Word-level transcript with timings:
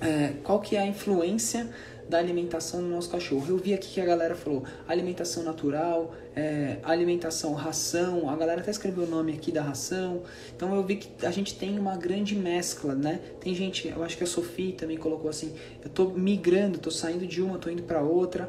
é, 0.00 0.34
qual 0.42 0.60
que 0.60 0.76
é 0.76 0.80
a 0.80 0.86
influência 0.86 1.68
da 2.10 2.18
alimentação 2.18 2.82
no 2.82 2.88
nosso 2.88 3.08
cachorro. 3.08 3.46
Eu 3.48 3.56
vi 3.56 3.72
aqui 3.72 3.94
que 3.94 4.00
a 4.00 4.04
galera 4.04 4.34
falou 4.34 4.64
alimentação 4.88 5.44
natural, 5.44 6.12
é, 6.34 6.78
alimentação 6.82 7.54
ração, 7.54 8.28
a 8.28 8.36
galera 8.36 8.60
até 8.60 8.70
escreveu 8.70 9.04
o 9.04 9.06
nome 9.06 9.32
aqui 9.32 9.52
da 9.52 9.62
ração. 9.62 10.22
Então 10.54 10.74
eu 10.74 10.82
vi 10.82 10.96
que 10.96 11.24
a 11.24 11.30
gente 11.30 11.56
tem 11.56 11.78
uma 11.78 11.96
grande 11.96 12.34
mescla, 12.34 12.94
né? 12.94 13.20
Tem 13.40 13.54
gente, 13.54 13.88
eu 13.88 14.02
acho 14.02 14.18
que 14.18 14.24
a 14.24 14.26
Sofia 14.26 14.72
também 14.72 14.98
colocou 14.98 15.30
assim, 15.30 15.54
eu 15.82 15.88
tô 15.88 16.06
migrando, 16.08 16.78
tô 16.78 16.90
saindo 16.90 17.26
de 17.26 17.40
uma, 17.40 17.58
tô 17.58 17.70
indo 17.70 17.84
para 17.84 18.02
outra. 18.02 18.48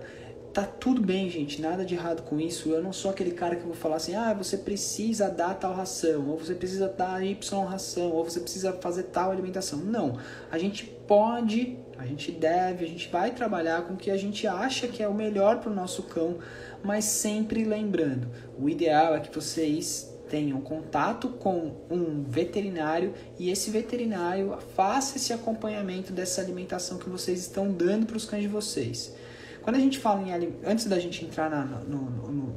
Tá 0.53 0.65
tudo 0.65 1.01
bem, 1.01 1.29
gente, 1.29 1.61
nada 1.61 1.85
de 1.85 1.95
errado 1.95 2.23
com 2.23 2.37
isso. 2.37 2.69
Eu 2.69 2.83
não 2.83 2.91
sou 2.91 3.09
aquele 3.09 3.31
cara 3.31 3.55
que 3.55 3.63
vou 3.63 3.73
falar 3.73 3.95
assim: 3.95 4.15
"Ah, 4.15 4.33
você 4.33 4.57
precisa 4.57 5.29
dar 5.29 5.53
tal 5.53 5.73
ração, 5.73 6.27
ou 6.27 6.37
você 6.37 6.53
precisa 6.53 6.89
dar 6.89 7.23
Y 7.25 7.65
ração, 7.65 8.11
ou 8.11 8.25
você 8.25 8.41
precisa 8.41 8.73
fazer 8.73 9.03
tal 9.03 9.31
alimentação". 9.31 9.79
Não. 9.79 10.17
A 10.51 10.57
gente 10.57 10.85
pode 10.85 11.77
a 11.97 12.05
gente 12.05 12.31
deve, 12.31 12.83
a 12.83 12.87
gente 12.87 13.09
vai 13.09 13.29
trabalhar 13.29 13.83
com 13.83 13.93
o 13.93 13.97
que 13.97 14.09
a 14.09 14.17
gente 14.17 14.47
acha 14.47 14.87
que 14.87 15.03
é 15.03 15.07
o 15.07 15.13
melhor 15.13 15.59
para 15.59 15.71
o 15.71 15.75
nosso 15.75 16.03
cão, 16.03 16.39
mas 16.83 17.05
sempre 17.05 17.63
lembrando: 17.63 18.27
o 18.59 18.67
ideal 18.67 19.15
é 19.15 19.19
que 19.19 19.33
vocês 19.33 20.11
tenham 20.27 20.59
contato 20.61 21.29
com 21.29 21.73
um 21.89 22.23
veterinário 22.23 23.13
e 23.37 23.49
esse 23.49 23.69
veterinário 23.69 24.57
faça 24.75 25.17
esse 25.17 25.31
acompanhamento 25.31 26.11
dessa 26.11 26.41
alimentação 26.41 26.97
que 26.97 27.09
vocês 27.09 27.39
estão 27.39 27.71
dando 27.71 28.05
para 28.05 28.17
os 28.17 28.25
cães 28.25 28.41
de 28.41 28.47
vocês. 28.47 29.13
Quando 29.61 29.75
a 29.75 29.79
gente 29.79 29.99
fala 29.99 30.21
em 30.21 30.53
antes 30.65 30.85
da 30.85 30.99
gente 30.99 31.23
entrar 31.23 31.49
na, 31.49 31.65
no, 31.65 31.97
no, 32.31 32.55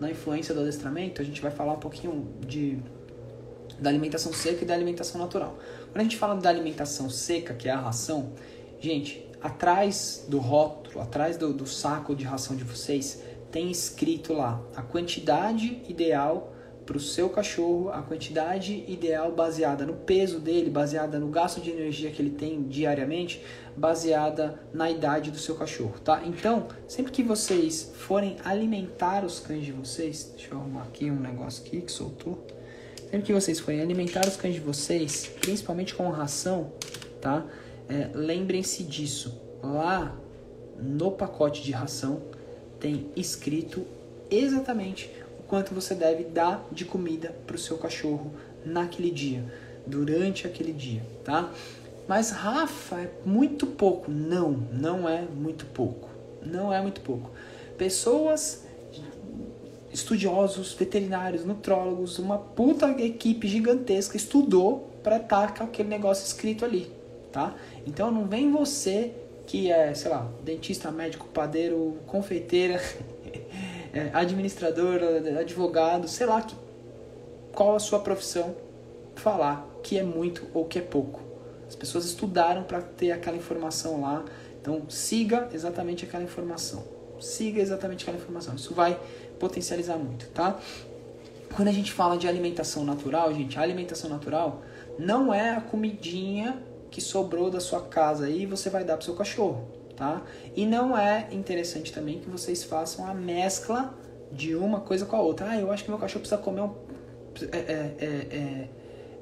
na 0.00 0.10
influência 0.10 0.54
do 0.54 0.60
adestramento, 0.60 1.20
a 1.20 1.24
gente 1.24 1.40
vai 1.40 1.50
falar 1.50 1.74
um 1.74 1.80
pouquinho 1.80 2.28
de 2.40 2.78
da 3.78 3.90
alimentação 3.90 4.32
seca 4.32 4.64
e 4.64 4.66
da 4.66 4.74
alimentação 4.74 5.20
natural. 5.20 5.58
Quando 5.92 6.00
a 6.00 6.02
gente 6.02 6.16
fala 6.16 6.34
da 6.36 6.48
alimentação 6.48 7.10
seca, 7.10 7.52
que 7.52 7.68
é 7.68 7.72
a 7.72 7.78
ração, 7.78 8.32
gente, 8.80 9.28
atrás 9.42 10.24
do 10.28 10.38
rótulo, 10.38 11.00
atrás 11.00 11.36
do, 11.36 11.52
do 11.52 11.66
saco 11.66 12.14
de 12.14 12.24
ração 12.24 12.56
de 12.56 12.64
vocês, 12.64 13.22
tem 13.50 13.70
escrito 13.70 14.32
lá 14.32 14.62
a 14.74 14.82
quantidade 14.82 15.82
ideal 15.88 16.52
para 16.86 16.96
o 16.96 17.00
seu 17.00 17.28
cachorro, 17.28 17.90
a 17.90 18.00
quantidade 18.00 18.84
ideal 18.86 19.32
baseada 19.32 19.84
no 19.84 19.94
peso 19.94 20.38
dele, 20.38 20.70
baseada 20.70 21.18
no 21.18 21.26
gasto 21.26 21.60
de 21.60 21.70
energia 21.70 22.12
que 22.12 22.22
ele 22.22 22.30
tem 22.30 22.62
diariamente, 22.62 23.42
baseada 23.76 24.62
na 24.72 24.88
idade 24.88 25.32
do 25.32 25.38
seu 25.38 25.56
cachorro, 25.56 25.94
tá? 26.04 26.22
Então, 26.24 26.68
sempre 26.86 27.10
que 27.10 27.24
vocês 27.24 27.92
forem 27.92 28.36
alimentar 28.44 29.24
os 29.24 29.40
cães 29.40 29.64
de 29.64 29.72
vocês, 29.72 30.32
deixa 30.36 30.54
eu 30.54 30.58
arrumar 30.58 30.84
aqui 30.84 31.10
um 31.10 31.18
negócio 31.18 31.66
aqui 31.66 31.80
que 31.80 31.90
soltou. 31.90 32.46
Sempre 33.10 33.22
que 33.22 33.32
vocês 33.32 33.58
forem 33.58 33.80
alimentar 33.80 34.26
os 34.26 34.36
cães 34.36 34.54
de 34.54 34.60
vocês, 34.60 35.26
principalmente 35.40 35.92
com 35.92 36.08
ração, 36.10 36.72
tá? 37.20 37.44
É, 37.88 38.10
Lembrem-se 38.14 38.84
disso. 38.84 39.40
Lá 39.62 40.16
no 40.78 41.10
pacote 41.10 41.62
de 41.62 41.72
ração 41.72 42.22
tem 42.78 43.10
escrito 43.16 43.84
exatamente 44.30 45.10
quanto 45.48 45.74
você 45.74 45.94
deve 45.94 46.24
dar 46.24 46.66
de 46.72 46.84
comida 46.84 47.34
para 47.46 47.56
o 47.56 47.58
seu 47.58 47.78
cachorro 47.78 48.32
naquele 48.64 49.10
dia, 49.10 49.44
durante 49.86 50.46
aquele 50.46 50.72
dia, 50.72 51.02
tá? 51.24 51.52
Mas 52.08 52.30
Rafa, 52.30 53.00
é 53.00 53.10
muito 53.24 53.66
pouco. 53.66 54.10
Não, 54.10 54.52
não 54.72 55.08
é 55.08 55.22
muito 55.22 55.66
pouco. 55.66 56.08
Não 56.42 56.72
é 56.72 56.80
muito 56.80 57.00
pouco. 57.00 57.30
Pessoas 57.76 58.64
estudiosos, 59.92 60.74
veterinários, 60.74 61.44
nutrólogos, 61.44 62.18
uma 62.18 62.38
puta 62.38 62.90
equipe 63.00 63.48
gigantesca 63.48 64.16
estudou 64.16 64.90
para 65.02 65.16
estar 65.16 65.54
com 65.54 65.64
aquele 65.64 65.88
negócio 65.88 66.24
escrito 66.26 66.64
ali, 66.64 66.90
tá? 67.32 67.54
Então 67.86 68.10
não 68.10 68.26
vem 68.26 68.50
você 68.50 69.12
que 69.46 69.70
é, 69.70 69.94
sei 69.94 70.10
lá, 70.10 70.28
dentista, 70.44 70.90
médico, 70.90 71.26
padeiro, 71.28 71.96
confeiteira, 72.06 72.82
é, 73.96 74.10
administrador, 74.12 75.00
advogado, 75.40 76.06
sei 76.06 76.26
lá 76.26 76.42
que, 76.42 76.54
qual 77.54 77.74
a 77.74 77.80
sua 77.80 77.98
profissão, 77.98 78.54
falar 79.14 79.66
que 79.82 79.96
é 79.96 80.02
muito 80.02 80.46
ou 80.52 80.66
que 80.66 80.78
é 80.78 80.82
pouco. 80.82 81.22
As 81.66 81.74
pessoas 81.74 82.04
estudaram 82.04 82.62
para 82.62 82.82
ter 82.82 83.10
aquela 83.10 83.36
informação 83.36 84.02
lá, 84.02 84.22
então 84.60 84.82
siga 84.90 85.48
exatamente 85.52 86.04
aquela 86.04 86.22
informação. 86.22 86.84
Siga 87.18 87.62
exatamente 87.62 88.02
aquela 88.02 88.18
informação. 88.18 88.54
Isso 88.54 88.74
vai 88.74 89.00
potencializar 89.40 89.96
muito, 89.96 90.28
tá? 90.28 90.60
Quando 91.54 91.68
a 91.68 91.72
gente 91.72 91.90
fala 91.90 92.18
de 92.18 92.28
alimentação 92.28 92.84
natural, 92.84 93.32
gente, 93.32 93.58
a 93.58 93.62
alimentação 93.62 94.10
natural 94.10 94.62
não 94.98 95.32
é 95.32 95.56
a 95.56 95.60
comidinha 95.62 96.62
que 96.90 97.00
sobrou 97.00 97.50
da 97.50 97.60
sua 97.60 97.80
casa 97.80 98.26
aí 98.26 98.42
e 98.42 98.46
você 98.46 98.68
vai 98.68 98.84
dar 98.84 98.96
pro 98.96 99.04
seu 99.06 99.14
cachorro, 99.14 99.66
tá? 99.96 100.22
E 100.54 100.66
não 100.66 100.96
é 100.96 101.28
interessante 101.32 101.92
também 101.92 102.20
que 102.20 102.28
vocês 102.28 102.62
façam 102.62 103.06
a 103.06 103.14
mescla 103.14 103.94
de 104.30 104.54
uma 104.54 104.80
coisa 104.80 105.06
com 105.06 105.16
a 105.16 105.20
outra. 105.20 105.50
Ah, 105.50 105.58
eu 105.58 105.70
acho 105.72 105.84
que 105.84 105.90
meu 105.90 105.98
cachorro 105.98 106.20
precisa 106.20 106.40
comer 106.40 106.60
um, 106.62 106.74
é, 107.52 107.56
é, 107.56 107.94
é, 107.98 108.06
é, 108.06 108.68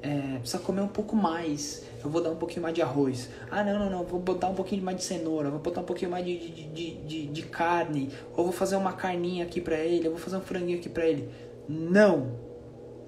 é 0.03 0.39
precisa 0.39 0.59
comer 0.59 0.81
um 0.81 0.87
pouco 0.87 1.15
mais 1.15 1.83
eu 2.05 2.11
vou 2.11 2.21
dar 2.21 2.29
um 2.29 2.35
pouquinho 2.35 2.61
mais 2.61 2.75
de 2.75 2.83
arroz. 2.83 3.29
Ah, 3.49 3.63
não, 3.63 3.79
não, 3.79 3.89
não, 3.89 4.03
vou 4.03 4.19
botar 4.19 4.47
um 4.47 4.53
pouquinho 4.53 4.83
mais 4.83 4.97
de 4.97 5.03
cenoura, 5.03 5.49
vou 5.49 5.59
botar 5.59 5.81
um 5.81 5.85
pouquinho 5.85 6.11
mais 6.11 6.23
de, 6.23 6.37
de, 6.37 6.63
de, 6.67 6.95
de, 6.97 7.25
de 7.25 7.41
carne, 7.43 8.11
ou 8.37 8.43
vou 8.43 8.53
fazer 8.53 8.75
uma 8.75 8.93
carninha 8.93 9.43
aqui 9.43 9.59
pra 9.59 9.79
ele, 9.79 10.05
eu 10.05 10.11
vou 10.11 10.19
fazer 10.19 10.37
um 10.37 10.41
franguinho 10.41 10.77
aqui 10.77 10.87
pra 10.87 11.07
ele. 11.07 11.27
Não, 11.67 12.39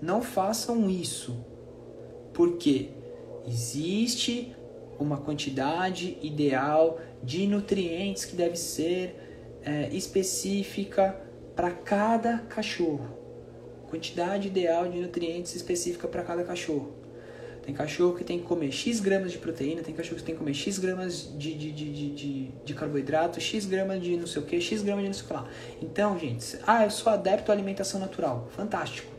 não 0.02 0.24
façam 0.24 0.90
isso, 0.90 1.38
porque 2.34 2.90
existe 3.48 4.56
uma 5.00 5.18
quantidade 5.18 6.18
ideal 6.22 7.00
de 7.24 7.48
nutrientes 7.48 8.26
que 8.26 8.36
deve 8.36 8.56
ser 8.56 9.60
é, 9.64 9.90
específica 9.92 11.16
para 11.56 11.72
cada 11.72 12.40
cachorro. 12.40 13.18
Quantidade 13.90 14.48
ideal 14.48 14.88
de 14.88 15.00
nutrientes 15.00 15.56
específica 15.56 16.08
para 16.08 16.24
cada 16.24 16.44
cachorro. 16.44 16.96
Tem 17.64 17.76
cachorro 17.76 18.16
que 18.16 18.24
tem 18.24 18.40
que 18.40 18.46
comer 18.46 18.72
X 18.72 19.02
gramas 19.02 19.34
de 19.34 19.38
proteína, 19.38 19.82
tem 19.82 19.94
cachorro 19.94 20.18
que 20.18 20.24
tem 20.24 20.34
que 20.34 20.40
comer 20.40 20.54
X 20.54 20.80
gramas 20.80 21.30
de, 21.38 21.54
de, 21.54 21.72
de, 21.74 22.12
de, 22.14 22.52
de 22.64 22.74
carboidrato, 22.74 23.42
X 23.42 23.66
gramas 23.66 24.02
de 24.02 24.16
não 24.16 24.26
sei 24.26 24.42
o 24.42 24.46
que, 24.46 24.62
X 24.62 24.82
gramas 24.82 25.04
de 25.04 25.10
não 25.10 25.14
sei 25.14 25.24
o 25.24 25.28
que 25.28 25.34
lá. 25.34 25.50
Então, 25.82 26.18
gente, 26.18 26.58
ah, 26.66 26.86
eu 26.86 26.90
sou 26.90 27.12
adepto 27.12 27.52
à 27.52 27.54
alimentação 27.54 28.00
natural. 28.00 28.48
Fantástico. 28.56 29.12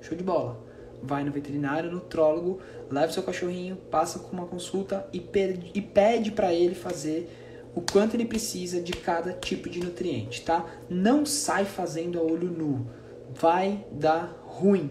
Show 0.00 0.16
de 0.16 0.24
bola. 0.24 0.67
Vai 1.02 1.24
no 1.24 1.30
veterinário, 1.30 1.90
nutrólogo, 1.90 2.60
leva 2.90 3.12
seu 3.12 3.22
cachorrinho, 3.22 3.76
passa 3.90 4.18
com 4.18 4.36
uma 4.36 4.46
consulta 4.46 5.06
e, 5.12 5.20
pede, 5.20 5.70
e 5.74 5.80
pede 5.80 6.32
para 6.32 6.52
ele 6.52 6.74
fazer 6.74 7.28
o 7.74 7.80
quanto 7.80 8.14
ele 8.14 8.24
precisa 8.24 8.80
de 8.80 8.92
cada 8.92 9.32
tipo 9.32 9.68
de 9.68 9.80
nutriente, 9.80 10.42
tá? 10.42 10.66
Não 10.88 11.24
sai 11.24 11.64
fazendo 11.64 12.18
a 12.18 12.22
olho 12.22 12.50
nu. 12.50 12.86
Vai 13.34 13.84
dar 13.92 14.36
ruim. 14.44 14.90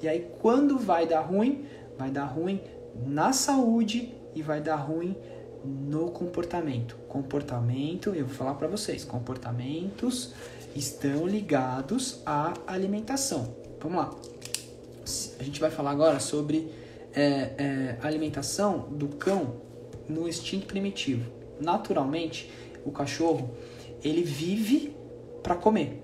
E 0.00 0.06
aí, 0.06 0.30
quando 0.40 0.78
vai 0.78 1.06
dar 1.06 1.20
ruim, 1.20 1.64
vai 1.98 2.10
dar 2.10 2.26
ruim 2.26 2.60
na 3.06 3.32
saúde 3.32 4.14
e 4.34 4.42
vai 4.42 4.60
dar 4.60 4.76
ruim 4.76 5.16
no 5.64 6.10
comportamento. 6.10 6.96
Comportamento, 7.08 8.10
eu 8.10 8.26
vou 8.26 8.34
falar 8.34 8.54
para 8.54 8.68
vocês, 8.68 9.04
comportamentos 9.04 10.34
estão 10.76 11.26
ligados 11.26 12.22
à 12.24 12.54
alimentação. 12.66 13.56
Vamos 13.80 13.98
lá. 13.98 14.10
A 15.38 15.42
gente 15.42 15.60
vai 15.60 15.70
falar 15.70 15.90
agora 15.90 16.20
sobre 16.20 16.70
é, 17.14 17.22
é, 17.22 17.98
alimentação 18.02 18.88
do 18.90 19.08
cão 19.08 19.60
no 20.08 20.28
instinto 20.28 20.66
primitivo. 20.66 21.30
Naturalmente, 21.60 22.50
o 22.84 22.90
cachorro 22.90 23.50
ele 24.02 24.22
vive 24.22 24.94
para 25.42 25.54
comer, 25.54 26.02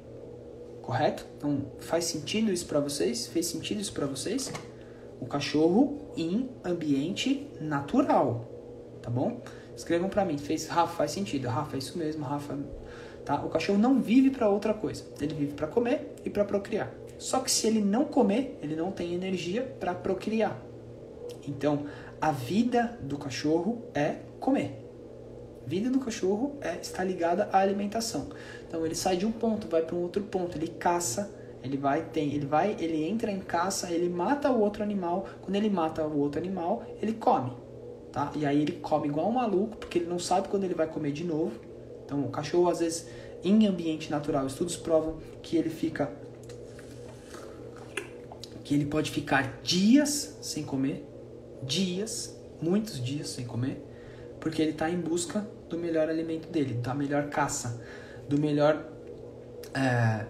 correto? 0.82 1.24
Então 1.36 1.66
faz 1.78 2.04
sentido 2.04 2.52
isso 2.52 2.66
para 2.66 2.80
vocês? 2.80 3.26
Fez 3.26 3.46
sentido 3.46 3.80
isso 3.80 3.92
para 3.92 4.06
vocês? 4.06 4.52
o 5.20 5.26
cachorro 5.26 5.98
em 6.16 6.50
ambiente 6.64 7.48
natural, 7.60 8.44
tá 9.00 9.10
bom? 9.10 9.40
Escrevam 9.74 10.08
para 10.08 10.24
mim, 10.24 10.38
fez 10.38 10.68
Rafa 10.68 10.94
faz 10.96 11.10
sentido, 11.10 11.48
Rafa 11.48 11.76
é 11.76 11.78
isso 11.78 11.98
mesmo, 11.98 12.24
Rafa, 12.24 12.58
tá? 13.24 13.44
O 13.44 13.48
cachorro 13.48 13.78
não 13.78 14.00
vive 14.00 14.30
para 14.30 14.48
outra 14.48 14.74
coisa, 14.74 15.04
ele 15.20 15.34
vive 15.34 15.52
para 15.52 15.66
comer 15.66 16.14
e 16.24 16.30
para 16.30 16.44
procriar. 16.44 16.92
Só 17.18 17.40
que 17.40 17.50
se 17.50 17.66
ele 17.66 17.80
não 17.80 18.04
comer, 18.04 18.58
ele 18.62 18.76
não 18.76 18.90
tem 18.90 19.14
energia 19.14 19.62
para 19.78 19.94
procriar. 19.94 20.60
Então, 21.46 21.86
a 22.20 22.32
vida 22.32 22.98
do 23.02 23.16
cachorro 23.16 23.82
é 23.94 24.16
comer. 24.40 24.80
A 25.64 25.68
vida 25.68 25.88
do 25.88 25.98
cachorro 25.98 26.56
é 26.60 26.76
está 26.80 27.02
ligada 27.02 27.48
à 27.52 27.58
alimentação. 27.58 28.28
Então, 28.66 28.84
ele 28.84 28.94
sai 28.94 29.16
de 29.16 29.24
um 29.24 29.32
ponto, 29.32 29.68
vai 29.68 29.82
para 29.82 29.94
um 29.94 30.02
outro 30.02 30.22
ponto, 30.22 30.58
ele 30.58 30.68
caça 30.68 31.30
ele 31.64 31.78
vai, 31.78 32.02
tem, 32.02 32.34
ele 32.34 32.44
vai, 32.44 32.76
ele 32.78 33.02
entra 33.08 33.30
em 33.30 33.40
caça, 33.40 33.90
ele 33.90 34.06
mata 34.06 34.50
o 34.50 34.60
outro 34.60 34.82
animal. 34.82 35.26
Quando 35.40 35.56
ele 35.56 35.70
mata 35.70 36.06
o 36.06 36.20
outro 36.20 36.38
animal, 36.38 36.84
ele 37.00 37.14
come, 37.14 37.54
tá? 38.12 38.30
E 38.36 38.44
aí 38.44 38.60
ele 38.60 38.72
come 38.72 39.08
igual 39.08 39.30
um 39.30 39.32
maluco, 39.32 39.78
porque 39.78 39.96
ele 39.96 40.06
não 40.06 40.18
sabe 40.18 40.48
quando 40.48 40.64
ele 40.64 40.74
vai 40.74 40.86
comer 40.86 41.10
de 41.10 41.24
novo. 41.24 41.58
Então, 42.04 42.24
o 42.24 42.30
cachorro 42.30 42.68
às 42.68 42.80
vezes 42.80 43.06
em 43.42 43.66
ambiente 43.66 44.10
natural, 44.10 44.46
estudos 44.46 44.76
provam 44.76 45.18
que 45.42 45.56
ele 45.56 45.68
fica 45.68 46.10
que 48.64 48.74
ele 48.74 48.86
pode 48.86 49.10
ficar 49.10 49.60
dias 49.62 50.38
sem 50.40 50.64
comer, 50.64 51.06
dias, 51.62 52.34
muitos 52.60 53.02
dias 53.02 53.28
sem 53.28 53.44
comer, 53.44 53.84
Porque 54.40 54.60
ele 54.60 54.70
está 54.70 54.90
em 54.90 54.98
busca 54.98 55.46
do 55.68 55.78
melhor 55.78 56.08
alimento 56.08 56.48
dele, 56.48 56.74
da 56.74 56.94
melhor 56.94 57.28
caça, 57.28 57.82
do 58.28 58.38
melhor. 58.38 58.90
É, 59.74 60.26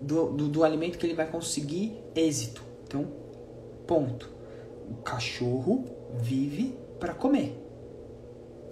do, 0.00 0.30
do, 0.32 0.48
do 0.48 0.64
alimento 0.64 0.98
que 0.98 1.06
ele 1.06 1.14
vai 1.14 1.26
conseguir 1.30 1.98
êxito. 2.14 2.62
Então, 2.86 3.06
ponto. 3.86 4.28
O 4.90 4.96
cachorro 5.02 5.84
vive 6.14 6.76
para 6.98 7.14
comer. 7.14 7.58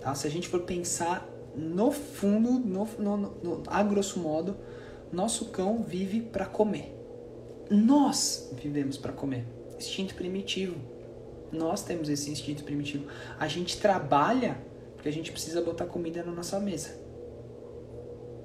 Tá? 0.00 0.14
Se 0.14 0.26
a 0.26 0.30
gente 0.30 0.48
for 0.48 0.60
pensar 0.60 1.26
no 1.54 1.90
fundo, 1.90 2.52
no, 2.52 2.84
no, 2.98 3.16
no, 3.16 3.62
a 3.66 3.82
grosso 3.82 4.18
modo, 4.20 4.56
nosso 5.12 5.46
cão 5.46 5.82
vive 5.82 6.20
para 6.20 6.46
comer. 6.46 6.98
Nós 7.70 8.50
vivemos 8.54 8.96
para 8.96 9.12
comer. 9.12 9.44
Instinto 9.78 10.14
primitivo. 10.14 10.76
Nós 11.50 11.82
temos 11.82 12.08
esse 12.08 12.30
instinto 12.30 12.64
primitivo. 12.64 13.06
A 13.38 13.46
gente 13.46 13.78
trabalha 13.78 14.56
porque 14.94 15.08
a 15.08 15.12
gente 15.12 15.32
precisa 15.32 15.60
botar 15.60 15.86
comida 15.86 16.22
na 16.22 16.32
nossa 16.32 16.58
mesa. 16.58 16.96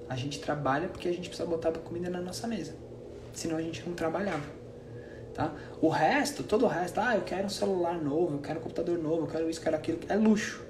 A 0.10 0.16
gente 0.16 0.40
trabalha 0.40 0.88
porque 0.88 1.08
a 1.08 1.12
gente 1.12 1.30
precisa 1.30 1.48
botar 1.48 1.72
comida 1.72 2.10
na 2.10 2.20
nossa 2.20 2.48
mesa. 2.48 2.76
Senão 3.34 3.58
a 3.58 3.62
gente 3.62 3.88
não 3.88 3.94
trabalhava. 3.94 4.46
Tá? 5.34 5.54
O 5.80 5.90
resto, 5.90 6.42
todo 6.42 6.66
o 6.66 6.68
resto, 6.68 7.00
ah, 7.00 7.16
eu 7.16 7.22
quero 7.22 7.46
um 7.46 7.50
celular 7.50 8.02
novo, 8.02 8.38
eu 8.38 8.40
quero 8.40 8.60
um 8.60 8.64
computador 8.64 8.98
novo, 8.98 9.24
eu 9.24 9.28
quero 9.28 9.50
isso, 9.50 9.62
quero 9.62 9.76
aquilo, 9.76 10.00
é 10.10 10.16
luxo. 10.16 10.66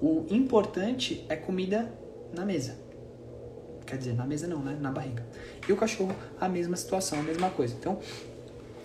O 0.00 0.26
importante 0.30 1.24
é 1.28 1.36
comida 1.36 1.92
na 2.32 2.44
mesa. 2.44 2.76
Quer 3.86 3.96
dizer, 3.96 4.14
na 4.14 4.26
mesa 4.26 4.46
não, 4.46 4.62
né? 4.62 4.76
Na 4.80 4.92
barriga. 4.92 5.24
E 5.66 5.72
o 5.72 5.76
cachorro, 5.76 6.14
a 6.40 6.48
mesma 6.48 6.76
situação, 6.76 7.20
a 7.20 7.22
mesma 7.22 7.50
coisa. 7.50 7.74
Então, 7.78 7.98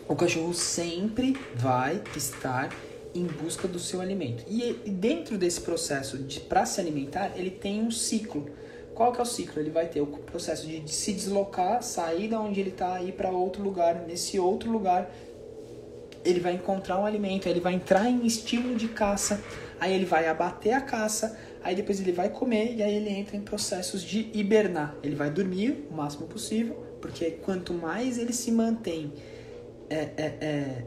o 0.08 0.16
cachorro 0.16 0.54
sempre 0.54 1.38
vai 1.56 2.02
estar 2.16 2.70
em 3.14 3.26
busca 3.26 3.68
do 3.68 3.80
seu 3.80 4.02
alimento. 4.02 4.44
E 4.48 4.74
dentro 4.90 5.38
desse 5.38 5.62
processo 5.62 6.18
de 6.18 6.40
para 6.40 6.66
se 6.66 6.80
alimentar, 6.80 7.34
ele 7.36 7.52
tem 7.52 7.82
um 7.82 7.92
ciclo. 7.92 8.50
Qual 8.96 9.12
que 9.12 9.20
é 9.20 9.24
o 9.24 9.26
ciclo? 9.26 9.62
Ele 9.62 9.70
vai 9.70 9.88
ter 9.88 10.02
o 10.02 10.08
processo 10.08 10.68
de, 10.68 10.92
se 10.92 11.14
deslocar, 11.14 11.84
sair 11.84 12.28
da 12.28 12.40
onde 12.40 12.60
ele 12.60 12.70
está, 12.70 13.02
ir 13.02 13.14
para 13.14 13.30
outro 13.30 13.62
lugar. 13.62 14.06
Nesse 14.08 14.40
outro 14.40 14.72
lugar, 14.72 15.12
ele 16.24 16.40
vai 16.40 16.54
encontrar 16.54 17.00
um 17.00 17.06
alimento, 17.06 17.48
ele 17.48 17.60
vai 17.60 17.74
entrar 17.74 18.10
em 18.10 18.26
estímulo 18.26 18.76
de 18.76 18.88
caça, 18.88 19.42
aí 19.80 19.94
ele 19.94 20.06
vai 20.06 20.28
abater 20.28 20.74
a 20.74 20.82
caça, 20.82 21.38
aí 21.64 21.76
depois 21.76 22.00
ele 22.00 22.12
vai 22.12 22.30
comer 22.30 22.76
e 22.76 22.84
aí 22.84 22.96
ele 22.96 23.10
entra 23.10 23.36
em 23.36 23.42
processos 23.42 24.02
de 24.02 24.30
hibernar. 24.34 24.96
Ele 25.04 25.16
vai 25.16 25.30
dormir 25.30 25.88
o 25.90 25.94
máximo 25.94 26.28
possível, 26.28 26.76
porque 27.02 27.32
quanto 27.32 27.74
mais 27.74 28.18
ele 28.18 28.34
se 28.34 28.52
mantém 28.52 29.14
é, 29.90 29.96
é, 29.96 30.24
é, 30.42 30.86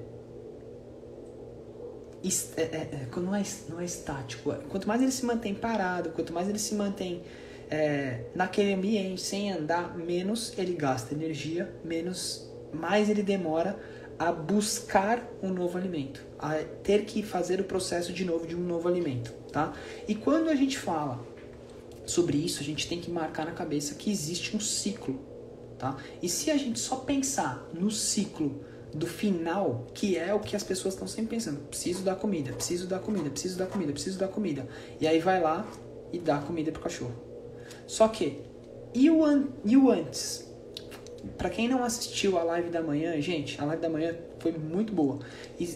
é, 2.25 2.63
é, 2.63 2.67
é, 2.67 3.21
não, 3.21 3.35
é, 3.35 3.43
não 3.69 3.81
é 3.81 3.85
estático. 3.85 4.53
Quanto 4.69 4.89
mais 4.89 5.03
ele 5.03 5.13
se 5.13 5.25
mantém 5.25 5.55
parado, 5.55 6.11
quanto 6.11 6.33
mais 6.33 6.49
ele 6.49 6.59
se 6.59 6.75
mantém 6.75 7.23
é, 7.71 8.25
naquele 8.35 8.75
ambiente 8.75 9.21
sem 9.21 9.53
andar, 9.53 9.97
menos 9.97 10.53
ele 10.59 10.75
gasta 10.75 11.15
energia, 11.15 11.73
menos 11.85 12.51
mais 12.73 13.09
ele 13.09 13.23
demora 13.23 13.79
a 14.19 14.33
buscar 14.33 15.23
um 15.43 15.51
novo 15.51 15.77
alimento, 15.77 16.25
a 16.39 16.55
ter 16.83 17.05
que 17.05 17.23
fazer 17.23 17.61
o 17.61 17.65
processo 17.65 18.13
de 18.13 18.25
novo 18.25 18.47
de 18.47 18.57
um 18.57 18.61
novo 18.61 18.89
alimento, 18.89 19.33
tá? 19.53 19.73
E 20.09 20.15
quando 20.15 20.49
a 20.49 20.55
gente 20.55 20.79
fala 20.79 21.25
sobre 22.07 22.39
isso, 22.39 22.61
a 22.61 22.65
gente 22.65 22.89
tem 22.89 23.01
que 23.01 23.11
marcar 23.11 23.45
na 23.45 23.53
cabeça 23.53 23.95
que 23.95 24.11
existe 24.11 24.57
um 24.57 24.61
ciclo, 24.61 25.21
tá? 25.79 25.97
E 26.23 26.29
se 26.29 26.51
a 26.51 26.57
gente 26.57 26.79
só 26.79 26.97
pensar 26.97 27.69
no 27.75 27.91
ciclo 27.91 28.65
do 28.95 29.07
final, 29.07 29.87
que 29.93 30.17
é 30.17 30.33
o 30.33 30.41
que 30.41 30.57
as 30.57 30.63
pessoas 30.63 30.95
estão 30.95 31.07
sempre 31.07 31.37
pensando. 31.37 31.61
Preciso 31.69 32.03
dar 32.03 32.17
comida, 32.17 32.53
preciso 32.53 32.87
dar 32.87 32.99
comida, 32.99 33.31
preciso 33.31 33.59
dar 33.59 33.67
comida, 33.67 33.93
preciso 33.93 34.19
dar 34.19 34.29
comida. 34.29 34.67
E 35.01 35.07
aí 35.07 35.19
vai 35.19 35.41
lá 35.41 35.67
e 36.13 36.19
dá 36.19 36.39
comida 36.39 36.73
pro 36.73 36.81
cachorro. 36.81 37.15
Só 37.87 38.09
que, 38.09 38.41
e 38.95 39.11
o, 39.11 39.25
an 39.25 39.49
e 39.65 39.77
o 39.77 39.91
antes? 39.91 40.46
Para 41.37 41.51
quem 41.51 41.69
não 41.69 41.83
assistiu 41.83 42.39
a 42.39 42.43
live 42.43 42.71
da 42.71 42.83
manhã, 42.83 43.21
gente, 43.21 43.61
a 43.61 43.65
live 43.65 43.83
da 43.83 43.89
manhã 43.89 44.15
foi 44.39 44.53
muito 44.53 44.93
boa. 44.93 45.19
E 45.59 45.67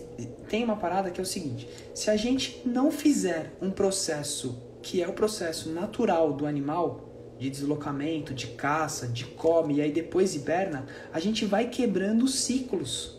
tem 0.48 0.64
uma 0.64 0.76
parada 0.76 1.10
que 1.10 1.20
é 1.20 1.22
o 1.22 1.26
seguinte: 1.26 1.68
se 1.94 2.10
a 2.10 2.16
gente 2.16 2.62
não 2.64 2.90
fizer 2.90 3.52
um 3.60 3.70
processo 3.70 4.70
que 4.82 5.02
é 5.02 5.08
o 5.08 5.12
processo 5.12 5.70
natural 5.70 6.32
do 6.32 6.46
animal, 6.46 7.10
de 7.38 7.48
deslocamento, 7.48 8.34
de 8.34 8.48
caça, 8.48 9.06
de 9.06 9.24
come 9.24 9.76
e 9.76 9.80
aí 9.80 9.92
depois 9.92 10.34
hiberna, 10.34 10.86
a 11.12 11.18
gente 11.18 11.44
vai 11.44 11.68
quebrando 11.68 12.28
ciclos, 12.28 13.18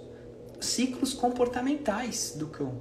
ciclos 0.60 1.14
comportamentais 1.14 2.36
do 2.38 2.48
cão. 2.48 2.80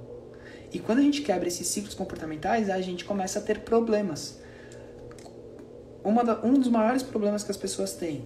E 0.71 0.79
quando 0.79 0.99
a 0.99 1.01
gente 1.01 1.21
quebra 1.21 1.47
esses 1.47 1.67
ciclos 1.67 1.93
comportamentais, 1.93 2.69
a 2.69 2.79
gente 2.79 3.03
começa 3.03 3.39
a 3.39 3.41
ter 3.41 3.59
problemas. 3.61 4.39
Da, 6.25 6.41
um 6.43 6.53
dos 6.53 6.69
maiores 6.69 7.03
problemas 7.03 7.43
que 7.43 7.51
as 7.51 7.57
pessoas 7.57 7.93
têm, 7.93 8.25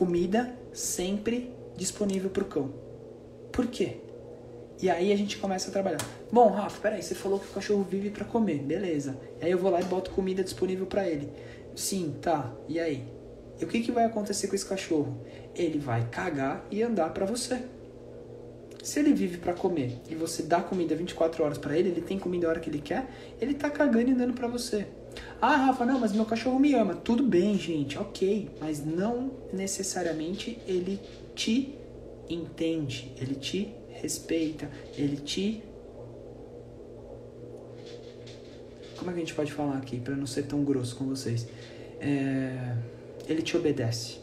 comida 0.00 0.50
sempre 0.72 1.54
disponível 1.76 2.30
para 2.30 2.42
o 2.42 2.46
cão. 2.46 2.72
Por 3.52 3.66
quê? 3.66 3.98
E 4.80 4.88
aí 4.88 5.12
a 5.12 5.16
gente 5.16 5.36
começa 5.36 5.68
a 5.68 5.70
trabalhar. 5.70 6.00
Bom, 6.32 6.48
Rafa, 6.48 6.80
peraí, 6.80 7.02
você 7.02 7.14
falou 7.14 7.38
que 7.38 7.44
o 7.44 7.50
cachorro 7.50 7.84
vive 7.84 8.08
para 8.08 8.24
comer, 8.24 8.60
beleza. 8.60 9.20
Aí 9.42 9.50
eu 9.50 9.58
vou 9.58 9.70
lá 9.70 9.78
e 9.78 9.84
boto 9.84 10.10
comida 10.12 10.42
disponível 10.42 10.86
para 10.86 11.06
ele. 11.06 11.30
Sim, 11.76 12.14
tá. 12.22 12.50
E 12.66 12.80
aí? 12.80 13.04
E 13.60 13.64
o 13.66 13.68
que, 13.68 13.80
que 13.80 13.92
vai 13.92 14.06
acontecer 14.06 14.48
com 14.48 14.54
esse 14.54 14.64
cachorro? 14.64 15.20
Ele 15.54 15.78
vai 15.78 16.08
cagar 16.08 16.64
e 16.70 16.82
andar 16.82 17.10
para 17.10 17.26
você. 17.26 17.60
Se 18.82 19.00
ele 19.00 19.12
vive 19.12 19.36
para 19.36 19.52
comer 19.52 20.00
e 20.08 20.14
você 20.14 20.42
dá 20.42 20.62
comida 20.62 20.94
24 20.94 21.44
horas 21.44 21.58
para 21.58 21.76
ele, 21.76 21.90
ele 21.90 22.00
tem 22.00 22.18
comida 22.18 22.46
a 22.46 22.50
hora 22.50 22.60
que 22.60 22.70
ele 22.70 22.80
quer, 22.80 23.06
ele 23.38 23.52
tá 23.52 23.68
cagando 23.68 24.08
e 24.08 24.14
andando 24.14 24.32
para 24.32 24.48
você. 24.48 24.86
Ah, 25.40 25.56
Rafa, 25.56 25.86
não, 25.86 25.98
mas 25.98 26.12
meu 26.12 26.24
cachorro 26.24 26.58
me 26.58 26.74
ama. 26.74 26.94
Tudo 26.94 27.22
bem, 27.22 27.58
gente, 27.58 27.98
ok. 27.98 28.50
Mas 28.60 28.84
não 28.84 29.30
necessariamente 29.52 30.58
ele 30.66 31.00
te 31.34 31.74
entende, 32.28 33.12
ele 33.16 33.34
te 33.34 33.74
respeita, 33.90 34.70
ele 34.96 35.16
te 35.16 35.62
como 39.00 39.10
é 39.10 39.14
que 39.14 39.20
a 39.20 39.24
gente 39.24 39.34
pode 39.34 39.50
falar 39.50 39.78
aqui 39.78 39.98
para 39.98 40.14
não 40.14 40.26
ser 40.26 40.42
tão 40.42 40.62
grosso 40.62 40.94
com 40.94 41.06
vocês? 41.06 41.48
É, 41.98 42.76
ele 43.26 43.40
te 43.40 43.56
obedece. 43.56 44.18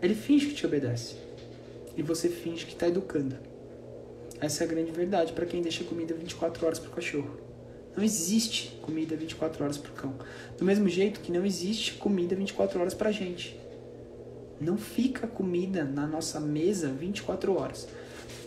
Ele 0.00 0.14
finge 0.14 0.46
que 0.46 0.54
te 0.54 0.64
obedece. 0.64 1.16
E 1.96 2.02
você 2.02 2.28
finge 2.28 2.64
que 2.64 2.74
está 2.74 2.86
educando. 2.86 3.36
Essa 4.40 4.62
é 4.62 4.66
a 4.66 4.70
grande 4.70 4.92
verdade 4.92 5.32
para 5.32 5.44
quem 5.44 5.60
deixa 5.60 5.82
comida 5.82 6.14
24 6.14 6.64
horas 6.64 6.78
para 6.78 6.88
o 6.88 6.92
cachorro. 6.92 7.36
Não 7.98 8.04
existe 8.04 8.78
comida 8.80 9.16
24 9.16 9.64
horas 9.64 9.76
para 9.76 9.90
o 9.90 9.94
cão. 9.94 10.14
Do 10.56 10.64
mesmo 10.64 10.88
jeito 10.88 11.18
que 11.18 11.32
não 11.32 11.44
existe 11.44 11.94
comida 11.94 12.36
24 12.36 12.78
horas 12.78 12.94
para 12.94 13.08
a 13.08 13.12
gente. 13.12 13.58
Não 14.60 14.78
fica 14.78 15.26
comida 15.26 15.82
na 15.82 16.06
nossa 16.06 16.38
mesa 16.38 16.90
24 16.90 17.58
horas. 17.58 17.88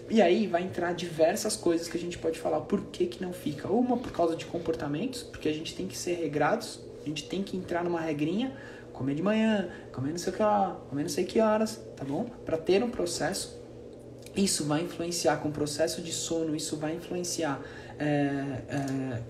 E 0.09 0.21
aí 0.21 0.47
vai 0.47 0.63
entrar 0.63 0.93
diversas 0.93 1.57
coisas 1.57 1.89
que 1.89 1.97
a 1.97 1.99
gente 1.99 2.17
pode 2.17 2.39
falar 2.39 2.61
por 2.61 2.81
que, 2.85 3.05
que 3.07 3.21
não 3.21 3.33
fica. 3.33 3.67
Uma 3.67 3.97
por 3.97 4.13
causa 4.13 4.37
de 4.37 4.45
comportamentos, 4.45 5.21
porque 5.21 5.49
a 5.49 5.53
gente 5.53 5.75
tem 5.75 5.85
que 5.85 5.97
ser 5.97 6.13
regrados, 6.13 6.79
a 7.01 7.05
gente 7.05 7.27
tem 7.27 7.43
que 7.43 7.57
entrar 7.57 7.83
numa 7.83 7.99
regrinha, 7.99 8.55
comer 8.93 9.15
de 9.15 9.21
manhã, 9.21 9.67
comer 9.91 10.11
não 10.11 10.17
sei 10.17 10.31
o 10.31 10.35
que 10.37 10.41
lá, 10.41 10.81
comer 10.89 11.01
não 11.01 11.09
sei 11.09 11.25
que 11.25 11.41
horas, 11.41 11.77
tá 11.97 12.05
bom? 12.05 12.23
Para 12.45 12.55
ter 12.55 12.81
um 12.81 12.89
processo. 12.89 13.59
Isso 14.33 14.63
vai 14.63 14.81
influenciar 14.81 15.41
com 15.41 15.49
o 15.49 15.51
processo 15.51 16.01
de 16.01 16.13
sono, 16.13 16.55
isso 16.55 16.77
vai 16.77 16.95
influenciar 16.95 17.61
é, 17.99 18.63
é, 18.69 19.21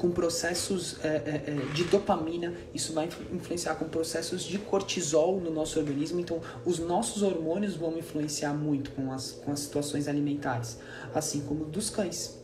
com 0.00 0.10
processos 0.10 0.96
é, 1.04 1.08
é, 1.08 1.44
é, 1.46 1.72
de 1.74 1.84
dopamina, 1.84 2.54
isso 2.72 2.94
vai 2.94 3.06
influenciar 3.30 3.74
com 3.74 3.86
processos 3.86 4.44
de 4.44 4.58
cortisol 4.58 5.38
no 5.38 5.52
nosso 5.52 5.78
organismo. 5.78 6.18
Então, 6.18 6.40
os 6.64 6.78
nossos 6.78 7.22
hormônios 7.22 7.76
vão 7.76 7.98
influenciar 7.98 8.54
muito 8.54 8.92
com 8.92 9.12
as, 9.12 9.32
com 9.32 9.52
as 9.52 9.60
situações 9.60 10.08
alimentares, 10.08 10.78
assim 11.14 11.42
como 11.42 11.66
dos 11.66 11.90
cães. 11.90 12.34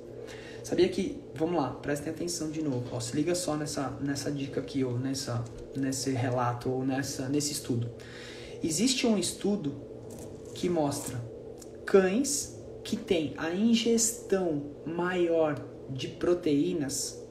Sabia 0.62 0.86
que, 0.90 1.18
vamos 1.34 1.56
lá, 1.56 1.70
prestem 1.70 2.12
atenção 2.12 2.50
de 2.50 2.60
novo. 2.60 2.84
Ó, 2.92 3.00
se 3.00 3.16
liga 3.16 3.34
só 3.34 3.56
nessa, 3.56 3.88
nessa 4.02 4.30
dica 4.30 4.60
aqui, 4.60 4.84
ou 4.84 4.98
nessa, 4.98 5.42
nesse 5.74 6.10
relato, 6.10 6.68
ou 6.68 6.84
nessa, 6.84 7.26
nesse 7.26 7.52
estudo. 7.52 7.88
Existe 8.62 9.06
um 9.06 9.16
estudo 9.16 9.74
que 10.54 10.68
mostra 10.68 11.18
cães 11.86 12.54
que 12.84 12.98
têm 12.98 13.32
a 13.38 13.50
ingestão 13.54 14.72
maior 14.84 15.58
de 15.88 16.08
proteínas 16.08 17.24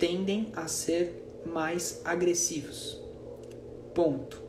tendem 0.00 0.48
a 0.56 0.66
ser 0.66 1.42
mais 1.46 2.00
agressivos. 2.04 2.98
Ponto. 3.94 4.42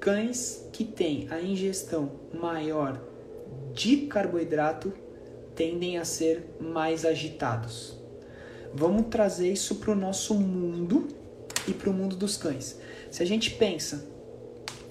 Cães 0.00 0.66
que 0.72 0.82
têm 0.84 1.28
a 1.30 1.40
ingestão 1.40 2.10
maior 2.34 3.00
de 3.74 4.06
carboidrato 4.06 4.92
tendem 5.54 5.98
a 5.98 6.04
ser 6.04 6.56
mais 6.58 7.04
agitados. 7.04 7.96
Vamos 8.74 9.06
trazer 9.08 9.52
isso 9.52 9.76
para 9.76 9.92
o 9.92 9.94
nosso 9.94 10.34
mundo 10.34 11.06
e 11.68 11.72
para 11.72 11.90
o 11.90 11.92
mundo 11.92 12.16
dos 12.16 12.38
cães. 12.38 12.80
Se 13.10 13.22
a 13.22 13.26
gente 13.26 13.50
pensa, 13.50 14.08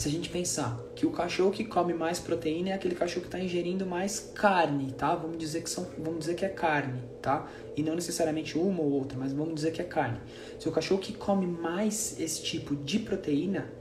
se 0.01 0.08
a 0.08 0.12
gente 0.12 0.29
pensar 0.29 0.84
que 0.96 1.05
o 1.05 1.12
cachorro 1.12 1.51
que 1.51 1.63
come 1.63 1.93
mais 1.93 2.17
proteína 2.17 2.72
é 2.72 2.74
aquele 2.74 2.96
cachorro 2.96 3.22
que 3.22 3.27
está 3.27 3.39
ingerindo 3.39 3.86
mais 3.86 4.31
carne, 4.34 4.91
tá? 4.93 5.13
Vamos 5.13 5.38
dizer 5.38 5.62
que 5.62 5.70
são, 5.70 5.88
vamos 5.96 6.22
dizer 6.22 6.34
que 6.34 6.43
é 6.43 6.50
carne, 6.50 7.03
tá? 7.22 7.48
E 7.77 7.84
não 7.84 7.93
necessariamente 7.93 8.58
uma 8.58 8.81
ou 8.81 8.91
outra, 8.93 9.15
mas 9.15 9.31
vamos 9.31 9.53
dizer 9.53 9.72
que 9.72 9.79
é 9.79 9.86
carne. 9.86 10.20
Se 10.58 10.67
o 10.67 10.72
cachorro 10.72 11.00
que 11.00 11.13
come 11.13 11.46
mais 11.46 12.20
esse 12.20 12.41
tipo 12.41 12.75
de 12.75 12.98
proteína, 12.98 13.72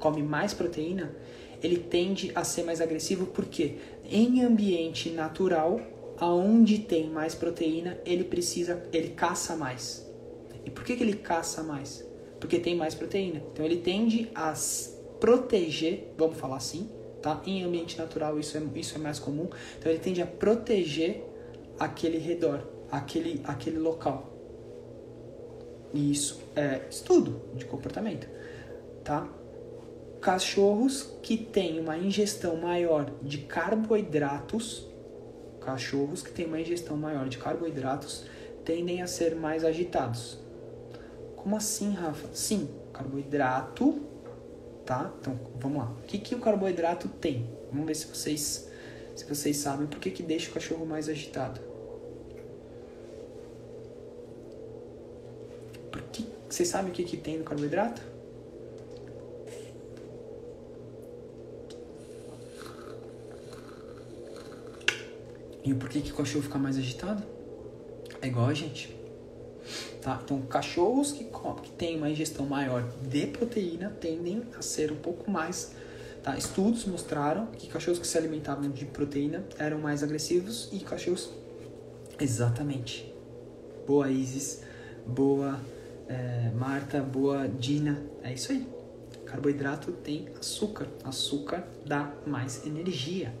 come 0.00 0.24
mais 0.24 0.52
proteína, 0.52 1.14
ele 1.62 1.76
tende 1.76 2.32
a 2.34 2.42
ser 2.42 2.64
mais 2.64 2.80
agressivo 2.80 3.26
porque 3.26 3.76
em 4.10 4.42
ambiente 4.42 5.08
natural, 5.10 5.80
aonde 6.18 6.80
tem 6.80 7.08
mais 7.08 7.32
proteína, 7.36 7.96
ele 8.04 8.24
precisa, 8.24 8.82
ele 8.92 9.10
caça 9.10 9.54
mais. 9.54 10.04
E 10.66 10.70
por 10.70 10.82
que, 10.82 10.96
que 10.96 11.04
ele 11.04 11.14
caça 11.14 11.62
mais? 11.62 12.04
Porque 12.40 12.58
tem 12.58 12.74
mais 12.74 12.92
proteína. 12.92 13.40
Então 13.52 13.64
ele 13.64 13.76
tende 13.76 14.28
a 14.34 14.52
proteger, 15.20 16.12
vamos 16.16 16.38
falar 16.38 16.56
assim, 16.56 16.88
tá? 17.20 17.40
Em 17.46 17.62
ambiente 17.62 17.98
natural 17.98 18.38
isso 18.38 18.56
é, 18.56 18.62
isso 18.74 18.96
é 18.96 18.98
mais 18.98 19.18
comum. 19.18 19.48
Então 19.78 19.92
ele 19.92 20.00
tende 20.00 20.22
a 20.22 20.26
proteger 20.26 21.22
aquele 21.78 22.18
redor, 22.18 22.66
aquele, 22.90 23.40
aquele 23.44 23.78
local. 23.78 24.28
E 25.92 26.10
isso 26.10 26.40
é 26.56 26.82
estudo 26.88 27.40
de 27.54 27.64
comportamento, 27.64 28.28
tá? 29.04 29.28
Cachorros 30.20 31.14
que 31.22 31.36
têm 31.36 31.80
uma 31.80 31.96
ingestão 31.96 32.56
maior 32.56 33.10
de 33.22 33.38
carboidratos, 33.38 34.86
cachorros 35.60 36.22
que 36.22 36.30
têm 36.30 36.46
uma 36.46 36.60
ingestão 36.60 36.96
maior 36.96 37.28
de 37.28 37.38
carboidratos 37.38 38.24
tendem 38.64 39.02
a 39.02 39.06
ser 39.06 39.34
mais 39.34 39.64
agitados. 39.64 40.38
Como 41.34 41.56
assim, 41.56 41.92
Rafa? 41.92 42.28
Sim, 42.32 42.68
carboidrato 42.92 44.09
tá? 44.90 45.14
Então, 45.20 45.38
vamos 45.60 45.78
lá. 45.78 45.84
O 45.84 46.02
que, 46.02 46.18
que 46.18 46.34
o 46.34 46.40
carboidrato 46.40 47.06
tem? 47.06 47.48
Vamos 47.70 47.86
ver 47.86 47.94
se 47.94 48.08
vocês, 48.08 48.68
se 49.14 49.24
vocês 49.24 49.56
sabem 49.56 49.86
por 49.86 50.00
que, 50.00 50.10
que 50.10 50.20
deixa 50.20 50.50
o 50.50 50.54
cachorro 50.54 50.84
mais 50.84 51.08
agitado. 51.08 51.60
Por 55.92 56.02
que, 56.10 56.26
vocês 56.48 56.68
sabem 56.68 56.90
o 56.90 56.92
que, 56.92 57.04
que 57.04 57.16
tem 57.16 57.38
no 57.38 57.44
carboidrato? 57.44 58.02
E 65.62 65.72
por 65.72 65.88
que, 65.88 66.00
que 66.00 66.10
o 66.10 66.16
cachorro 66.16 66.42
fica 66.42 66.58
mais 66.58 66.76
agitado? 66.76 67.22
É 68.20 68.26
igual 68.26 68.46
a 68.46 68.54
gente. 68.54 68.99
Tá? 70.00 70.18
Então, 70.24 70.40
cachorros 70.42 71.12
que, 71.12 71.24
que 71.24 71.70
têm 71.72 71.98
uma 71.98 72.08
ingestão 72.08 72.46
maior 72.46 72.82
de 73.02 73.26
proteína 73.26 73.90
tendem 74.00 74.42
a 74.58 74.62
ser 74.62 74.90
um 74.90 74.96
pouco 74.96 75.30
mais. 75.30 75.74
Tá? 76.22 76.36
Estudos 76.36 76.84
mostraram 76.86 77.46
que 77.46 77.66
cachorros 77.66 77.98
que 77.98 78.06
se 78.06 78.16
alimentavam 78.16 78.68
de 78.70 78.86
proteína 78.86 79.44
eram 79.58 79.78
mais 79.78 80.02
agressivos 80.02 80.68
e 80.72 80.80
cachorros. 80.80 81.30
Exatamente. 82.18 83.12
Boa 83.86 84.10
Isis, 84.10 84.62
boa 85.06 85.58
é, 86.08 86.50
Marta, 86.54 87.00
boa 87.00 87.46
Dina. 87.48 88.02
É 88.22 88.32
isso 88.32 88.52
aí. 88.52 88.66
Carboidrato 89.24 89.92
tem 89.92 90.28
açúcar. 90.38 90.88
Açúcar 91.04 91.64
dá 91.86 92.12
mais 92.26 92.66
energia. 92.66 93.32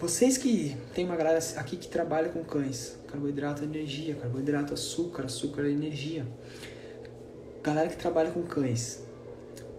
Vocês 0.00 0.38
que 0.38 0.74
tem 0.94 1.04
uma 1.04 1.14
galera 1.14 1.38
aqui 1.56 1.76
que 1.76 1.86
trabalha 1.86 2.30
com 2.30 2.42
cães, 2.42 2.96
carboidrato 3.06 3.60
é 3.60 3.66
energia, 3.66 4.14
carboidrato 4.14 4.72
açúcar, 4.72 5.24
açúcar 5.24 5.66
é 5.66 5.70
energia. 5.70 6.26
Galera 7.62 7.90
que 7.90 7.98
trabalha 7.98 8.30
com 8.30 8.42
cães, 8.42 9.02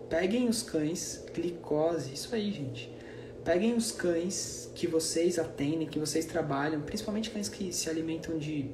peguem 0.07 0.47
os 0.47 0.61
cães, 0.61 1.25
glicose, 1.33 2.13
isso 2.13 2.35
aí, 2.35 2.51
gente. 2.51 2.95
Peguem 3.43 3.73
os 3.73 3.91
cães 3.91 4.69
que 4.75 4.85
vocês 4.85 5.39
atendem, 5.39 5.87
que 5.87 5.97
vocês 5.97 6.23
trabalham, 6.23 6.81
principalmente 6.81 7.31
cães 7.31 7.49
que 7.49 7.73
se 7.73 7.89
alimentam 7.89 8.37
de, 8.37 8.69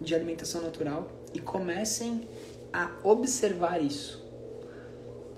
de 0.00 0.14
alimentação 0.14 0.62
natural, 0.62 1.12
e 1.34 1.38
comecem 1.38 2.26
a 2.72 2.96
observar 3.04 3.78
isso. 3.78 4.26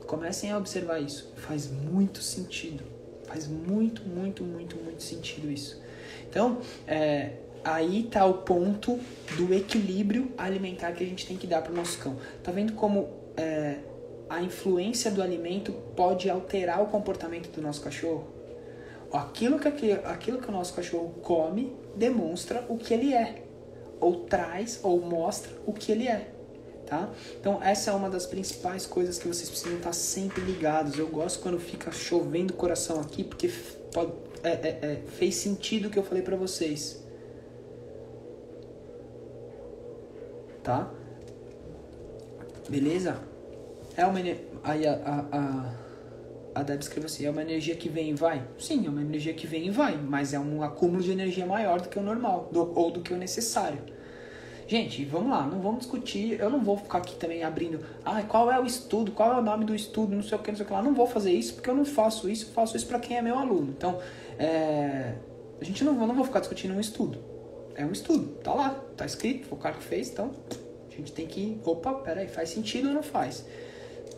Comecem 0.07 0.53
a 0.53 0.59
observar 0.59 1.01
isso. 1.01 1.33
Faz 1.35 1.69
muito 1.69 2.23
sentido. 2.23 3.00
Faz 3.31 3.47
muito, 3.47 4.03
muito, 4.03 4.43
muito, 4.43 4.75
muito 4.75 5.05
sentido 5.05 5.49
isso. 5.49 5.81
Então, 6.29 6.59
é, 6.85 7.35
aí 7.63 8.09
tá 8.11 8.27
o 8.27 8.39
ponto 8.39 8.99
do 9.37 9.55
equilíbrio 9.55 10.33
alimentar 10.37 10.91
que 10.91 11.05
a 11.05 11.07
gente 11.07 11.25
tem 11.29 11.37
que 11.37 11.47
dar 11.47 11.63
para 11.63 11.73
o 11.73 11.77
nosso 11.77 11.97
cão. 12.01 12.17
Tá 12.43 12.51
vendo 12.51 12.73
como 12.73 13.09
é, 13.37 13.77
a 14.29 14.43
influência 14.43 15.13
do 15.13 15.23
alimento 15.23 15.73
pode 15.95 16.29
alterar 16.29 16.83
o 16.83 16.87
comportamento 16.87 17.53
do 17.53 17.63
nosso 17.63 17.81
cachorro? 17.83 18.27
Aquilo 19.13 19.61
que, 19.61 19.93
aquilo 19.93 20.39
que 20.39 20.49
o 20.49 20.53
nosso 20.53 20.75
cachorro 20.75 21.15
come 21.23 21.73
demonstra 21.95 22.65
o 22.69 22.77
que 22.77 22.93
ele 22.93 23.15
é, 23.15 23.45
ou 24.01 24.25
traz 24.25 24.81
ou 24.83 25.01
mostra 25.01 25.53
o 25.65 25.73
que 25.73 25.93
ele 25.93 26.09
é. 26.09 26.33
Tá? 26.91 27.09
Então 27.39 27.63
essa 27.63 27.93
é 27.93 27.95
uma 27.95 28.11
das 28.11 28.27
principais 28.27 28.85
coisas 28.85 29.17
que 29.17 29.27
vocês 29.27 29.49
precisam 29.49 29.79
estar 29.79 29.93
sempre 29.93 30.43
ligados. 30.43 30.99
Eu 30.99 31.07
gosto 31.07 31.41
quando 31.41 31.59
fica 31.59 31.91
chovendo 31.91 32.53
o 32.53 32.57
coração 32.57 33.01
aqui, 33.01 33.25
porque 33.25 33.49
pode, 33.95 34.13
é, 34.43 34.51
é, 34.51 34.79
é, 34.83 35.03
fez 35.17 35.37
sentido 35.37 35.87
o 35.87 35.91
que 35.91 35.99
eu 35.99 36.03
falei 36.03 36.23
para 36.23 36.37
vocês. 36.37 37.01
tá? 40.63 40.91
Beleza? 42.69 43.19
É 43.97 44.07
uma 44.07 44.21
aí 44.63 44.87
a, 44.87 44.93
a, 44.93 45.39
a, 45.39 45.75
a 46.55 46.63
Deb 46.63 46.81
escreveu 46.81 47.07
assim, 47.07 47.27
é 47.27 47.31
uma 47.31 47.43
energia 47.43 47.75
que 47.75 47.89
vem 47.89 48.11
e 48.11 48.15
vai? 48.15 48.47
Sim, 48.59 48.87
é 48.87 48.89
uma 48.89 49.01
energia 49.01 49.35
que 49.35 49.47
vem 49.47 49.67
e 49.67 49.71
vai, 49.71 49.97
mas 49.97 50.33
é 50.33 50.39
um 50.39 50.63
acúmulo 50.63 51.03
de 51.03 51.11
energia 51.11 51.45
maior 51.45 51.81
do 51.81 51.89
que 51.89 51.99
o 51.99 52.03
normal, 52.03 52.49
do, 52.53 52.73
ou 52.79 52.91
do 52.91 53.01
que 53.01 53.13
o 53.13 53.17
necessário. 53.17 53.83
Gente, 54.71 55.05
vamos 55.05 55.31
lá, 55.31 55.45
não 55.45 55.61
vamos 55.61 55.81
discutir, 55.81 56.39
eu 56.39 56.49
não 56.49 56.63
vou 56.63 56.77
ficar 56.77 56.99
aqui 56.99 57.17
também 57.17 57.43
abrindo, 57.43 57.85
ah, 58.05 58.23
qual 58.23 58.53
é 58.53 58.61
o 58.61 58.65
estudo, 58.65 59.11
qual 59.11 59.33
é 59.33 59.37
o 59.37 59.43
nome 59.43 59.65
do 59.65 59.75
estudo, 59.75 60.15
não 60.15 60.23
sei 60.23 60.39
o 60.39 60.41
que, 60.41 60.53
não 60.53 60.57
sei 60.57 60.65
o 60.65 60.69
que 60.69 60.73
lá, 60.73 60.81
não 60.81 60.95
vou 60.95 61.09
fazer 61.09 61.33
isso 61.33 61.55
porque 61.55 61.69
eu 61.69 61.75
não 61.75 61.85
faço 61.85 62.29
isso, 62.29 62.47
eu 62.47 62.53
faço 62.53 62.77
isso 62.77 62.87
para 62.87 63.01
quem 63.01 63.17
é 63.17 63.21
meu 63.21 63.37
aluno. 63.37 63.75
Então, 63.77 63.99
é, 64.39 65.15
a 65.61 65.65
gente 65.65 65.83
não, 65.83 65.95
não 65.95 66.15
vou 66.15 66.25
ficar 66.25 66.39
discutindo 66.39 66.73
um 66.73 66.79
estudo, 66.79 67.19
é 67.75 67.85
um 67.85 67.91
estudo, 67.91 68.29
tá 68.45 68.55
lá, 68.55 68.81
tá 68.97 69.05
escrito, 69.05 69.49
foi 69.49 69.59
o 69.59 69.61
cara 69.61 69.75
que 69.75 69.83
fez, 69.83 70.09
então 70.09 70.31
a 70.89 70.97
gente 70.97 71.11
tem 71.11 71.27
que, 71.27 71.61
opa, 71.65 71.93
peraí, 71.95 72.29
faz 72.29 72.51
sentido 72.51 72.91
ou 72.91 72.95
não 72.95 73.03
faz? 73.03 73.45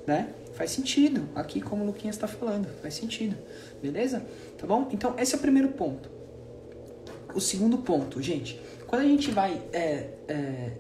Né? 0.07 0.35
Faz 0.53 0.71
sentido, 0.71 1.31
aqui 1.35 1.63
como 1.63 1.83
o 1.83 1.87
Luquinhas 1.87 2.17
está 2.17 2.29
falando, 2.29 2.69
faz 2.83 2.93
sentido, 2.93 3.39
beleza? 3.81 4.23
Tá 4.59 4.67
bom? 4.67 4.87
Então, 4.93 5.15
esse 5.19 5.35
é 5.35 5.39
o 5.39 5.41
primeiro 5.41 5.71
ponto. 5.71 6.11
O 7.35 7.41
segundo 7.41 7.79
ponto, 7.79 8.21
gente, 8.21 8.61
quando 8.93 9.05
a 9.05 9.09
gente 9.09 9.31
vai 9.31 9.59
é, 9.73 10.11
é, 10.29 10.73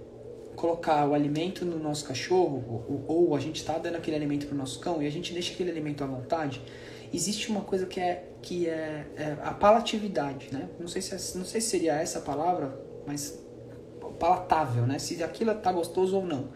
colocar 0.54 1.08
o 1.08 1.14
alimento 1.14 1.64
no 1.64 1.78
nosso 1.78 2.04
cachorro, 2.04 2.84
ou, 2.86 3.04
ou 3.08 3.34
a 3.34 3.40
gente 3.40 3.56
está 3.56 3.78
dando 3.78 3.96
aquele 3.96 4.14
alimento 4.14 4.44
para 4.44 4.54
o 4.54 4.58
nosso 4.58 4.78
cão 4.80 5.02
e 5.02 5.06
a 5.06 5.10
gente 5.10 5.32
deixa 5.32 5.54
aquele 5.54 5.70
alimento 5.70 6.04
à 6.04 6.06
vontade, 6.06 6.60
existe 7.10 7.50
uma 7.50 7.62
coisa 7.62 7.86
que 7.86 7.98
é 7.98 8.28
que 8.42 8.68
é, 8.68 9.06
é 9.16 9.36
a 9.42 9.54
palatividade, 9.54 10.50
né? 10.52 10.68
Não 10.78 10.88
sei 10.88 11.00
se 11.00 11.14
é, 11.14 11.38
não 11.38 11.46
sei 11.46 11.58
se 11.62 11.70
seria 11.70 11.94
essa 11.94 12.18
a 12.18 12.20
palavra, 12.20 12.78
mas 13.06 13.42
palatável, 14.18 14.86
né? 14.86 14.98
Se 14.98 15.22
aquilo 15.22 15.54
tá 15.54 15.72
gostoso 15.72 16.14
ou 16.14 16.26
não. 16.26 16.50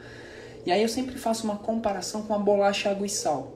E 0.66 0.70
aí 0.70 0.82
eu 0.82 0.90
sempre 0.90 1.16
faço 1.16 1.44
uma 1.44 1.56
comparação 1.56 2.20
com 2.24 2.34
a 2.34 2.38
bolacha 2.38 2.90
água 2.90 3.06
e 3.06 3.10
sal. 3.10 3.54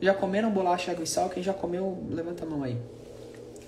Já 0.00 0.14
comeram 0.14 0.48
bolacha 0.48 0.92
água 0.92 1.02
e 1.02 1.08
sal? 1.08 1.28
Quem 1.28 1.42
já 1.42 1.52
comeu, 1.52 2.06
levanta 2.08 2.44
a 2.44 2.46
mão 2.46 2.62
aí. 2.62 2.78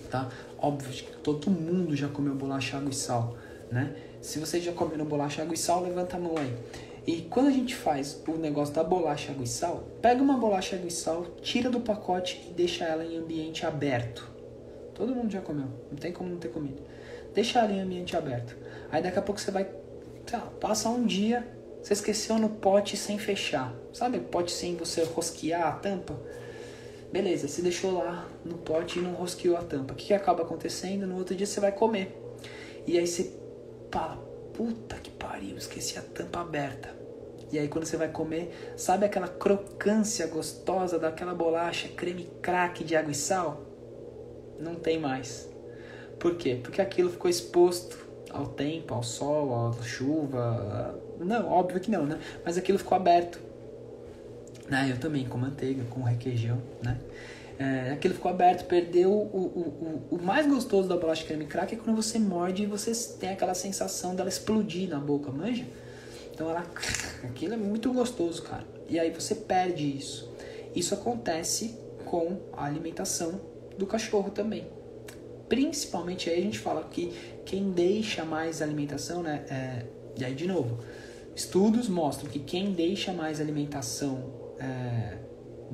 Tá? 0.09 0.29
Óbvio 0.61 0.93
que 0.93 1.17
todo 1.17 1.51
mundo 1.51 1.97
já 1.97 2.07
comeu 2.07 2.37
bolacha 2.37 2.77
água 2.77 2.91
e 2.91 2.95
sal, 2.95 3.37
né? 3.71 3.95
Se 4.21 4.39
vocês 4.39 4.63
já 4.63 4.73
comeram 4.73 5.05
bolacha 5.05 5.43
água 5.43 5.55
e 5.55 5.59
sal, 5.59 5.83
levanta 5.83 6.17
a 6.17 6.21
mão 6.21 6.35
aí. 6.37 6.53
E 7.07 7.23
quando 7.23 7.49
a 7.49 7.51
gente 7.51 7.75
faz 7.75 8.23
o 8.27 8.33
negócio 8.33 8.75
da 8.75 8.83
bolacha 8.83 9.33
água 9.33 9.45
e 9.45 9.49
sal, 9.49 9.85
pega 10.01 10.23
uma 10.23 10.39
bolacha 10.39 10.77
água 10.77 10.89
e 10.89 10.91
sal, 10.91 11.27
tira 11.43 11.69
do 11.69 11.81
pacote 11.81 12.47
e 12.49 12.53
deixa 12.53 12.85
ela 12.85 13.05
em 13.05 13.19
ambiente 13.19 13.67
aberto. 13.67 14.33
Todo 14.95 15.15
mundo 15.15 15.31
já 15.31 15.41
comeu, 15.41 15.67
não 15.91 15.99
tem 15.99 16.13
como 16.13 16.31
não 16.31 16.39
ter 16.39 16.49
comido. 16.49 16.81
Deixa 17.35 17.59
ela 17.59 17.73
em 17.73 17.81
ambiente 17.81 18.17
aberto. 18.17 18.57
Aí 18.91 19.03
daqui 19.03 19.19
a 19.19 19.23
pouco 19.23 19.41
você 19.41 19.51
vai, 19.51 19.69
lá, 20.33 20.41
passa 20.61 20.89
um 20.89 21.05
dia, 21.05 21.47
você 21.83 21.93
esqueceu 21.93 22.39
no 22.39 22.49
pote 22.49 22.97
sem 22.97 23.19
fechar. 23.19 23.75
Sabe 23.93 24.21
pote 24.21 24.53
sem 24.53 24.77
você 24.77 25.03
rosquear 25.05 25.67
a 25.67 25.73
tampa? 25.73 26.19
Beleza, 27.13 27.47
você 27.47 27.61
deixou 27.61 27.93
lá 27.93 28.27
no 28.45 28.57
pote 28.57 28.99
e 28.99 29.03
não 29.03 29.13
rosqueou 29.13 29.57
a 29.57 29.63
tampa. 29.63 29.93
O 29.93 29.97
que, 29.97 30.07
que 30.07 30.15
acaba 30.15 30.43
acontecendo? 30.43 31.07
No 31.07 31.17
outro 31.17 31.35
dia 31.35 31.47
você 31.47 31.61
vai 31.61 31.71
comer. 31.71 32.19
E 32.87 32.99
aí 32.99 33.07
você 33.07 33.33
fala, 33.95 34.17
puta 34.53 34.97
que 34.97 35.11
pariu, 35.11 35.57
esqueci 35.57 35.97
a 35.97 36.03
tampa 36.03 36.41
aberta. 36.41 36.93
E 37.53 37.59
aí 37.59 37.69
quando 37.69 37.85
você 37.85 37.97
vai 37.97 38.09
comer, 38.09 38.75
sabe 38.77 39.07
aquela 39.07 39.29
crocância 39.29 40.27
gostosa 40.27 40.99
daquela 40.99 41.33
bolacha 41.33 41.87
creme 41.89 42.29
crack 42.43 42.83
de 42.83 42.97
água 42.97 43.13
e 43.13 43.15
sal? 43.15 43.63
Não 44.59 44.75
tem 44.75 44.99
mais. 44.99 45.49
Por 46.19 46.35
quê? 46.35 46.59
Porque 46.61 46.83
aquilo 46.83 47.09
ficou 47.09 47.31
exposto 47.31 47.97
ao 48.31 48.47
tempo, 48.47 48.95
ao 48.95 49.05
sol, 49.05 49.71
à 49.79 49.83
chuva. 49.85 50.99
Não, 51.21 51.49
óbvio 51.49 51.79
que 51.79 51.91
não, 51.91 52.05
né? 52.05 52.19
Mas 52.45 52.59
aquilo 52.59 52.79
ficou 52.79 52.97
aberto. 52.97 53.39
Né? 54.69 54.89
Eu 54.91 54.99
também, 54.99 55.25
com 55.25 55.39
manteiga, 55.39 55.85
com 55.85 56.03
requeijão, 56.03 56.61
né? 56.83 56.99
É, 57.59 57.93
aquilo 57.93 58.15
ficou 58.15 58.31
aberto, 58.31 58.67
perdeu 58.67 59.13
o, 59.13 59.39
o, 60.11 60.11
o, 60.11 60.17
o 60.17 60.23
mais 60.23 60.47
gostoso 60.47 60.89
da 60.89 60.97
bolacha 60.97 61.25
creme 61.25 61.47
crack 61.47 61.75
é 61.75 61.79
quando 61.79 61.95
você 61.95 62.19
morde 62.19 62.65
e 62.65 62.67
você 62.67 62.93
tem 63.19 63.31
aquela 63.31 63.55
sensação 63.55 64.15
dela 64.17 64.29
explodir 64.29 64.89
na 64.89 64.99
boca, 64.99 65.31
manja? 65.31 65.65
Então 66.33 66.51
ela, 66.51 66.67
aquilo 67.23 67.55
é 67.55 67.57
muito 67.57 67.93
gostoso, 67.93 68.43
cara. 68.43 68.67
E 68.89 68.99
aí 68.99 69.11
você 69.11 69.37
perde 69.37 69.97
isso. 69.97 70.33
Isso 70.75 70.95
acontece 70.95 71.79
com 72.05 72.41
a 72.53 72.65
alimentação 72.65 73.41
do 73.79 73.87
cachorro 73.87 74.31
também. 74.31 74.67
Principalmente 75.49 76.29
aí 76.29 76.39
a 76.41 76.43
gente 76.43 76.59
fala 76.59 76.83
que 76.85 77.13
quem 77.45 77.71
deixa 77.71 78.25
mais 78.25 78.61
alimentação, 78.61 79.23
né? 79.23 79.45
É, 79.49 79.87
e 80.19 80.25
aí 80.25 80.35
de 80.35 80.47
novo, 80.47 80.79
estudos 81.37 81.89
mostram 81.89 82.29
que 82.29 82.41
quem 82.41 82.73
deixa 82.73 83.13
mais 83.13 83.41
alimentação 83.41 84.33
é, 84.59 85.19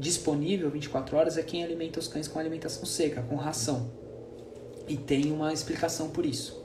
disponível 0.00 0.70
24 0.70 1.16
horas 1.16 1.36
é 1.36 1.42
quem 1.42 1.62
alimenta 1.62 2.00
os 2.00 2.08
cães 2.08 2.26
com 2.26 2.38
alimentação 2.38 2.84
seca, 2.84 3.22
com 3.22 3.36
ração. 3.36 3.90
E 4.88 4.96
tem 4.96 5.30
uma 5.30 5.52
explicação 5.52 6.08
por 6.08 6.24
isso. 6.24 6.64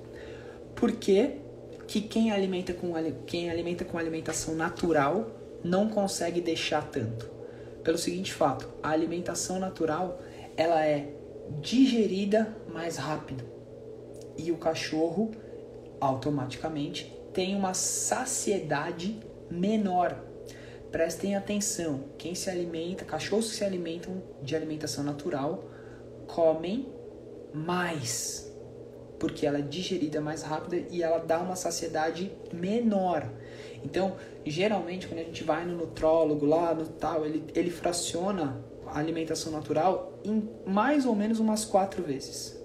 Por 0.73 0.93
que, 0.93 1.33
que 1.85 2.01
quem 2.01 2.31
alimenta 2.31 2.73
com 2.73 2.93
quem 3.27 3.49
alimenta 3.51 3.85
com 3.85 3.97
alimentação 3.97 4.55
natural 4.55 5.29
não 5.63 5.89
consegue 5.89 6.41
deixar 6.41 6.89
tanto? 6.89 7.29
Pelo 7.83 7.97
seguinte 7.97 8.33
fato, 8.33 8.67
a 8.81 8.89
alimentação 8.89 9.59
natural 9.59 10.19
ela 10.57 10.83
é 10.83 11.13
digerida 11.61 12.55
mais 12.73 12.97
rápido 12.97 13.43
e 14.37 14.51
o 14.51 14.57
cachorro 14.57 15.31
automaticamente 15.99 17.13
tem 17.33 17.55
uma 17.55 17.73
saciedade 17.73 19.19
menor 19.51 20.17
Prestem 20.95 21.35
atenção, 21.35 22.05
quem 22.17 22.33
se 22.33 22.49
alimenta, 22.49 23.03
cachorros 23.03 23.49
que 23.49 23.57
se 23.57 23.65
alimentam 23.65 24.23
de 24.41 24.55
alimentação 24.55 25.03
natural, 25.03 25.65
comem 26.25 26.87
mais, 27.53 28.49
porque 29.19 29.45
ela 29.45 29.59
é 29.59 29.61
digerida 29.61 30.21
mais 30.21 30.41
rápida 30.41 30.77
e 30.89 31.03
ela 31.03 31.17
dá 31.17 31.41
uma 31.41 31.57
saciedade 31.57 32.31
menor. 32.53 33.29
Então, 33.83 34.15
geralmente, 34.45 35.05
quando 35.09 35.19
a 35.19 35.23
gente 35.23 35.43
vai 35.43 35.65
no 35.65 35.75
nutrólogo 35.75 36.45
lá, 36.45 36.73
no 36.73 36.87
tal, 36.87 37.25
ele, 37.25 37.43
ele 37.53 37.71
fraciona 37.71 38.63
a 38.87 38.97
alimentação 38.97 39.51
natural 39.51 40.17
em 40.23 40.49
mais 40.65 41.05
ou 41.05 41.13
menos 41.13 41.41
umas 41.41 41.65
quatro 41.65 42.03
vezes. 42.03 42.57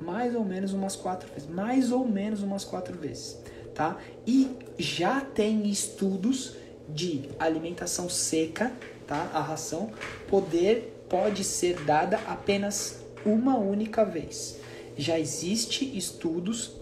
Mais 0.00 0.34
ou 0.34 0.44
menos 0.44 0.72
umas 0.72 0.96
quatro 0.96 1.32
vezes. 1.32 1.48
Mais 1.48 1.92
ou 1.92 2.04
menos 2.04 2.42
umas 2.42 2.64
quatro 2.64 2.98
vezes 2.98 3.40
tá? 3.80 3.96
E 4.26 4.46
já 4.78 5.22
tem 5.22 5.66
estudos 5.66 6.54
de 6.86 7.30
alimentação 7.38 8.10
seca, 8.10 8.70
tá? 9.06 9.30
A 9.32 9.40
ração 9.40 9.90
poder 10.28 11.06
pode 11.08 11.42
ser 11.44 11.82
dada 11.86 12.18
apenas 12.26 13.02
uma 13.24 13.56
única 13.56 14.04
vez. 14.04 14.58
Já 14.98 15.18
existe 15.18 15.96
estudos, 15.96 16.72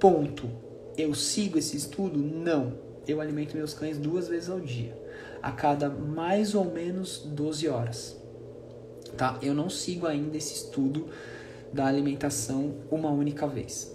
ponto. 0.00 0.48
Eu 0.96 1.14
sigo 1.14 1.58
esse 1.58 1.76
estudo? 1.76 2.18
Não. 2.18 2.72
Eu 3.06 3.20
alimento 3.20 3.54
meus 3.54 3.74
cães 3.74 3.98
duas 3.98 4.26
vezes 4.26 4.48
ao 4.48 4.60
dia, 4.60 4.98
a 5.42 5.52
cada 5.52 5.90
mais 5.90 6.54
ou 6.54 6.64
menos 6.64 7.18
12 7.18 7.68
horas. 7.68 8.16
Tá? 9.14 9.38
Eu 9.42 9.52
não 9.52 9.68
sigo 9.68 10.06
ainda 10.06 10.38
esse 10.38 10.54
estudo 10.54 11.06
da 11.70 11.84
alimentação 11.84 12.76
uma 12.90 13.10
única 13.10 13.46
vez. 13.46 13.93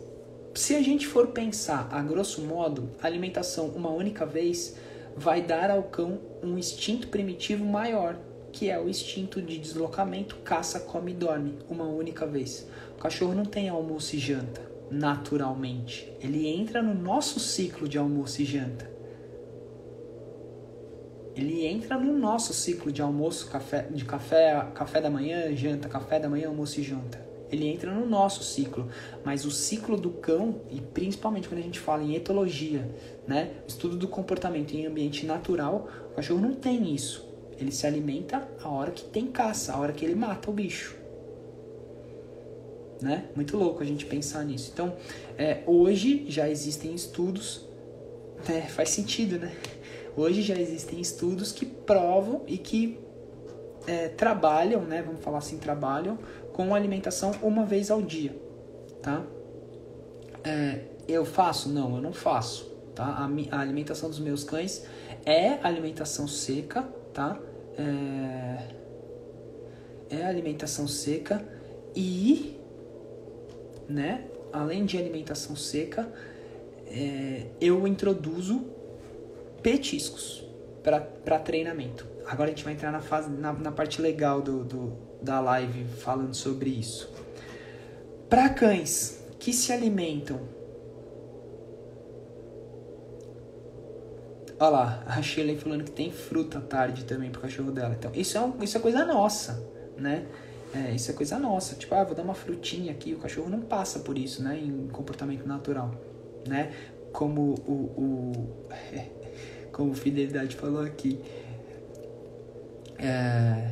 Se 0.59 0.75
a 0.75 0.81
gente 0.81 1.07
for 1.07 1.27
pensar 1.27 1.87
a 1.89 2.01
grosso 2.01 2.41
modo, 2.41 2.89
a 3.01 3.07
alimentação 3.07 3.67
uma 3.67 3.89
única 3.89 4.25
vez 4.25 4.75
vai 5.15 5.41
dar 5.41 5.71
ao 5.71 5.83
cão 5.83 6.19
um 6.43 6.57
instinto 6.57 7.07
primitivo 7.07 7.63
maior, 7.63 8.19
que 8.51 8.69
é 8.69 8.77
o 8.77 8.89
instinto 8.89 9.41
de 9.41 9.57
deslocamento, 9.57 10.35
caça, 10.43 10.81
come 10.81 11.11
e 11.11 11.15
dorme, 11.15 11.57
uma 11.69 11.85
única 11.85 12.27
vez. 12.27 12.67
O 12.97 13.01
cachorro 13.01 13.33
não 13.33 13.45
tem 13.45 13.69
almoço 13.69 14.17
e 14.17 14.19
janta, 14.19 14.61
naturalmente. 14.91 16.11
Ele 16.19 16.45
entra 16.45 16.81
no 16.81 16.93
nosso 16.93 17.39
ciclo 17.39 17.87
de 17.87 17.97
almoço 17.97 18.41
e 18.41 18.45
janta. 18.45 18.91
Ele 21.37 21.65
entra 21.67 21.97
no 21.97 22.11
nosso 22.19 22.53
ciclo 22.53 22.91
de 22.91 23.01
almoço, 23.01 23.49
café, 23.49 23.83
de 23.83 24.03
café, 24.03 24.67
café 24.75 24.99
da 24.99 25.09
manhã, 25.09 25.55
janta, 25.55 25.87
café 25.87 26.19
da 26.19 26.27
manhã, 26.27 26.49
almoço 26.49 26.81
e 26.81 26.83
janta 26.83 27.28
ele 27.51 27.67
entra 27.67 27.91
no 27.91 28.05
nosso 28.05 28.43
ciclo. 28.43 28.87
Mas 29.23 29.45
o 29.45 29.51
ciclo 29.51 29.97
do 29.97 30.11
cão, 30.11 30.61
e 30.69 30.79
principalmente 30.79 31.47
quando 31.47 31.59
a 31.59 31.63
gente 31.63 31.79
fala 31.79 32.03
em 32.03 32.15
etologia, 32.15 32.89
né? 33.27 33.51
Estudo 33.67 33.97
do 33.97 34.07
comportamento 34.07 34.73
em 34.73 34.85
ambiente 34.85 35.25
natural, 35.25 35.87
o 36.11 36.15
cachorro 36.15 36.39
não 36.39 36.53
tem 36.53 36.93
isso. 36.93 37.27
Ele 37.59 37.71
se 37.71 37.85
alimenta 37.85 38.47
a 38.61 38.69
hora 38.69 38.91
que 38.91 39.03
tem 39.03 39.27
caça, 39.27 39.73
a 39.73 39.79
hora 39.79 39.91
que 39.91 40.05
ele 40.05 40.15
mata 40.15 40.49
o 40.49 40.53
bicho. 40.53 40.97
Né? 43.01 43.29
Muito 43.35 43.57
louco 43.57 43.81
a 43.81 43.85
gente 43.85 44.05
pensar 44.05 44.43
nisso. 44.43 44.71
Então, 44.73 44.95
é, 45.37 45.63
hoje 45.65 46.25
já 46.27 46.49
existem 46.49 46.93
estudos, 46.93 47.65
né? 48.47 48.61
faz 48.69 48.89
sentido, 48.89 49.39
né? 49.39 49.55
Hoje 50.15 50.41
já 50.41 50.55
existem 50.55 50.99
estudos 50.99 51.51
que 51.51 51.65
provam 51.65 52.41
e 52.45 52.57
que 52.57 52.99
é, 53.87 54.09
trabalham, 54.09 54.81
né? 54.81 55.01
Vamos 55.01 55.23
falar 55.23 55.37
assim, 55.37 55.57
trabalham 55.57 56.17
com 56.59 56.75
alimentação 56.75 57.31
uma 57.41 57.65
vez 57.65 57.89
ao 57.89 58.01
dia, 58.01 58.37
tá? 59.01 59.25
É, 60.43 60.81
eu 61.07 61.23
faço? 61.23 61.69
Não, 61.69 61.95
eu 61.95 62.01
não 62.01 62.11
faço, 62.11 62.65
tá? 62.93 63.05
A, 63.05 63.55
a, 63.55 63.61
alimentação 63.61 64.09
dos 64.09 64.19
meus 64.19 64.43
cães 64.43 64.85
é 65.25 65.53
alimentação 65.63 66.27
seca, 66.27 66.81
tá? 67.13 67.39
É, 67.77 68.57
é 70.17 70.25
alimentação 70.25 70.85
seca 70.85 71.41
e, 71.95 72.59
né? 73.87 74.25
Além 74.51 74.83
de 74.83 74.97
alimentação 74.97 75.55
seca, 75.55 76.11
é, 76.87 77.45
eu 77.61 77.87
introduzo 77.87 78.65
petiscos 79.63 80.43
para 80.83 81.39
treinamento. 81.39 82.05
Agora 82.25 82.49
a 82.49 82.53
gente 82.53 82.63
vai 82.63 82.73
entrar 82.73 82.91
na, 82.91 83.01
fase, 83.01 83.29
na, 83.29 83.53
na 83.53 83.71
parte 83.71 84.01
legal 84.01 84.41
do, 84.41 84.63
do 84.63 85.09
da 85.21 85.39
live 85.39 85.85
falando 85.85 86.33
sobre 86.33 86.69
isso. 86.69 87.11
Para 88.29 88.49
cães 88.49 89.23
que 89.39 89.51
se 89.51 89.71
alimentam. 89.71 90.39
Olha 94.59 94.69
lá, 94.69 95.03
a 95.07 95.21
Shirley 95.21 95.57
falando 95.57 95.85
que 95.85 95.91
tem 95.91 96.11
fruta 96.11 96.57
à 96.57 96.61
tarde 96.61 97.05
também 97.05 97.31
pro 97.31 97.41
cachorro 97.41 97.71
dela. 97.71 97.95
Então, 97.97 98.11
isso 98.13 98.37
é, 98.37 98.41
um, 98.41 98.61
isso 98.61 98.77
é 98.77 98.79
coisa 98.81 99.05
nossa, 99.05 99.65
né? 99.97 100.25
É, 100.73 100.91
isso 100.91 101.09
é 101.09 101.13
coisa 101.13 101.39
nossa. 101.39 101.75
Tipo, 101.75 101.95
ah, 101.95 102.03
vou 102.03 102.13
dar 102.13 102.23
uma 102.23 102.33
frutinha 102.33 102.91
aqui. 102.91 103.13
O 103.13 103.19
cachorro 103.19 103.49
não 103.49 103.61
passa 103.61 103.99
por 103.99 104.17
isso, 104.17 104.43
né? 104.43 104.59
Em 104.59 104.87
comportamento 104.89 105.47
natural, 105.47 105.91
né? 106.45 106.73
Como 107.13 107.55
o, 107.65 107.73
o 107.73 108.49
como 109.79 109.93
Fidelidade 109.93 110.57
falou 110.57 110.81
aqui. 110.81 111.17
É, 112.97 113.71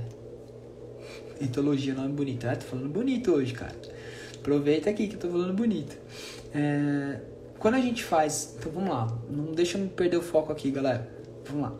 Etologia, 1.42 1.94
nome 1.94 2.14
bonito. 2.14 2.48
Ah, 2.48 2.56
tô 2.56 2.66
falando 2.66 2.88
bonito 2.88 3.34
hoje, 3.34 3.52
cara. 3.52 3.76
Aproveita 4.36 4.90
aqui 4.90 5.10
que 5.10 5.16
eu 5.16 5.20
tô 5.20 5.30
falando 5.30 5.54
bonito. 5.54 5.98
É, 6.56 7.20
quando 7.60 7.76
a 7.76 7.82
gente 7.82 8.06
faz. 8.06 8.56
Então 8.58 8.72
vamos 8.72 8.90
lá. 8.90 9.20
Não 9.30 9.52
deixa 9.52 9.78
eu 9.78 9.86
perder 9.90 10.16
o 10.16 10.22
foco 10.22 10.50
aqui, 10.50 10.72
galera. 10.72 11.12
Vamos 11.46 11.64
lá. 11.64 11.76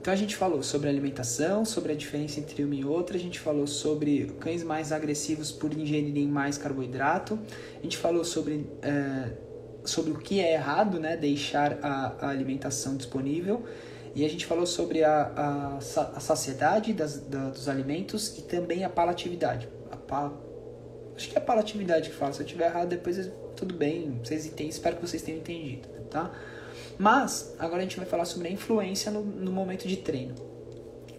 Então 0.00 0.14
a 0.14 0.16
gente 0.16 0.36
falou 0.36 0.62
sobre 0.62 0.88
alimentação, 0.88 1.64
sobre 1.64 1.90
a 1.92 1.96
diferença 1.96 2.38
entre 2.38 2.62
uma 2.62 2.76
e 2.76 2.84
outra, 2.84 3.16
a 3.16 3.20
gente 3.20 3.40
falou 3.40 3.66
sobre 3.66 4.32
cães 4.38 4.62
mais 4.62 4.92
agressivos 4.92 5.50
por 5.50 5.74
ingerirem 5.74 6.26
mais 6.26 6.56
carboidrato, 6.56 7.38
a 7.78 7.82
gente 7.82 7.98
falou 7.98 8.24
sobre, 8.24 8.66
é, 8.80 9.30
sobre 9.84 10.12
o 10.12 10.18
que 10.18 10.40
é 10.40 10.54
errado, 10.54 11.00
né, 11.00 11.16
deixar 11.16 11.78
a, 11.82 12.14
a 12.20 12.28
alimentação 12.28 12.96
disponível, 12.96 13.64
e 14.14 14.24
a 14.24 14.28
gente 14.28 14.44
falou 14.44 14.66
sobre 14.66 15.04
a, 15.04 15.32
a, 15.36 15.76
a 15.76 16.20
saciedade 16.20 16.92
das, 16.92 17.18
da, 17.18 17.50
dos 17.50 17.68
alimentos 17.68 18.38
e 18.38 18.42
também 18.42 18.84
a 18.84 18.90
palatividade. 18.90 19.68
A 19.90 19.96
pal... 19.96 21.12
Acho 21.14 21.28
que 21.28 21.36
é 21.36 21.38
a 21.38 21.44
palatividade 21.44 22.10
que 22.10 22.16
fala. 22.16 22.32
Se 22.32 22.40
eu 22.40 22.46
tiver 22.46 22.66
errado, 22.66 22.88
depois 22.88 23.30
tudo 23.54 23.74
bem, 23.74 24.18
vocês 24.24 24.46
entendem. 24.46 24.68
Espero 24.68 24.96
que 24.96 25.06
vocês 25.06 25.22
tenham 25.22 25.38
entendido, 25.38 25.86
tá? 26.10 26.32
Mas 26.98 27.54
agora 27.58 27.78
a 27.78 27.82
gente 27.82 27.96
vai 27.96 28.06
falar 28.06 28.24
sobre 28.24 28.48
a 28.48 28.50
influência 28.50 29.12
no, 29.12 29.22
no 29.22 29.52
momento 29.52 29.86
de 29.86 29.96
treino. 29.96 30.34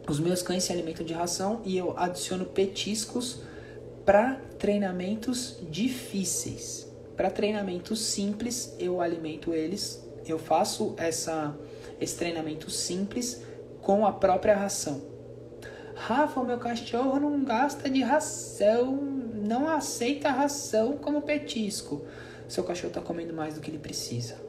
Os 0.09 0.19
meus 0.19 0.41
cães 0.41 0.63
se 0.63 0.73
alimentam 0.73 1.05
de 1.05 1.13
ração 1.13 1.61
e 1.63 1.77
eu 1.77 1.97
adiciono 1.97 2.45
petiscos 2.45 3.41
para 4.05 4.35
treinamentos 4.57 5.57
difíceis. 5.69 6.90
Para 7.21 7.29
treinamentos 7.29 8.01
simples, 8.01 8.75
eu 8.79 8.99
alimento 8.99 9.53
eles, 9.53 10.03
eu 10.25 10.39
faço 10.39 10.95
essa 10.97 11.55
esse 11.99 12.17
treinamento 12.17 12.71
simples 12.71 13.43
com 13.79 14.07
a 14.07 14.11
própria 14.11 14.55
ração. 14.55 15.03
Rafa, 15.93 16.43
meu 16.43 16.57
cachorro 16.57 17.19
não 17.19 17.43
gasta 17.43 17.87
de 17.87 18.01
ração, 18.01 18.95
não 19.35 19.69
aceita 19.69 20.31
ração 20.31 20.97
como 20.97 21.21
petisco. 21.21 22.07
Seu 22.47 22.63
cachorro 22.63 22.87
está 22.87 23.01
comendo 23.01 23.35
mais 23.35 23.53
do 23.53 23.61
que 23.61 23.69
ele 23.69 23.77
precisa. 23.77 24.41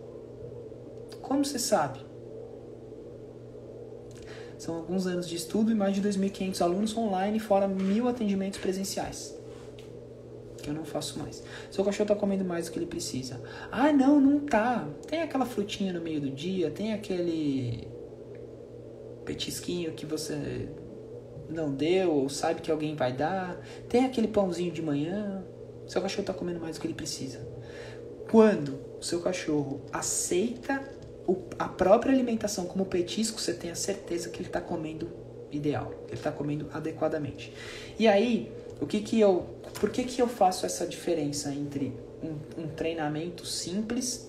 Como 1.20 1.44
você 1.44 1.58
sabe? 1.58 2.00
São 4.56 4.76
alguns 4.76 5.06
anos 5.06 5.28
de 5.28 5.36
estudo 5.36 5.70
e 5.70 5.74
mais 5.74 5.94
de 5.94 6.00
2.500 6.00 6.62
alunos 6.62 6.96
online, 6.96 7.38
fora 7.38 7.68
mil 7.68 8.08
atendimentos 8.08 8.58
presenciais. 8.58 9.41
Que 10.62 10.70
eu 10.70 10.74
não 10.74 10.84
faço 10.84 11.18
mais. 11.18 11.42
Seu 11.70 11.84
cachorro 11.84 12.08
tá 12.08 12.14
comendo 12.14 12.44
mais 12.44 12.66
do 12.66 12.72
que 12.72 12.78
ele 12.78 12.86
precisa. 12.86 13.40
Ah, 13.70 13.92
não, 13.92 14.20
não 14.20 14.40
tá. 14.40 14.88
Tem 15.08 15.20
aquela 15.20 15.44
frutinha 15.44 15.92
no 15.92 16.00
meio 16.00 16.20
do 16.20 16.30
dia, 16.30 16.70
tem 16.70 16.92
aquele 16.92 17.88
petisquinho 19.24 19.92
que 19.92 20.06
você 20.06 20.68
não 21.48 21.72
deu 21.72 22.12
ou 22.12 22.28
sabe 22.28 22.60
que 22.60 22.70
alguém 22.70 22.94
vai 22.94 23.12
dar, 23.12 23.60
tem 23.88 24.04
aquele 24.04 24.28
pãozinho 24.28 24.72
de 24.72 24.80
manhã. 24.80 25.44
Seu 25.86 26.00
cachorro 26.00 26.22
está 26.22 26.32
comendo 26.32 26.60
mais 26.60 26.76
do 26.76 26.80
que 26.80 26.86
ele 26.86 26.94
precisa. 26.94 27.40
Quando 28.30 28.78
o 28.98 29.02
seu 29.02 29.20
cachorro 29.20 29.82
aceita 29.92 30.82
a 31.58 31.68
própria 31.68 32.12
alimentação 32.12 32.66
como 32.66 32.86
petisco, 32.86 33.40
você 33.40 33.52
tem 33.52 33.70
a 33.70 33.74
certeza 33.74 34.28
que 34.28 34.38
ele 34.38 34.48
está 34.48 34.60
comendo 34.60 35.08
ideal, 35.50 35.92
ele 36.06 36.14
está 36.14 36.32
comendo 36.32 36.68
adequadamente. 36.72 37.52
E 37.98 38.08
aí, 38.08 38.50
o 38.82 38.86
que 38.86 39.00
que 39.00 39.20
eu, 39.20 39.46
por 39.78 39.90
que 39.90 40.02
que 40.02 40.20
eu 40.20 40.26
faço 40.26 40.66
essa 40.66 40.84
diferença 40.84 41.54
entre 41.54 41.92
um, 42.20 42.62
um 42.62 42.66
treinamento 42.66 43.46
simples 43.46 44.28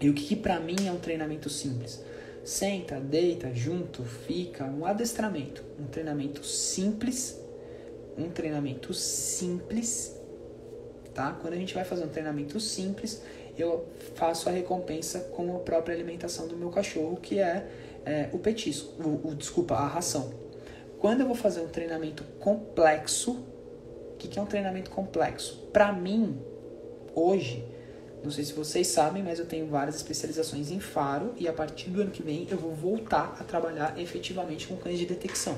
e 0.00 0.10
o 0.10 0.14
que, 0.14 0.24
que 0.24 0.36
para 0.36 0.58
mim 0.58 0.88
é 0.88 0.90
um 0.90 0.98
treinamento 0.98 1.48
simples? 1.48 2.02
Senta, 2.44 2.98
deita, 2.98 3.54
junto, 3.54 4.02
fica, 4.04 4.64
um 4.64 4.84
adestramento, 4.84 5.62
um 5.78 5.86
treinamento 5.86 6.44
simples, 6.44 7.40
um 8.16 8.28
treinamento 8.30 8.92
simples, 8.92 10.16
tá? 11.14 11.38
Quando 11.40 11.54
a 11.54 11.56
gente 11.56 11.72
vai 11.72 11.84
fazer 11.84 12.04
um 12.04 12.08
treinamento 12.08 12.58
simples, 12.58 13.22
eu 13.56 13.86
faço 14.16 14.48
a 14.48 14.52
recompensa 14.52 15.20
com 15.20 15.54
a 15.54 15.60
própria 15.60 15.94
alimentação 15.94 16.48
do 16.48 16.56
meu 16.56 16.70
cachorro, 16.70 17.16
que 17.16 17.38
é, 17.38 17.68
é 18.04 18.28
o 18.32 18.38
petisco, 18.38 19.00
o, 19.00 19.28
o, 19.28 19.34
desculpa, 19.36 19.74
a 19.74 19.86
ração. 19.86 20.32
Quando 20.98 21.20
eu 21.20 21.26
vou 21.26 21.36
fazer 21.36 21.60
um 21.60 21.68
treinamento 21.68 22.24
complexo, 22.40 23.44
que, 24.18 24.28
que 24.28 24.38
é 24.38 24.42
um 24.42 24.46
treinamento 24.46 24.90
complexo? 24.90 25.68
Para 25.72 25.92
mim, 25.92 26.36
hoje, 27.14 27.64
não 28.22 28.30
sei 28.32 28.44
se 28.44 28.52
vocês 28.52 28.88
sabem, 28.88 29.22
mas 29.22 29.38
eu 29.38 29.46
tenho 29.46 29.68
várias 29.68 29.94
especializações 29.94 30.70
em 30.70 30.80
faro 30.80 31.32
e 31.36 31.46
a 31.46 31.52
partir 31.52 31.88
do 31.90 32.02
ano 32.02 32.10
que 32.10 32.22
vem 32.22 32.48
eu 32.50 32.58
vou 32.58 32.74
voltar 32.74 33.36
a 33.38 33.44
trabalhar 33.44 33.98
efetivamente 33.98 34.66
com 34.66 34.76
cães 34.76 34.98
de 34.98 35.06
detecção. 35.06 35.56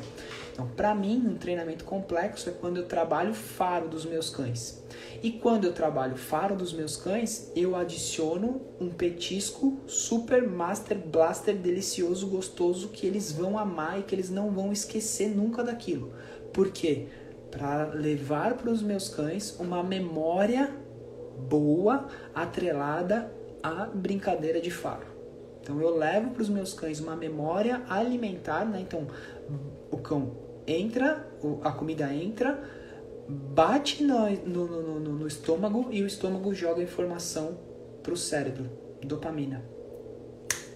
Então, 0.52 0.68
para 0.76 0.94
mim, 0.94 1.26
um 1.26 1.36
treinamento 1.36 1.84
complexo 1.84 2.50
é 2.50 2.52
quando 2.52 2.76
eu 2.76 2.86
trabalho 2.86 3.32
faro 3.32 3.88
dos 3.88 4.04
meus 4.04 4.28
cães. 4.28 4.82
E 5.22 5.32
quando 5.32 5.64
eu 5.64 5.72
trabalho 5.72 6.16
faro 6.16 6.54
dos 6.54 6.72
meus 6.72 6.96
cães, 6.96 7.50
eu 7.56 7.74
adiciono 7.74 8.60
um 8.78 8.90
petisco 8.90 9.78
super 9.86 10.46
master 10.46 10.98
blaster 10.98 11.56
delicioso, 11.56 12.26
gostoso 12.26 12.88
que 12.88 13.06
eles 13.06 13.32
vão 13.32 13.58
amar 13.58 14.00
e 14.00 14.02
que 14.02 14.14
eles 14.14 14.28
não 14.28 14.50
vão 14.50 14.70
esquecer 14.70 15.28
nunca 15.28 15.64
daquilo. 15.64 16.12
Por 16.52 16.70
quê? 16.70 17.06
Para 17.50 17.86
levar 17.94 18.54
para 18.54 18.70
os 18.70 18.82
meus 18.82 19.08
cães 19.08 19.58
uma 19.58 19.82
memória 19.82 20.70
boa 21.48 22.06
atrelada 22.34 23.32
à 23.62 23.86
brincadeira 23.86 24.60
de 24.60 24.70
faro. 24.70 25.06
Então 25.60 25.80
eu 25.80 25.96
levo 25.96 26.30
para 26.30 26.42
os 26.42 26.48
meus 26.48 26.72
cães 26.72 27.00
uma 27.00 27.16
memória 27.16 27.82
alimentar, 27.88 28.64
né? 28.64 28.80
Então 28.80 29.06
o 29.90 29.98
cão 29.98 30.32
entra, 30.66 31.28
a 31.62 31.72
comida 31.72 32.12
entra, 32.12 32.62
bate 33.28 34.02
no, 34.02 34.30
no, 34.30 34.66
no, 35.00 35.00
no 35.00 35.26
estômago 35.26 35.88
e 35.90 36.02
o 36.02 36.06
estômago 36.06 36.54
joga 36.54 36.82
informação 36.82 37.58
para 38.02 38.12
o 38.12 38.16
cérebro, 38.16 38.70
dopamina. 39.02 39.62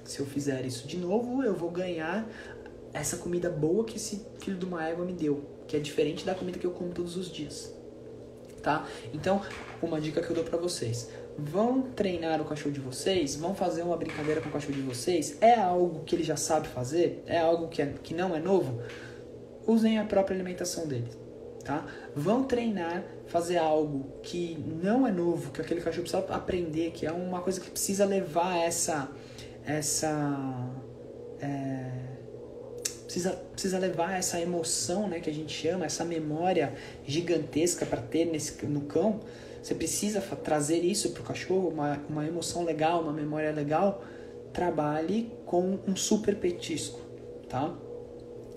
Se 0.04 0.20
eu 0.20 0.26
fizer 0.26 0.64
isso 0.66 0.86
de 0.86 0.98
novo, 0.98 1.42
eu 1.42 1.54
vou 1.54 1.70
ganhar 1.70 2.28
essa 2.92 3.16
comida 3.16 3.50
boa 3.50 3.84
que 3.84 3.96
esse 3.96 4.24
filho 4.38 4.56
de 4.56 4.64
uma 4.64 4.86
égua 4.86 5.04
me 5.04 5.12
deu, 5.12 5.42
que 5.66 5.76
é 5.76 5.80
diferente 5.80 6.24
da 6.24 6.34
comida 6.34 6.58
que 6.58 6.66
eu 6.66 6.72
como 6.72 6.92
todos 6.92 7.16
os 7.16 7.30
dias 7.30 7.74
tá? 8.64 8.88
Então, 9.12 9.42
uma 9.80 10.00
dica 10.00 10.20
que 10.20 10.30
eu 10.30 10.34
dou 10.34 10.42
para 10.42 10.58
vocês. 10.58 11.10
Vão 11.36 11.82
treinar 11.82 12.40
o 12.40 12.44
cachorro 12.44 12.72
de 12.72 12.80
vocês? 12.80 13.36
Vão 13.36 13.54
fazer 13.54 13.82
uma 13.82 13.96
brincadeira 13.96 14.40
com 14.40 14.48
o 14.48 14.52
cachorro 14.52 14.74
de 14.74 14.80
vocês? 14.80 15.36
É 15.40 15.54
algo 15.54 16.02
que 16.04 16.16
ele 16.16 16.24
já 16.24 16.36
sabe 16.36 16.66
fazer? 16.68 17.22
É 17.26 17.38
algo 17.38 17.68
que, 17.68 17.82
é, 17.82 17.94
que 18.02 18.14
não 18.14 18.34
é 18.34 18.40
novo? 18.40 18.80
Usem 19.66 19.98
a 19.98 20.04
própria 20.04 20.34
alimentação 20.34 20.86
dele, 20.86 21.08
tá? 21.64 21.86
Vão 22.14 22.44
treinar, 22.44 23.04
fazer 23.26 23.58
algo 23.58 24.20
que 24.22 24.56
não 24.82 25.06
é 25.06 25.12
novo, 25.12 25.50
que 25.52 25.60
aquele 25.60 25.80
cachorro 25.80 26.02
precisa 26.02 26.24
aprender, 26.32 26.90
que 26.92 27.06
é 27.06 27.12
uma 27.12 27.40
coisa 27.40 27.60
que 27.60 27.70
precisa 27.70 28.04
levar 28.04 28.56
essa... 28.58 29.10
essa 29.66 30.70
é, 31.40 32.03
precisa, 33.14 33.30
precisa 33.52 33.78
levar 33.78 34.18
essa 34.18 34.40
emoção, 34.40 35.06
né, 35.06 35.20
que 35.20 35.30
a 35.30 35.32
gente 35.32 35.52
chama, 35.52 35.86
essa 35.86 36.04
memória 36.04 36.74
gigantesca 37.06 37.86
para 37.86 38.00
ter 38.00 38.24
nesse, 38.24 38.66
no 38.66 38.82
cão. 38.82 39.20
Você 39.62 39.74
precisa 39.74 40.20
trazer 40.20 40.80
isso 40.80 41.10
para 41.10 41.22
o 41.22 41.24
cachorro, 41.24 41.68
uma, 41.68 42.00
uma 42.08 42.26
emoção 42.26 42.64
legal, 42.64 43.02
uma 43.02 43.12
memória 43.12 43.52
legal. 43.52 44.02
Trabalhe 44.52 45.32
com 45.46 45.78
um 45.86 45.94
super 45.94 46.34
petisco, 46.36 47.00
tá? 47.48 47.72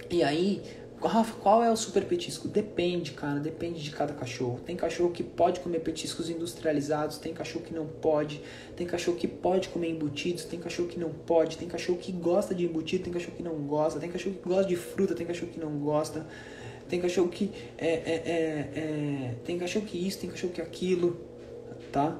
E 0.09 0.23
aí, 0.23 0.61
Rafa, 1.05 1.35
qual 1.39 1.63
é 1.63 1.71
o 1.71 1.75
super 1.75 2.03
petisco? 2.05 2.47
Depende, 2.47 3.11
cara, 3.11 3.39
depende 3.39 3.83
de 3.83 3.91
cada 3.91 4.13
cachorro. 4.13 4.59
Tem 4.65 4.75
cachorro 4.75 5.11
que 5.11 5.21
pode 5.23 5.59
comer 5.59 5.79
petiscos 5.79 6.27
industrializados, 6.27 7.19
tem 7.19 7.33
cachorro 7.33 7.63
que 7.63 7.73
não 7.73 7.85
pode, 7.85 8.41
tem 8.75 8.87
cachorro 8.87 9.15
que 9.15 9.27
pode 9.27 9.69
comer 9.69 9.91
embutidos, 9.91 10.43
tem 10.45 10.59
cachorro 10.59 10.87
que 10.87 10.99
não 10.99 11.11
pode, 11.11 11.55
tem 11.57 11.67
cachorro 11.67 11.99
que 11.99 12.11
gosta 12.11 12.55
de 12.55 12.65
embutido, 12.65 13.03
tem 13.03 13.13
cachorro 13.13 13.37
que 13.37 13.43
não 13.43 13.55
gosta, 13.67 13.99
tem 13.99 14.09
cachorro 14.09 14.35
que 14.41 14.49
gosta 14.49 14.65
de 14.65 14.75
fruta, 14.75 15.13
tem 15.13 15.27
cachorro 15.27 15.51
que 15.51 15.59
não 15.59 15.77
gosta, 15.77 16.25
tem 16.89 16.99
cachorro 16.99 17.29
que 17.29 17.51
é, 17.77 17.87
é, 17.87 18.23
é, 18.25 18.79
é 18.79 19.35
tem 19.45 19.59
cachorro 19.59 19.85
que 19.85 19.97
isso, 19.97 20.19
tem 20.19 20.29
cachorro 20.31 20.53
que 20.53 20.61
aquilo, 20.61 21.15
tá? 21.91 22.17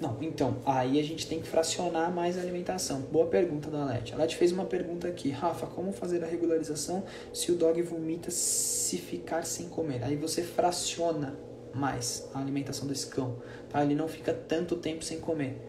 Não, 0.00 0.16
então, 0.20 0.58
aí 0.64 1.00
a 1.00 1.02
gente 1.02 1.26
tem 1.26 1.40
que 1.40 1.48
fracionar 1.48 2.12
mais 2.12 2.38
a 2.38 2.40
alimentação. 2.40 3.00
Boa 3.00 3.26
pergunta 3.26 3.68
da 3.68 3.84
Leti. 3.84 4.14
A 4.14 4.16
Leti 4.16 4.36
fez 4.36 4.52
uma 4.52 4.64
pergunta 4.64 5.08
aqui. 5.08 5.30
Rafa, 5.30 5.66
como 5.66 5.92
fazer 5.92 6.22
a 6.22 6.26
regularização 6.26 7.02
se 7.32 7.50
o 7.50 7.56
dog 7.56 7.82
vomita 7.82 8.30
se 8.30 8.96
ficar 8.96 9.44
sem 9.44 9.68
comer? 9.68 10.04
Aí 10.04 10.14
você 10.14 10.42
fraciona 10.42 11.36
mais 11.74 12.28
a 12.32 12.38
alimentação 12.38 12.86
desse 12.86 13.08
cão, 13.08 13.38
tá? 13.68 13.82
Ele 13.82 13.96
não 13.96 14.06
fica 14.06 14.32
tanto 14.32 14.76
tempo 14.76 15.04
sem 15.04 15.18
comer. 15.18 15.60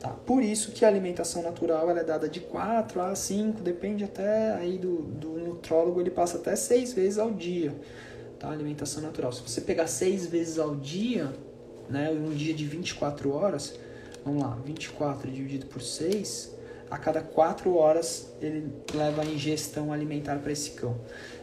Tá? 0.00 0.10
Por 0.10 0.42
isso 0.42 0.72
que 0.72 0.84
a 0.84 0.88
alimentação 0.88 1.42
natural 1.42 1.90
ela 1.90 2.00
é 2.00 2.04
dada 2.04 2.28
de 2.28 2.40
4 2.40 3.00
a 3.00 3.14
5, 3.14 3.62
depende 3.62 4.04
até 4.04 4.54
aí 4.54 4.78
do, 4.78 5.02
do 5.02 5.30
nutrólogo, 5.30 6.00
ele 6.00 6.10
passa 6.10 6.38
até 6.38 6.54
6 6.54 6.92
vezes 6.92 7.18
ao 7.18 7.32
dia, 7.32 7.74
tá? 8.38 8.48
Alimentação 8.50 9.02
natural. 9.02 9.32
Se 9.32 9.42
você 9.42 9.60
pegar 9.60 9.88
6 9.88 10.26
vezes 10.26 10.58
ao 10.58 10.76
dia, 10.76 11.32
né, 11.88 12.10
um 12.10 12.30
dia 12.30 12.54
de 12.54 12.64
24 12.64 13.32
horas, 13.32 13.78
vamos 14.24 14.42
lá, 14.42 14.58
24 14.64 15.30
dividido 15.30 15.66
por 15.66 15.82
6, 15.82 16.56
a 16.90 16.96
cada 16.96 17.20
4 17.20 17.74
horas 17.74 18.32
ele 18.40 18.72
leva 18.94 19.22
a 19.22 19.24
ingestão 19.24 19.92
alimentar 19.92 20.38
para 20.38 20.52
esse 20.52 20.70
cão. 20.70 20.96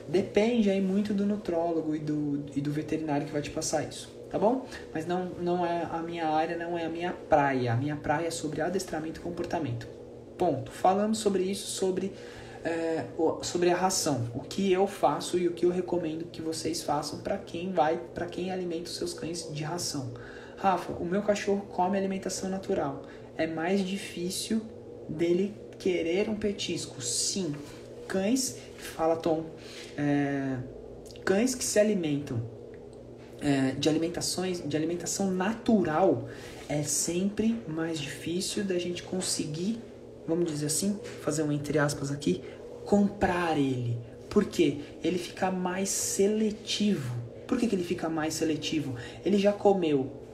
Depende 0.08 0.70
aí 0.70 0.82
muito 0.82 1.14
do 1.14 1.26
nutrólogo 1.26 1.96
e 1.96 2.00
do, 2.00 2.44
e 2.56 2.62
do 2.62 2.72
veterinário 2.72 3.26
que 3.26 3.34
vai 3.34 3.42
te 3.42 3.50
passar 3.50 3.88
isso, 3.88 4.10
tá 4.30 4.38
bom? 4.38 4.66
Mas 4.94 5.06
não, 5.06 5.26
não 5.42 5.66
é 5.66 5.88
a 5.92 6.00
minha 6.00 6.28
área, 6.28 6.58
não 6.58 6.78
é 6.78 6.86
a 6.86 6.90
minha 6.90 7.12
praia. 7.12 7.74
A 7.74 7.76
minha 7.76 7.96
praia 7.96 8.28
é 8.28 8.32
sobre 8.32 8.62
adestramento 8.62 9.20
e 9.20 9.24
comportamento. 9.24 9.88
Ponto. 10.38 10.72
Falamos 10.72 11.18
sobre 11.20 11.44
isso, 11.44 11.68
sobre, 11.68 12.14
é, 12.64 13.06
sobre 13.42 13.70
a 13.70 13.76
ração. 13.76 14.30
O 14.36 14.42
que 14.42 14.72
eu 14.72 14.86
faço 14.86 15.38
e 15.38 15.48
o 15.48 15.54
que 15.54 15.66
eu 15.66 15.72
recomendo 15.72 16.26
que 16.26 16.42
vocês 16.42 16.84
façam 16.84 17.20
para 17.20 17.38
quem 17.38 17.72
vai, 17.72 17.98
para 18.14 18.26
quem 18.26 18.52
alimenta 18.52 18.90
os 18.90 18.98
seus 18.98 19.14
cães 19.14 19.50
de 19.52 19.64
ração. 19.64 20.12
Rafa, 20.66 20.94
o 20.94 21.06
meu 21.06 21.22
cachorro 21.22 21.62
come 21.70 21.96
alimentação 21.96 22.50
natural. 22.50 23.04
É 23.38 23.46
mais 23.46 23.86
difícil 23.86 24.64
dele 25.08 25.54
querer 25.78 26.28
um 26.28 26.36
petisco. 26.36 27.04
Sim, 27.04 27.54
cães, 28.08 28.58
fala 28.80 29.16
Tom, 29.16 29.46
é, 29.96 30.58
cães 31.24 31.54
que 31.54 31.64
se 31.64 31.80
alimentam 31.80 32.42
é, 33.42 33.74
de 33.78 33.88
alimentações, 33.88 34.68
de 34.68 34.76
alimentação 34.76 35.30
natural, 35.30 36.28
é 36.68 36.82
sempre 36.82 37.56
mais 37.68 38.00
difícil 38.00 38.64
da 38.64 38.80
gente 38.80 39.04
conseguir, 39.04 39.80
vamos 40.28 40.52
dizer 40.52 40.66
assim, 40.66 41.00
fazer 41.22 41.44
um 41.44 41.52
entre 41.52 41.78
aspas 41.78 42.10
aqui, 42.10 42.42
comprar 42.86 43.56
ele. 43.56 44.00
Por 44.32 44.46
quê? 44.46 44.80
Ele 45.04 45.20
fica 45.20 45.52
mais 45.52 45.90
seletivo. 45.90 47.16
Por 47.46 47.60
que, 47.60 47.68
que 47.68 47.76
ele 47.76 47.84
fica 47.84 48.10
mais 48.10 48.34
seletivo? 48.34 48.96
Ele 49.24 49.38
já 49.38 49.54
comeu 49.54 50.25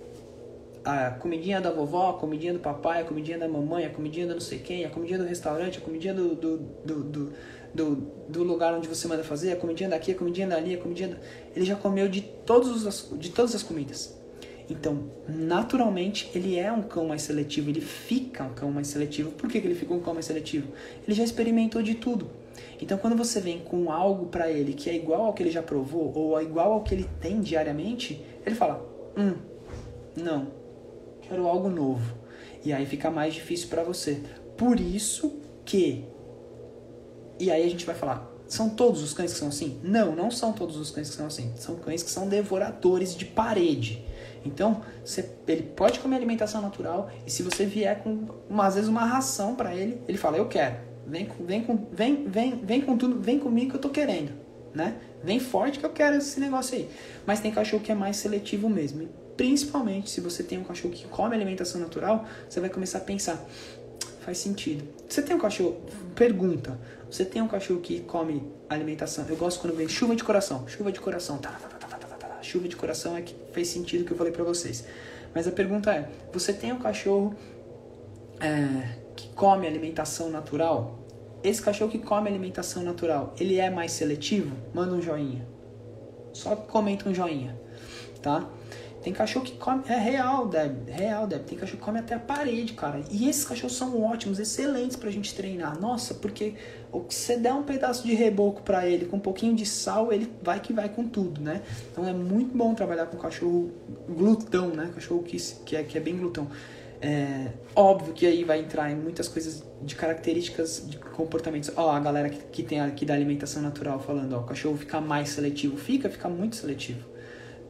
a 0.83 1.11
comidinha 1.11 1.61
da 1.61 1.71
vovó, 1.71 2.09
a 2.09 2.13
comidinha 2.13 2.53
do 2.53 2.59
papai, 2.59 3.01
a 3.01 3.05
comidinha 3.05 3.37
da 3.37 3.47
mamãe, 3.47 3.85
a 3.85 3.89
comidinha 3.89 4.27
da 4.27 4.33
não 4.33 4.41
sei 4.41 4.59
quem, 4.59 4.85
a 4.85 4.89
comidinha 4.89 5.19
do 5.19 5.25
restaurante, 5.25 5.77
a 5.77 5.81
comidinha 5.81 6.13
do, 6.13 6.35
do, 6.35 6.57
do, 6.57 7.03
do, 7.03 7.33
do, 7.73 7.95
do 8.27 8.43
lugar 8.43 8.73
onde 8.73 8.87
você 8.87 9.07
manda 9.07 9.23
fazer, 9.23 9.51
a 9.51 9.55
comidinha 9.55 9.89
daqui, 9.89 10.11
a 10.11 10.15
comidinha 10.15 10.47
dali, 10.47 10.73
a 10.73 10.77
comidinha... 10.77 11.09
Da... 11.09 11.17
Ele 11.55 11.65
já 11.65 11.75
comeu 11.75 12.07
de, 12.07 12.21
todos 12.21 12.85
os, 12.85 13.19
de 13.19 13.29
todas 13.29 13.53
as 13.53 13.61
comidas. 13.61 14.19
Então, 14.69 15.11
naturalmente, 15.27 16.31
ele 16.33 16.57
é 16.57 16.71
um 16.71 16.81
cão 16.81 17.05
mais 17.05 17.23
seletivo, 17.23 17.69
ele 17.69 17.81
fica 17.81 18.43
um 18.43 18.53
cão 18.53 18.71
mais 18.71 18.87
seletivo. 18.87 19.31
Por 19.31 19.49
que, 19.49 19.59
que 19.59 19.67
ele 19.67 19.75
fica 19.75 19.93
um 19.93 19.99
cão 19.99 20.13
mais 20.13 20.25
seletivo? 20.25 20.71
Ele 21.05 21.15
já 21.15 21.23
experimentou 21.23 21.83
de 21.83 21.95
tudo. 21.95 22.29
Então, 22.81 22.97
quando 22.97 23.15
você 23.15 23.39
vem 23.39 23.59
com 23.59 23.91
algo 23.91 24.27
para 24.27 24.49
ele 24.49 24.73
que 24.73 24.89
é 24.89 24.95
igual 24.95 25.25
ao 25.25 25.33
que 25.33 25.43
ele 25.43 25.51
já 25.51 25.61
provou 25.61 26.11
ou 26.15 26.39
é 26.39 26.43
igual 26.43 26.73
ao 26.73 26.81
que 26.81 26.95
ele 26.95 27.07
tem 27.19 27.41
diariamente, 27.41 28.23
ele 28.45 28.55
fala: 28.55 28.83
"Hum, 29.17 29.35
não. 30.15 30.60
Quero 31.31 31.47
algo 31.47 31.69
novo". 31.69 32.13
E 32.63 32.73
aí 32.73 32.85
fica 32.85 33.09
mais 33.09 33.33
difícil 33.33 33.69
para 33.69 33.83
você. 33.83 34.21
Por 34.57 34.79
isso 34.79 35.39
que 35.65 36.05
e 37.41 37.49
aí 37.49 37.63
a 37.63 37.69
gente 37.69 37.87
vai 37.87 37.95
falar: 37.95 38.31
são 38.47 38.69
todos 38.69 39.01
os 39.01 39.13
cães 39.13 39.33
que 39.33 39.39
são 39.39 39.47
assim? 39.47 39.79
Não, 39.83 40.15
não 40.15 40.29
são 40.29 40.53
todos 40.53 40.77
os 40.77 40.91
cães 40.91 41.09
que 41.09 41.15
são 41.15 41.25
assim. 41.25 41.51
São 41.55 41.75
cães 41.75 42.03
que 42.03 42.11
são 42.11 42.27
devoradores 42.27 43.15
de 43.15 43.25
parede. 43.25 44.05
Então, 44.45 44.81
você, 45.03 45.27
ele 45.47 45.63
pode 45.63 45.99
comer 45.99 46.17
alimentação 46.17 46.61
natural 46.61 47.09
e 47.25 47.31
se 47.31 47.41
você 47.41 47.65
vier 47.65 48.03
com, 48.03 48.27
uma, 48.47 48.67
às 48.67 48.75
vezes, 48.75 48.89
uma 48.89 49.05
ração 49.05 49.55
para 49.55 49.73
ele, 49.73 49.99
ele 50.07 50.19
fala: 50.19 50.37
Eu 50.37 50.47
quero. 50.47 50.75
Vem, 51.07 51.27
vem, 51.39 51.65
vem, 51.91 52.27
vem, 52.27 52.59
vem 52.63 52.81
com 52.81 52.95
tudo, 52.95 53.19
vem 53.19 53.39
comigo 53.39 53.71
que 53.71 53.77
eu 53.77 53.81
tô 53.81 53.89
querendo, 53.89 54.33
né? 54.73 54.97
Vem 55.23 55.39
forte 55.39 55.79
que 55.79 55.85
eu 55.85 55.89
quero 55.89 56.17
esse 56.17 56.39
negócio 56.39 56.77
aí. 56.77 56.87
Mas 57.25 57.39
tem 57.39 57.51
cachorro 57.51 57.81
que 57.81 57.91
é 57.91 57.95
mais 57.95 58.17
seletivo 58.17 58.69
mesmo. 58.69 59.09
Principalmente 59.37 60.09
se 60.09 60.21
você 60.21 60.43
tem 60.43 60.59
um 60.59 60.63
cachorro 60.63 60.93
que 60.93 61.07
come 61.07 61.35
alimentação 61.35 61.79
natural, 61.79 62.25
você 62.47 62.59
vai 62.59 62.69
começar 62.69 62.99
a 62.99 63.01
pensar, 63.01 63.43
faz 64.21 64.37
sentido. 64.37 64.83
Você 65.07 65.21
tem 65.21 65.35
um 65.35 65.39
cachorro, 65.39 65.81
pergunta, 66.15 66.79
você 67.09 67.25
tem 67.25 67.41
um 67.41 67.47
cachorro 67.47 67.79
que 67.79 68.01
come 68.01 68.43
alimentação, 68.69 69.25
eu 69.27 69.35
gosto 69.35 69.59
quando 69.59 69.75
vem 69.75 69.87
chuva 69.87 70.15
de 70.15 70.23
coração, 70.23 70.67
chuva 70.67 70.91
de 70.91 70.99
coração, 70.99 71.37
tá, 71.37 71.49
tá, 71.51 71.67
tá, 71.67 71.87
tá, 71.87 71.97
tá, 71.97 72.07
tá, 72.07 72.27
tá. 72.27 72.41
chuva 72.41 72.67
de 72.67 72.75
coração 72.75 73.17
é 73.17 73.21
que 73.21 73.35
fez 73.51 73.67
sentido 73.67 74.05
que 74.05 74.11
eu 74.11 74.17
falei 74.17 74.31
para 74.31 74.43
vocês. 74.43 74.85
Mas 75.33 75.47
a 75.47 75.51
pergunta 75.51 75.91
é, 75.91 76.09
você 76.31 76.53
tem 76.53 76.73
um 76.73 76.79
cachorro 76.79 77.35
é, 78.39 78.97
que 79.15 79.29
come 79.29 79.65
alimentação 79.65 80.29
natural, 80.29 80.99
esse 81.43 81.61
cachorro 81.61 81.89
que 81.89 81.97
come 81.97 82.29
alimentação 82.29 82.83
natural, 82.83 83.33
ele 83.39 83.57
é 83.57 83.69
mais 83.69 83.93
seletivo? 83.93 84.55
Manda 84.73 84.93
um 84.93 85.01
joinha. 85.01 85.45
Só 86.33 86.55
comenta 86.55 87.09
um 87.09 87.13
joinha, 87.13 87.59
tá? 88.21 88.47
Tem 89.01 89.11
cachorro 89.11 89.45
que 89.45 89.53
come. 89.53 89.83
É 89.87 89.97
real, 89.97 90.47
Deb. 90.47 90.89
Real, 90.89 91.25
Deb. 91.25 91.43
Tem 91.43 91.57
cachorro 91.57 91.79
que 91.79 91.83
come 91.83 91.99
até 91.99 92.15
a 92.15 92.19
parede, 92.19 92.73
cara. 92.73 93.01
E 93.09 93.27
esses 93.27 93.43
cachorros 93.43 93.75
são 93.75 94.01
ótimos, 94.03 94.39
excelentes 94.39 94.95
pra 94.95 95.09
gente 95.09 95.33
treinar. 95.33 95.79
Nossa, 95.79 96.13
porque 96.13 96.53
você 97.09 97.37
der 97.37 97.53
um 97.53 97.63
pedaço 97.63 98.05
de 98.05 98.13
reboco 98.13 98.61
para 98.61 98.87
ele 98.87 99.05
com 99.05 99.17
um 99.17 99.19
pouquinho 99.21 99.55
de 99.55 99.65
sal, 99.65 100.13
ele 100.13 100.31
vai 100.41 100.59
que 100.59 100.71
vai 100.71 100.87
com 100.87 101.07
tudo, 101.07 101.41
né? 101.41 101.61
Então 101.91 102.07
é 102.07 102.13
muito 102.13 102.55
bom 102.55 102.75
trabalhar 102.75 103.07
com 103.07 103.17
cachorro 103.17 103.71
glutão, 104.07 104.69
né? 104.69 104.91
Cachorro 104.93 105.23
que, 105.23 105.37
que, 105.65 105.75
é, 105.75 105.83
que 105.83 105.97
é 105.97 106.01
bem 106.01 106.17
glutão. 106.17 106.47
É, 107.03 107.47
óbvio 107.75 108.13
que 108.13 108.27
aí 108.27 108.43
vai 108.43 108.59
entrar 108.59 108.91
em 108.91 108.95
muitas 108.95 109.27
coisas 109.27 109.63
de 109.81 109.95
características 109.95 110.85
de 110.87 110.97
comportamentos. 110.99 111.71
Ó, 111.75 111.89
a 111.89 111.99
galera 111.99 112.29
que, 112.29 112.37
que 112.51 112.61
tem 112.61 112.79
aqui 112.79 113.05
da 113.05 113.15
alimentação 113.15 113.63
natural 113.63 113.99
falando, 113.99 114.33
ó, 114.33 114.41
o 114.41 114.43
cachorro 114.43 114.77
fica 114.77 115.01
mais 115.01 115.29
seletivo. 115.29 115.75
Fica, 115.77 116.07
fica 116.09 116.29
muito 116.29 116.55
seletivo, 116.55 117.03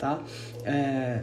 tá? 0.02 0.20
É, 0.66 1.22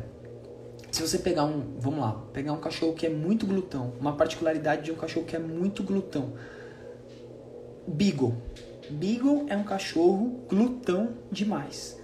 se 0.92 1.02
você 1.02 1.18
pegar 1.18 1.44
um, 1.44 1.74
vamos 1.80 1.98
lá, 1.98 2.12
pegar 2.32 2.52
um 2.52 2.60
cachorro 2.60 2.94
que 2.94 3.04
é 3.04 3.10
muito 3.10 3.44
glutão, 3.44 3.92
uma 3.98 4.16
particularidade 4.16 4.84
de 4.84 4.92
um 4.92 4.94
cachorro 4.94 5.26
que 5.26 5.34
é 5.34 5.38
muito 5.38 5.82
glutão. 5.82 6.34
Beagle. 7.88 8.36
Beagle 8.88 9.46
é 9.48 9.56
um 9.56 9.64
cachorro 9.64 10.44
glutão 10.48 11.14
demais. 11.30 11.98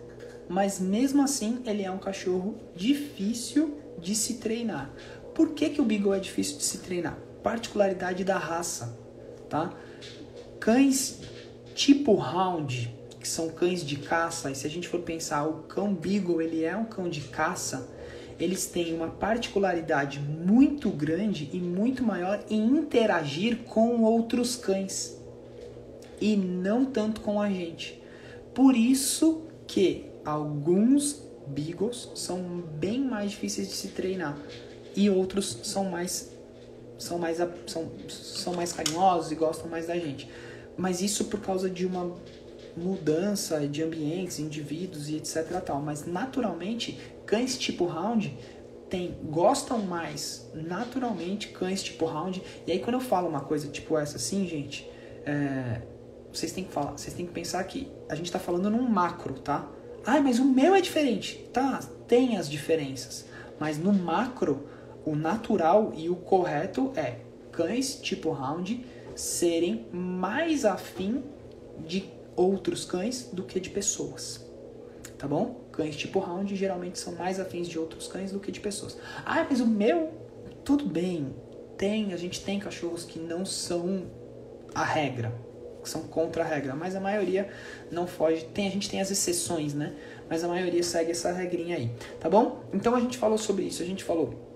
Mas 0.49 0.81
mesmo 0.81 1.23
assim, 1.23 1.63
ele 1.65 1.85
é 1.85 1.91
um 1.91 1.99
cachorro 1.99 2.57
difícil 2.75 3.79
de 4.01 4.15
se 4.17 4.35
treinar. 4.35 4.91
Por 5.33 5.51
que, 5.51 5.71
que 5.71 5.81
o 5.81 5.85
Beagle 5.85 6.13
é 6.13 6.19
difícil 6.19 6.59
de 6.59 6.65
se 6.65 6.79
treinar? 6.79 7.17
Particularidade 7.43 8.25
da 8.25 8.37
raça, 8.37 8.99
tá? 9.49 9.73
Cães 10.59 11.21
tipo 11.75 12.13
Hound, 12.15 12.94
que 13.25 13.29
são 13.29 13.49
cães 13.49 13.83
de 13.83 13.97
caça, 13.97 14.51
e 14.51 14.55
se 14.55 14.67
a 14.67 14.71
gente 14.71 14.87
for 14.87 15.01
pensar, 15.01 15.47
o 15.47 15.63
cão 15.63 15.95
Beagle, 15.95 16.43
ele 16.43 16.63
é 16.63 16.77
um 16.77 16.85
cão 16.85 17.09
de 17.09 17.23
caça, 17.23 17.89
eles 18.39 18.67
têm 18.67 18.93
uma 18.93 19.09
particularidade 19.09 20.21
muito 20.21 20.91
grande 20.91 21.49
e 21.51 21.59
muito 21.59 22.03
maior 22.03 22.45
em 22.51 22.63
interagir 22.67 23.61
com 23.65 24.03
outros 24.03 24.57
cães 24.57 25.17
e 26.21 26.37
não 26.37 26.85
tanto 26.85 27.23
com 27.23 27.41
a 27.41 27.49
gente. 27.49 27.99
Por 28.53 28.77
isso 28.77 29.45
que 29.67 30.05
alguns 30.23 31.23
Beagles 31.47 32.11
são 32.15 32.43
bem 32.79 33.01
mais 33.01 33.31
difíceis 33.31 33.69
de 33.69 33.75
se 33.75 33.89
treinar 33.89 34.37
e 34.95 35.09
outros 35.09 35.61
são 35.63 35.87
mais 35.87 36.31
são 36.99 37.19
mais 37.19 37.39
são, 37.67 37.91
são 38.09 38.53
mais 38.53 38.73
carinhosos 38.73 39.33
e 39.33 39.35
gostam 39.35 39.69
mais 39.71 39.87
da 39.87 39.97
gente. 39.97 40.29
Mas 40.77 41.01
isso 41.01 41.27
por 41.27 41.41
causa 41.41 41.71
de 41.71 41.87
uma 41.87 42.15
mudança 42.77 43.67
de 43.69 43.83
ambientes, 43.83 44.39
indivíduos 44.39 45.09
e 45.09 45.17
etc 45.17 45.61
tal. 45.65 45.81
Mas 45.81 46.07
naturalmente, 46.07 46.99
cães 47.27 47.57
tipo 47.59 47.85
Hound 47.85 48.37
tem, 48.89 49.17
gostam 49.25 49.79
mais 49.79 50.51
naturalmente 50.55 51.49
cães 51.49 51.83
tipo 51.83 52.07
Hound. 52.07 52.43
E 52.67 52.73
aí 52.73 52.79
quando 52.79 52.95
eu 52.95 53.01
falo 53.01 53.29
uma 53.29 53.41
coisa 53.41 53.69
tipo 53.69 53.99
essa 53.99 54.17
assim, 54.17 54.47
gente, 54.47 54.89
é, 55.25 55.83
vocês 56.33 56.53
têm 56.53 56.65
que 56.65 56.73
falar, 56.73 56.93
vocês 56.93 57.15
têm 57.15 57.27
que 57.27 57.33
pensar 57.33 57.63
que 57.65 57.91
a 58.09 58.15
gente 58.15 58.27
está 58.27 58.39
falando 58.39 58.69
num 58.71 58.83
macro, 58.83 59.35
tá? 59.35 59.69
Ah, 60.05 60.21
mas 60.21 60.39
o 60.39 60.45
meu 60.45 60.75
é 60.75 60.81
diferente. 60.81 61.49
Tá, 61.53 61.81
tem 62.07 62.37
as 62.37 62.49
diferenças. 62.49 63.25
Mas 63.59 63.79
no 63.79 63.93
macro, 63.93 64.69
o 65.05 65.15
natural 65.15 65.93
e 65.97 66.11
o 66.11 66.17
correto 66.17 66.93
é 66.97 67.19
cães 67.53 67.97
tipo 68.01 68.31
Hound 68.31 68.85
serem 69.15 69.87
mais 69.93 70.65
afim 70.65 71.23
de 71.87 72.01
outros 72.37 72.85
cães 72.85 73.29
do 73.33 73.43
que 73.43 73.61
de 73.61 73.71
pessoas. 73.71 74.45
Tá 75.19 75.29
bom? 75.29 75.65
Cães 75.73 75.97
tipo 75.97 76.19
Hound 76.19 76.55
geralmente 76.55 76.99
são 76.99 77.15
mais 77.15 77.41
afins 77.41 77.69
de 77.69 77.79
outros 77.79 78.07
cães 78.07 78.33
do 78.33 78.41
que 78.41 78.53
de 78.53 78.61
pessoas. 78.61 78.97
Ah, 79.25 79.47
mas 79.49 79.61
o 79.61 79.67
meu, 79.67 80.13
tudo 80.65 80.87
bem. 80.87 81.35
Tem, 81.77 82.13
a 82.13 82.17
gente 82.17 82.45
tem 82.45 82.59
cachorros 82.59 83.05
que 83.05 83.19
não 83.19 83.45
são 83.45 84.05
a 84.75 84.85
regra, 84.85 85.35
que 85.83 85.89
são 85.89 86.03
contra 86.03 86.43
a 86.43 86.47
regra, 86.47 86.75
mas 86.75 86.95
a 86.95 87.01
maioria 87.01 87.49
não 87.91 88.07
foge. 88.07 88.45
Tem, 88.55 88.69
a 88.69 88.71
gente 88.71 88.89
tem 88.89 89.01
as 89.01 89.11
exceções, 89.11 89.75
né? 89.75 89.95
Mas 90.29 90.45
a 90.45 90.49
maioria 90.49 90.83
segue 90.83 91.11
essa 91.11 91.33
regrinha 91.33 91.77
aí, 91.77 91.91
tá 92.21 92.29
bom? 92.29 92.65
Então 92.73 92.95
a 92.95 93.01
gente 93.01 93.19
falou 93.19 93.39
sobre 93.39 93.65
isso, 93.65 93.83
a 93.83 93.87
gente 93.87 94.05
falou 94.05 94.55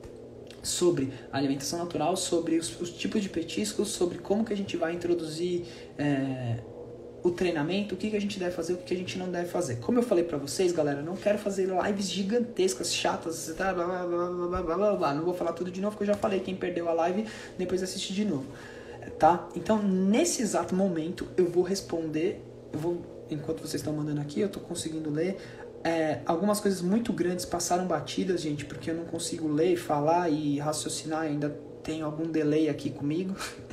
sobre 0.62 1.12
alimentação 1.32 1.78
natural, 1.78 2.16
sobre 2.16 2.56
os, 2.56 2.80
os, 2.80 2.90
tipos 2.90 3.22
de 3.22 3.28
petiscos, 3.28 3.88
sobre 3.88 4.18
como 4.18 4.44
que 4.44 4.52
a 4.52 4.56
gente 4.56 4.76
vai 4.76 4.92
introduzir 4.92 5.64
é, 5.96 6.58
o 7.28 7.32
treinamento, 7.32 7.94
o 7.94 7.98
que, 7.98 8.10
que 8.10 8.16
a 8.16 8.20
gente 8.20 8.38
deve 8.38 8.54
fazer, 8.54 8.74
o 8.74 8.76
que, 8.76 8.84
que 8.84 8.94
a 8.94 8.96
gente 8.96 9.18
não 9.18 9.30
deve 9.30 9.48
fazer. 9.48 9.76
Como 9.76 9.98
eu 9.98 10.02
falei 10.02 10.24
para 10.24 10.38
vocês, 10.38 10.72
galera, 10.72 11.02
não 11.02 11.16
quero 11.16 11.38
fazer 11.38 11.68
lives 11.84 12.08
gigantescas, 12.10 12.94
chatas, 12.94 13.52
blá, 13.56 13.72
blá, 13.72 13.86
blá, 13.86 14.06
blá, 14.06 14.62
blá, 14.62 14.76
blá, 14.76 14.96
blá. 14.96 15.14
não 15.14 15.24
vou 15.24 15.34
falar 15.34 15.52
tudo 15.52 15.70
de 15.70 15.80
novo, 15.80 15.96
porque 15.96 16.10
eu 16.10 16.14
já 16.14 16.20
falei, 16.20 16.40
quem 16.40 16.54
perdeu 16.54 16.88
a 16.88 16.92
live, 16.92 17.26
depois 17.56 17.82
assiste 17.82 18.12
de 18.12 18.24
novo, 18.24 18.46
tá? 19.18 19.48
Então, 19.54 19.82
nesse 19.82 20.42
exato 20.42 20.74
momento, 20.74 21.28
eu 21.36 21.46
vou 21.46 21.62
responder, 21.62 22.42
eu 22.72 22.78
vou, 22.78 23.26
enquanto 23.30 23.60
vocês 23.60 23.74
estão 23.74 23.92
mandando 23.92 24.20
aqui, 24.20 24.40
eu 24.40 24.48
tô 24.48 24.60
conseguindo 24.60 25.10
ler, 25.10 25.36
é, 25.84 26.20
algumas 26.26 26.60
coisas 26.60 26.82
muito 26.82 27.12
grandes 27.12 27.44
passaram 27.44 27.86
batidas, 27.86 28.40
gente, 28.40 28.64
porque 28.64 28.90
eu 28.90 28.94
não 28.94 29.04
consigo 29.04 29.48
ler, 29.48 29.76
falar 29.76 30.28
e 30.28 30.58
raciocinar, 30.58 31.22
ainda 31.22 31.56
tenho 31.82 32.04
algum 32.04 32.24
delay 32.24 32.68
aqui 32.68 32.90
comigo. 32.90 33.34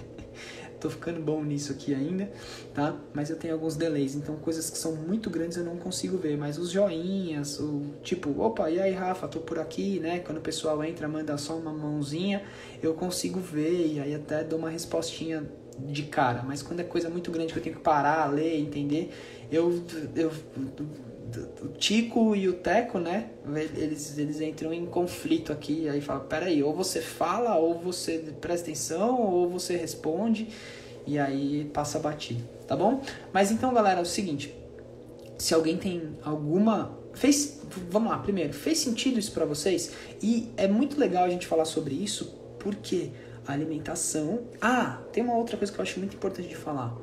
Tô 0.86 0.90
ficando 0.92 1.20
bom 1.20 1.44
nisso 1.44 1.72
aqui 1.72 1.96
ainda, 1.96 2.30
tá? 2.72 2.96
Mas 3.12 3.32
eu 3.32 3.36
tenho 3.36 3.56
alguns 3.56 3.76
delays, 3.76 4.14
então 4.14 4.36
coisas 4.36 4.70
que 4.70 4.78
são 4.78 4.96
muito 4.96 5.32
grandes 5.32 5.58
eu 5.58 5.64
não 5.64 5.78
consigo 5.78 6.16
ver, 6.16 6.38
mas 6.38 6.60
os 6.60 6.70
joinhas, 6.70 7.60
o 7.60 7.82
tipo, 8.04 8.40
opa, 8.40 8.70
e 8.70 8.80
aí 8.80 8.94
Rafa, 8.94 9.28
tô 9.28 9.40
por 9.40 9.58
aqui, 9.58 10.00
né? 10.00 10.20
Quando 10.20 10.38
o 10.38 10.42
pessoal 10.42 10.84
entra, 10.84 11.08
manda 11.08 11.36
só 11.40 11.58
uma 11.58 11.74
mãozinha, 11.74 12.44
eu 12.84 12.94
consigo 12.94 13.40
ver 13.40 13.94
e 13.94 14.00
aí 14.00 14.14
até 14.14 14.44
dou 14.44 14.60
uma 14.60 14.70
respostinha 14.70 15.50
de 15.80 16.04
cara, 16.04 16.44
mas 16.44 16.62
quando 16.62 16.82
é 16.82 16.84
coisa 16.84 17.10
muito 17.10 17.32
grande 17.32 17.52
que 17.52 17.58
eu 17.58 17.64
tenho 17.64 17.78
que 17.78 17.82
parar, 17.82 18.32
ler, 18.32 18.60
entender, 18.60 19.12
eu, 19.52 19.84
eu 20.16 20.32
o 21.62 21.68
Tico 21.70 22.36
e 22.36 22.48
o 22.48 22.54
Teco, 22.54 23.00
né? 23.00 23.30
Eles, 23.76 24.18
eles 24.18 24.42
entram 24.42 24.74
em 24.74 24.86
conflito 24.86 25.52
aqui. 25.52 25.88
Aí 25.90 26.02
fala: 26.02 26.22
peraí, 26.22 26.64
ou 26.64 26.74
você 26.74 27.02
fala, 27.02 27.56
ou 27.56 27.80
você 27.80 28.20
presta 28.42 28.68
atenção, 28.68 29.22
ou 29.22 29.50
você 29.50 29.76
responde. 29.76 30.50
E 31.08 31.20
aí 31.20 31.66
passa 31.74 32.00
batido, 32.00 32.44
tá 32.68 32.76
bom? 32.76 33.02
Mas 33.32 33.52
então, 33.52 33.74
galera, 33.74 34.00
é 34.00 34.04
o 34.04 34.06
seguinte: 34.06 34.56
se 35.38 35.54
alguém 35.54 35.78
tem 35.78 36.18
alguma. 36.24 36.98
Fez. 37.14 37.62
Vamos 37.90 38.10
lá, 38.12 38.18
primeiro, 38.20 38.54
fez 38.54 38.80
sentido 38.80 39.20
isso 39.20 39.32
para 39.32 39.46
vocês? 39.46 39.92
E 40.22 40.50
é 40.58 40.68
muito 40.68 41.00
legal 41.00 41.24
a 41.24 41.30
gente 41.30 41.48
falar 41.48 41.66
sobre 41.66 41.96
isso, 41.96 42.38
porque 42.60 43.12
a 43.48 43.54
alimentação. 43.54 44.42
Ah, 44.60 45.02
tem 45.12 45.24
uma 45.24 45.36
outra 45.36 45.58
coisa 45.58 45.72
que 45.72 45.80
eu 45.80 45.84
acho 45.84 46.00
muito 46.00 46.16
importante 46.16 46.50
de 46.50 46.56
falar 46.56 46.96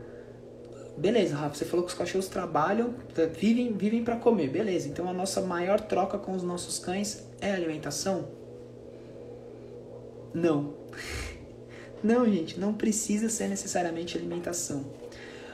Beleza, 1.03 1.35
Rafa, 1.35 1.57
você 1.57 1.65
falou 1.65 1.85
que 1.85 1.91
os 1.91 1.99
cachorros 1.99 2.29
trabalham, 2.29 2.95
vivem, 3.37 3.73
vivem 3.73 4.05
para 4.05 4.15
comer. 4.15 4.49
Beleza, 4.49 4.87
então 4.87 5.09
a 5.09 5.13
nossa 5.13 5.41
maior 5.41 5.81
troca 5.81 6.17
com 6.17 6.31
os 6.33 6.45
nossos 6.45 6.79
cães 6.79 7.27
é 7.41 7.51
alimentação? 7.51 8.29
Não. 10.33 10.75
Não, 12.05 12.25
gente, 12.25 12.59
não 12.59 12.75
precisa 12.75 13.29
ser 13.29 13.47
necessariamente 13.47 14.19
alimentação. 14.19 14.85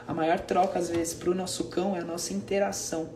A 0.07 0.13
maior 0.15 0.39
troca, 0.39 0.79
às 0.79 0.89
vezes, 0.89 1.13
para 1.13 1.29
o 1.29 1.35
nosso 1.35 1.65
cão 1.65 1.95
é 1.95 1.99
a 1.99 2.03
nossa 2.03 2.33
interação. 2.33 3.07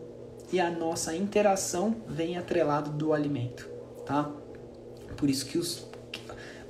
E 0.52 0.60
a 0.60 0.70
nossa 0.70 1.16
interação 1.16 1.96
vem 2.06 2.36
atrelado 2.36 2.90
do 2.90 3.12
alimento, 3.12 3.68
tá? 4.06 4.30
Por 5.16 5.28
isso 5.28 5.46
que 5.46 5.58
os. 5.58 5.84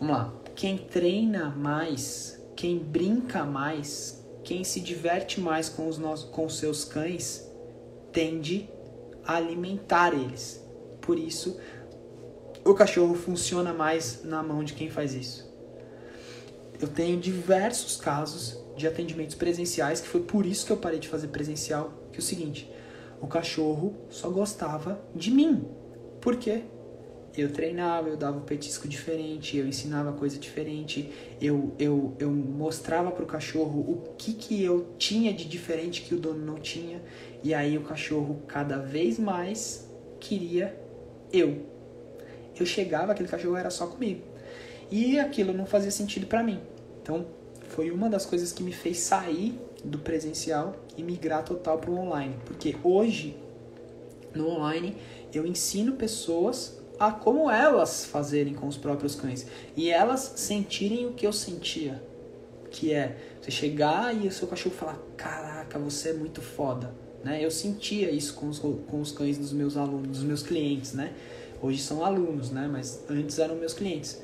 Vamos 0.01 0.17
lá. 0.17 0.33
Quem 0.55 0.79
treina 0.79 1.51
mais, 1.51 2.43
quem 2.57 2.79
brinca 2.79 3.45
mais, 3.45 4.24
quem 4.45 4.63
se 4.63 4.79
diverte 4.79 5.41
mais 5.41 5.69
com 5.69 5.89
os, 5.89 5.99
nossos, 5.99 6.29
com 6.31 6.49
seus 6.49 6.85
cães, 6.85 7.51
tende 8.13 8.69
a 9.27 9.37
alimentar 9.37 10.13
eles. 10.13 10.63
Por 11.01 11.19
isso, 11.19 11.59
o 12.65 12.75
cachorro 12.75 13.15
funciona 13.15 13.73
mais 13.73 14.23
na 14.23 14.43
mão 14.43 14.63
de 14.63 14.75
quem 14.75 14.91
faz 14.91 15.15
isso. 15.15 15.53
Eu 16.81 16.89
tenho 16.89 17.19
diversos 17.19 17.97
casos 17.97 18.59
de 18.77 18.87
atendimentos 18.87 19.35
presenciais, 19.35 20.01
que 20.01 20.09
foi 20.09 20.23
por 20.23 20.45
isso 20.45 20.67
que 20.67 20.73
eu 20.73 20.77
parei 20.77 20.99
de 20.99 21.09
fazer 21.09 21.29
presencial, 21.29 21.93
que 22.13 22.19
é 22.19 22.21
o 22.21 22.23
seguinte, 22.23 22.71
o 23.21 23.27
cachorro 23.27 23.95
só 24.11 24.29
gostava 24.29 25.01
de 25.15 25.31
mim. 25.31 25.65
Por 26.21 26.37
quê? 26.37 26.65
Eu 27.37 27.51
treinava, 27.51 28.09
eu 28.09 28.17
dava 28.17 28.39
um 28.39 28.43
petisco 28.43 28.87
diferente, 28.87 29.57
eu 29.57 29.67
ensinava 29.67 30.13
coisa 30.13 30.39
diferente, 30.39 31.11
eu, 31.41 31.75
eu, 31.81 32.15
eu 32.19 32.31
mostrava 32.31 33.11
para 33.11 33.25
o 33.25 33.27
cachorro 33.27 33.81
o 33.81 34.15
que, 34.17 34.35
que 34.35 34.63
eu 34.63 34.95
tinha 34.99 35.33
de 35.33 35.45
diferente 35.45 36.03
que 36.03 36.15
o 36.15 36.19
dono 36.19 36.45
não 36.45 36.55
tinha, 36.55 37.03
e 37.43 37.53
aí 37.53 37.77
o 37.77 37.83
cachorro 37.83 38.41
cada 38.47 38.79
vez 38.79 39.19
mais 39.19 39.89
queria 40.21 40.79
eu. 41.33 41.67
Eu 42.59 42.65
chegava, 42.65 43.11
aquele 43.11 43.29
cachorro 43.29 43.57
era 43.57 43.71
só 43.71 43.89
comigo. 43.89 44.23
E 44.91 45.19
aquilo 45.19 45.53
não 45.53 45.67
fazia 45.67 45.91
sentido 45.91 46.27
para 46.27 46.43
mim. 46.43 46.61
Então, 47.03 47.27
foi 47.69 47.91
uma 47.91 48.09
das 48.09 48.25
coisas 48.25 48.53
que 48.53 48.63
me 48.63 48.73
fez 48.73 48.99
sair 48.99 49.59
do 49.83 49.99
presencial 49.99 50.77
e 50.97 51.03
migrar 51.03 51.45
total 51.45 51.79
para 51.79 51.91
o 51.91 51.99
online. 51.99 52.37
Porque 52.45 52.77
hoje, 52.83 53.37
no 54.33 54.49
online, 54.49 54.97
eu 55.33 55.45
ensino 55.45 55.95
pessoas 55.95 56.79
a 56.99 57.11
como 57.11 57.51
elas 57.51 58.05
fazerem 58.05 58.55
com 58.55 58.67
os 58.67 58.77
próprios 58.77 59.15
cães. 59.15 59.47
E 59.77 59.91
elas 59.91 60.35
sentirem 60.37 61.07
o 61.07 61.13
que 61.13 61.27
eu 61.27 61.33
sentia. 61.33 62.03
Que 62.71 62.93
é 62.93 63.17
você 63.41 63.51
chegar 63.51 64.15
e 64.15 64.27
o 64.27 64.33
seu 64.33 64.49
cachorro 64.49 64.75
falar: 64.75 64.99
Caraca, 65.17 65.79
você 65.79 66.11
é 66.11 66.13
muito 66.13 66.41
foda. 66.41 66.95
Né? 67.23 67.45
Eu 67.45 67.51
sentia 67.51 68.11
isso 68.11 68.35
com 68.35 68.49
os, 68.49 68.59
com 68.59 69.01
os 69.01 69.13
cães 69.13 69.39
dos 69.39 69.53
meus 69.53 69.77
alunos, 69.77 70.09
dos 70.09 70.23
meus 70.23 70.43
clientes, 70.43 70.93
né? 70.93 71.13
Hoje 71.63 71.81
são 71.81 72.05
alunos, 72.05 72.51
né? 72.51 72.69
Mas 72.71 73.03
antes 73.09 73.39
eram 73.39 73.55
meus 73.57 73.73
clientes. 73.73 74.21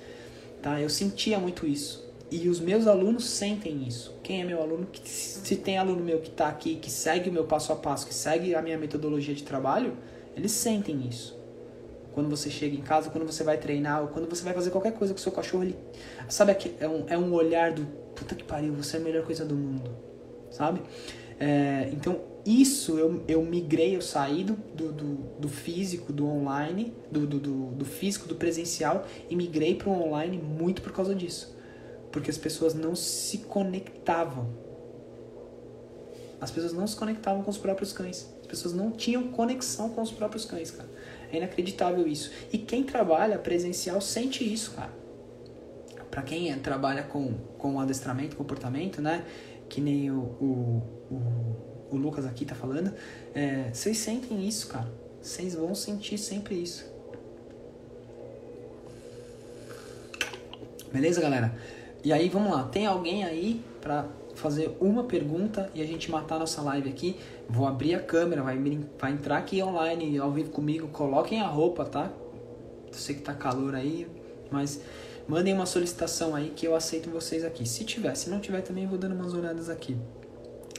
Tá? 0.60 0.80
Eu 0.80 0.90
sentia 0.90 1.38
muito 1.38 1.66
isso. 1.66 2.10
E 2.30 2.48
os 2.48 2.60
meus 2.60 2.86
alunos 2.86 3.24
sentem 3.24 3.88
isso. 3.88 4.14
Quem 4.22 4.42
é 4.42 4.44
meu 4.44 4.62
aluno? 4.62 4.86
Se 5.02 5.56
tem 5.56 5.78
aluno 5.78 6.04
meu 6.04 6.20
que 6.20 6.28
está 6.28 6.48
aqui, 6.48 6.76
que 6.76 6.90
segue 6.90 7.28
o 7.28 7.32
meu 7.32 7.44
passo 7.44 7.72
a 7.72 7.76
passo, 7.76 8.06
que 8.06 8.14
segue 8.14 8.54
a 8.54 8.62
minha 8.62 8.78
metodologia 8.78 9.34
de 9.34 9.42
trabalho, 9.42 9.96
eles 10.36 10.52
sentem 10.52 11.08
isso. 11.08 11.39
Quando 12.12 12.28
você 12.28 12.50
chega 12.50 12.76
em 12.76 12.80
casa, 12.80 13.10
quando 13.10 13.24
você 13.24 13.44
vai 13.44 13.56
treinar, 13.56 14.02
ou 14.02 14.08
quando 14.08 14.28
você 14.28 14.42
vai 14.42 14.52
fazer 14.52 14.70
qualquer 14.70 14.92
coisa 14.92 15.14
com 15.14 15.18
o 15.18 15.22
seu 15.22 15.32
cachorro, 15.32 15.64
ele. 15.64 15.76
Sabe, 16.28 16.56
é 16.78 16.88
um, 16.88 17.04
é 17.08 17.18
um 17.18 17.32
olhar 17.32 17.72
do 17.72 17.84
puta 18.14 18.34
que 18.34 18.44
pariu, 18.44 18.72
você 18.74 18.96
é 18.96 19.00
a 19.00 19.02
melhor 19.02 19.24
coisa 19.24 19.44
do 19.44 19.54
mundo. 19.54 19.90
Sabe? 20.50 20.82
É, 21.38 21.88
então, 21.92 22.20
isso 22.44 22.98
eu, 22.98 23.22
eu 23.26 23.42
migrei, 23.42 23.96
eu 23.96 24.02
saí 24.02 24.44
do, 24.44 24.54
do, 24.54 24.92
do 25.38 25.48
físico, 25.48 26.12
do 26.12 26.26
online, 26.26 26.92
do, 27.10 27.26
do, 27.26 27.38
do, 27.38 27.84
físico, 27.84 28.28
do 28.28 28.34
presencial, 28.34 29.06
e 29.28 29.36
migrei 29.36 29.74
para 29.74 29.88
o 29.88 29.92
online 29.92 30.38
muito 30.38 30.82
por 30.82 30.92
causa 30.92 31.14
disso 31.14 31.58
porque 32.10 32.30
as 32.30 32.38
pessoas 32.38 32.74
não 32.74 32.94
se 32.94 33.38
conectavam. 33.38 34.48
As 36.40 36.50
pessoas 36.50 36.72
não 36.72 36.86
se 36.86 36.96
conectavam 36.96 37.42
com 37.42 37.50
os 37.50 37.58
próprios 37.58 37.92
cães. 37.92 38.28
As 38.40 38.46
pessoas 38.46 38.74
não 38.74 38.90
tinham 38.90 39.28
conexão 39.28 39.90
com 39.90 40.02
os 40.02 40.10
próprios 40.10 40.44
cães, 40.44 40.70
cara. 40.70 40.88
É 41.32 41.36
inacreditável 41.36 42.06
isso. 42.06 42.30
E 42.52 42.58
quem 42.58 42.82
trabalha 42.82 43.38
presencial 43.38 44.00
sente 44.00 44.42
isso, 44.44 44.72
cara. 44.72 44.90
Para 46.10 46.22
quem 46.22 46.50
é, 46.50 46.56
trabalha 46.56 47.04
com, 47.04 47.34
com 47.56 47.78
adestramento, 47.78 48.36
comportamento, 48.36 49.00
né? 49.00 49.24
Que 49.68 49.80
nem 49.80 50.10
o, 50.10 50.18
o, 50.18 50.82
o, 51.10 51.94
o 51.94 51.96
Lucas 51.96 52.26
aqui 52.26 52.44
tá 52.44 52.54
falando. 52.54 52.92
É, 53.32 53.70
vocês 53.72 53.98
sentem 53.98 54.46
isso, 54.46 54.66
cara. 54.66 54.90
Vocês 55.22 55.54
vão 55.54 55.74
sentir 55.74 56.18
sempre 56.18 56.56
isso. 56.56 56.90
Beleza, 60.92 61.20
galera? 61.20 61.54
E 62.02 62.12
aí, 62.12 62.28
vamos 62.28 62.50
lá. 62.50 62.64
Tem 62.64 62.86
alguém 62.86 63.22
aí 63.22 63.62
para 63.80 64.08
fazer 64.34 64.76
uma 64.80 65.04
pergunta 65.04 65.70
e 65.74 65.82
a 65.82 65.86
gente 65.86 66.10
matar 66.10 66.38
nossa 66.38 66.62
live 66.62 66.88
aqui? 66.88 67.16
Vou 67.52 67.66
abrir 67.66 67.96
a 67.96 68.00
câmera, 68.00 68.44
vai, 68.44 68.56
vai 68.96 69.12
entrar 69.12 69.38
aqui 69.38 69.60
online, 69.60 70.16
ao 70.18 70.30
vivo 70.30 70.50
comigo. 70.50 70.86
Coloquem 70.86 71.40
a 71.40 71.48
roupa, 71.48 71.84
tá? 71.84 72.08
Eu 72.86 72.94
sei 72.94 73.16
que 73.16 73.22
tá 73.22 73.34
calor 73.34 73.74
aí, 73.74 74.06
mas 74.52 74.80
mandem 75.26 75.52
uma 75.52 75.66
solicitação 75.66 76.36
aí 76.36 76.50
que 76.54 76.64
eu 76.64 76.76
aceito 76.76 77.10
vocês 77.10 77.44
aqui. 77.44 77.68
Se 77.68 77.84
tiver, 77.84 78.14
se 78.14 78.30
não 78.30 78.38
tiver 78.38 78.60
também 78.62 78.86
vou 78.86 78.96
dando 78.96 79.16
umas 79.16 79.34
olhadas 79.34 79.68
aqui. 79.68 79.96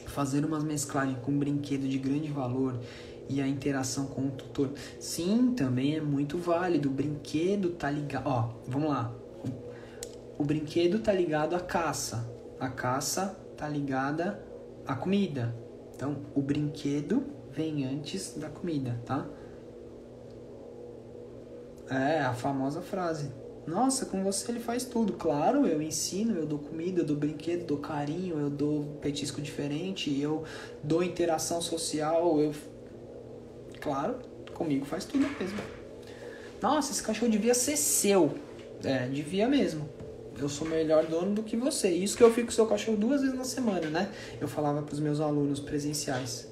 Fazer 0.06 0.46
umas 0.46 0.64
mesclagens 0.64 1.18
com 1.18 1.32
um 1.32 1.38
brinquedo 1.38 1.86
de 1.86 1.98
grande 1.98 2.30
valor 2.30 2.80
e 3.28 3.42
a 3.42 3.46
interação 3.46 4.06
com 4.06 4.28
o 4.28 4.30
tutor. 4.30 4.70
Sim, 4.98 5.52
também 5.54 5.96
é 5.96 6.00
muito 6.00 6.38
válido. 6.38 6.88
O 6.88 6.92
brinquedo 6.92 7.72
tá 7.72 7.90
ligado. 7.90 8.26
Ó, 8.26 8.48
vamos 8.66 8.88
lá. 8.88 9.12
O 10.38 10.44
brinquedo 10.44 11.00
tá 11.00 11.12
ligado 11.12 11.54
à 11.54 11.60
caça. 11.60 12.26
A 12.58 12.70
caça 12.70 13.38
tá 13.58 13.68
ligada 13.68 14.42
à 14.86 14.94
comida. 14.94 15.54
Então, 16.02 16.16
o 16.34 16.42
brinquedo 16.42 17.22
vem 17.52 17.84
antes 17.84 18.34
da 18.36 18.48
comida, 18.48 19.00
tá? 19.06 19.24
É 21.88 22.18
a 22.22 22.34
famosa 22.34 22.82
frase. 22.82 23.30
Nossa, 23.68 24.06
com 24.06 24.24
você 24.24 24.50
ele 24.50 24.58
faz 24.58 24.84
tudo. 24.84 25.12
Claro, 25.12 25.64
eu 25.64 25.80
ensino, 25.80 26.36
eu 26.36 26.44
dou 26.44 26.58
comida, 26.58 27.02
eu 27.02 27.04
dou 27.04 27.14
brinquedo, 27.14 27.66
dou 27.66 27.78
carinho, 27.78 28.36
eu 28.36 28.50
dou 28.50 28.96
petisco 29.00 29.40
diferente, 29.40 30.20
eu 30.20 30.42
dou 30.82 31.04
interação 31.04 31.62
social, 31.62 32.40
eu. 32.40 32.52
Claro, 33.80 34.16
comigo 34.54 34.84
faz 34.84 35.04
tudo 35.04 35.24
mesmo. 35.38 35.58
Nossa, 36.60 36.90
esse 36.90 37.00
cachorro 37.00 37.30
devia 37.30 37.54
ser 37.54 37.76
seu. 37.76 38.34
É, 38.82 39.06
devia 39.06 39.46
mesmo 39.46 40.01
eu 40.38 40.48
sou 40.48 40.66
melhor 40.66 41.06
dono 41.06 41.34
do 41.34 41.42
que 41.42 41.56
você. 41.56 41.88
Isso 41.88 42.16
que 42.16 42.22
eu 42.22 42.32
fico 42.32 42.46
com 42.46 42.52
seu 42.52 42.66
cachorro 42.66 42.96
duas 42.96 43.20
vezes 43.20 43.36
na 43.36 43.44
semana, 43.44 43.88
né? 43.88 44.10
Eu 44.40 44.48
falava 44.48 44.82
para 44.82 44.92
os 44.92 45.00
meus 45.00 45.20
alunos 45.20 45.60
presenciais. 45.60 46.48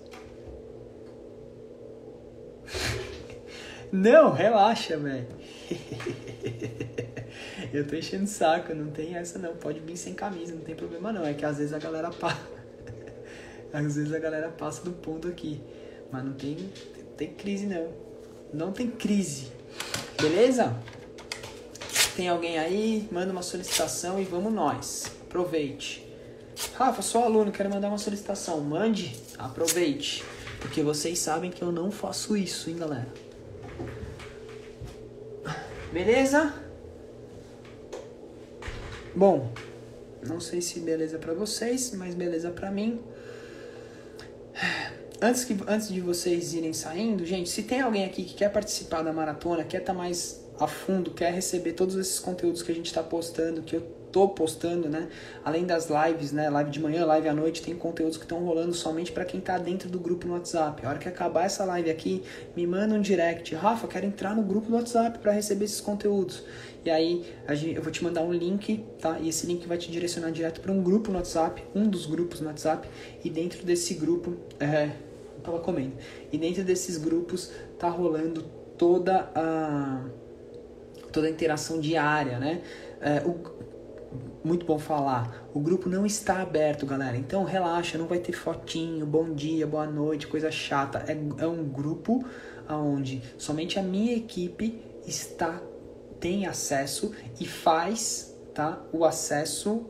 Não, 3.93 4.33
relaxa, 4.33 4.97
velho. 4.97 5.27
eu 7.73 7.87
tô 7.87 7.97
enchendo 7.97 8.25
o 8.25 8.29
saco, 8.29 8.73
não 8.73 8.91
tem 8.91 9.17
essa 9.17 9.39
não. 9.39 9.57
Pode 9.57 9.81
vir 9.81 9.97
sem 9.97 10.15
camisa, 10.15 10.55
não 10.55 10.63
tem 10.63 10.77
problema 10.77 11.13
não. 11.13 11.27
É 11.27 11.35
que 11.35 11.45
às 11.45 11.59
vezes 11.59 11.73
a 11.73 11.79
galera 11.79 12.11
passa. 12.11 12.41
às 13.73 13.97
vezes 13.97 14.13
a 14.13 14.19
galera 14.21 14.49
passa 14.49 14.85
do 14.85 14.93
ponto 14.93 15.27
aqui. 15.27 15.61
Mas 16.13 16.25
não 16.25 16.35
tem, 16.35 16.57
tem 17.17 17.35
crise 17.35 17.67
não. 17.67 17.89
Não 18.53 18.73
tem 18.73 18.89
crise. 18.89 19.51
Beleza? 20.21 20.77
Tem 22.17 22.29
alguém 22.29 22.59
aí, 22.59 23.09
manda 23.11 23.33
uma 23.33 23.43
solicitação 23.43 24.21
e 24.21 24.25
vamos 24.25 24.53
nós. 24.53 25.11
Aproveite. 25.23 26.07
Rafa, 26.75 27.03
sou 27.03 27.25
aluno, 27.25 27.51
quero 27.51 27.71
mandar 27.71 27.89
uma 27.89 27.99
solicitação. 27.99 28.61
Mande, 28.61 29.17
aproveite. 29.39 30.25
Porque 30.61 30.83
vocês 30.83 31.19
sabem 31.19 31.51
que 31.51 31.63
eu 31.63 31.73
não 31.73 31.91
faço 31.91 32.37
isso, 32.37 32.69
hein, 32.69 32.77
galera. 32.77 33.09
Beleza? 35.93 36.55
Bom, 39.15 39.51
não 40.27 40.39
sei 40.41 40.61
se 40.61 40.81
beleza 40.81 41.19
para 41.19 41.33
vocês, 41.33 41.93
mas 41.95 42.15
beleza 42.15 42.51
para 42.51 42.71
mim. 42.71 43.01
Antes, 45.21 45.45
que, 45.45 45.57
antes 45.67 45.89
de 45.89 46.01
vocês 46.01 46.55
irem 46.55 46.73
saindo, 46.73 47.25
gente, 47.27 47.51
se 47.51 47.63
tem 47.65 47.81
alguém 47.81 48.05
aqui 48.05 48.25
que 48.25 48.35
quer 48.35 48.51
participar 48.51 49.03
da 49.03 49.13
maratona, 49.13 49.65
quer 49.65 49.81
estar 49.81 49.93
tá 49.93 49.99
mais 49.99 50.41
a 50.61 50.67
fundo, 50.67 51.11
quer 51.11 51.33
receber 51.33 51.73
todos 51.73 51.97
esses 51.97 52.21
conteúdos 52.21 52.63
que 52.63 52.71
a 52.71 52.75
gente 52.75 52.87
está 52.87 53.03
postando, 53.03 53.63
que 53.63 53.75
eu 53.75 53.81
tô 54.13 54.29
postando, 54.29 54.89
né? 54.89 55.09
Além 55.43 55.65
das 55.65 55.89
lives, 55.89 56.33
né? 56.33 56.51
Live 56.51 56.71
de 56.71 56.81
manhã, 56.81 57.07
live 57.07 57.29
à 57.29 57.35
noite, 57.35 57.63
tem 57.63 57.75
conteúdos 57.75 58.19
que 58.19 58.25
estão 58.25 58.45
rolando 58.45 58.75
somente 58.75 59.11
para 59.11 59.25
quem 59.25 59.41
tá 59.41 59.57
dentro 59.57 59.89
do 59.89 59.99
grupo 59.99 60.27
no 60.27 60.35
WhatsApp. 60.35 60.85
A 60.85 60.91
hora 60.91 60.99
que 60.99 61.09
acabar 61.09 61.45
essa 61.45 61.65
live 61.65 61.91
aqui, 61.91 62.23
me 62.55 62.67
manda 62.67 62.95
um 62.95 63.01
direct. 63.01 63.55
Rafa, 63.55 63.89
quero 63.89 64.05
entrar 64.05 64.37
no 64.37 64.43
grupo 64.43 64.69
do 64.69 64.75
WhatsApp 64.75 65.19
para 65.19 65.33
receber 65.33 65.65
esses 65.65 65.81
conteúdos. 65.81 66.45
E 66.85 66.91
aí 66.91 67.25
eu 67.75 67.83
vou 67.83 67.91
te 67.91 68.05
mandar 68.05 68.23
um 68.23 68.33
link, 68.33 68.85
tá? 69.01 69.19
E 69.19 69.31
esse 69.31 69.47
link 69.47 69.67
vai 69.67 69.79
te 69.79 69.91
direcionar 69.91 70.31
direto 70.31 70.61
para 70.61 70.73
um 70.73 70.83
grupo 70.83 71.11
no 71.11 71.17
WhatsApp, 71.17 71.63
um 71.75 71.89
dos 71.89 72.05
grupos 72.05 72.41
no 72.41 72.49
WhatsApp. 72.49 72.87
E 73.25 73.31
dentro 73.31 73.65
desse 73.65 73.95
grupo, 73.95 74.37
é, 74.59 74.91
eu 75.37 75.43
tava 75.43 75.61
comendo. 75.61 75.93
E 76.31 76.37
dentro 76.37 76.65
desses 76.65 76.99
grupos 76.99 77.51
tá 77.79 77.89
rolando 77.89 78.45
toda 78.77 79.31
a 79.35 80.05
toda 81.11 81.27
a 81.27 81.31
interação 81.31 81.81
diária, 81.81 82.39
né? 82.39 82.63
É, 83.01 83.23
o, 83.27 83.37
muito 84.43 84.65
bom 84.67 84.79
falar. 84.79 85.49
O 85.55 85.61
grupo 85.61 85.89
não 85.89 86.07
está 86.07 86.41
aberto, 86.41 86.87
galera. 86.87 87.17
Então 87.17 87.45
relaxa, 87.45 87.99
não 87.99 88.07
vai 88.07 88.19
ter 88.19 88.33
fotinho, 88.33 89.05
bom 89.07 89.33
dia, 89.33 89.67
boa 89.67 89.87
noite, 89.87 90.27
coisa 90.27 90.51
chata. 90.51 91.05
É, 91.07 91.43
é 91.43 91.47
um 91.47 91.65
grupo 91.65 92.25
onde 92.69 93.23
somente 93.37 93.79
a 93.79 93.83
minha 93.83 94.17
equipe 94.17 94.81
está 95.07 95.61
tem 96.21 96.47
acesso 96.47 97.13
e 97.41 97.47
faz 97.47 98.37
tá, 98.55 98.79
o 98.93 99.05
acesso 99.05 99.87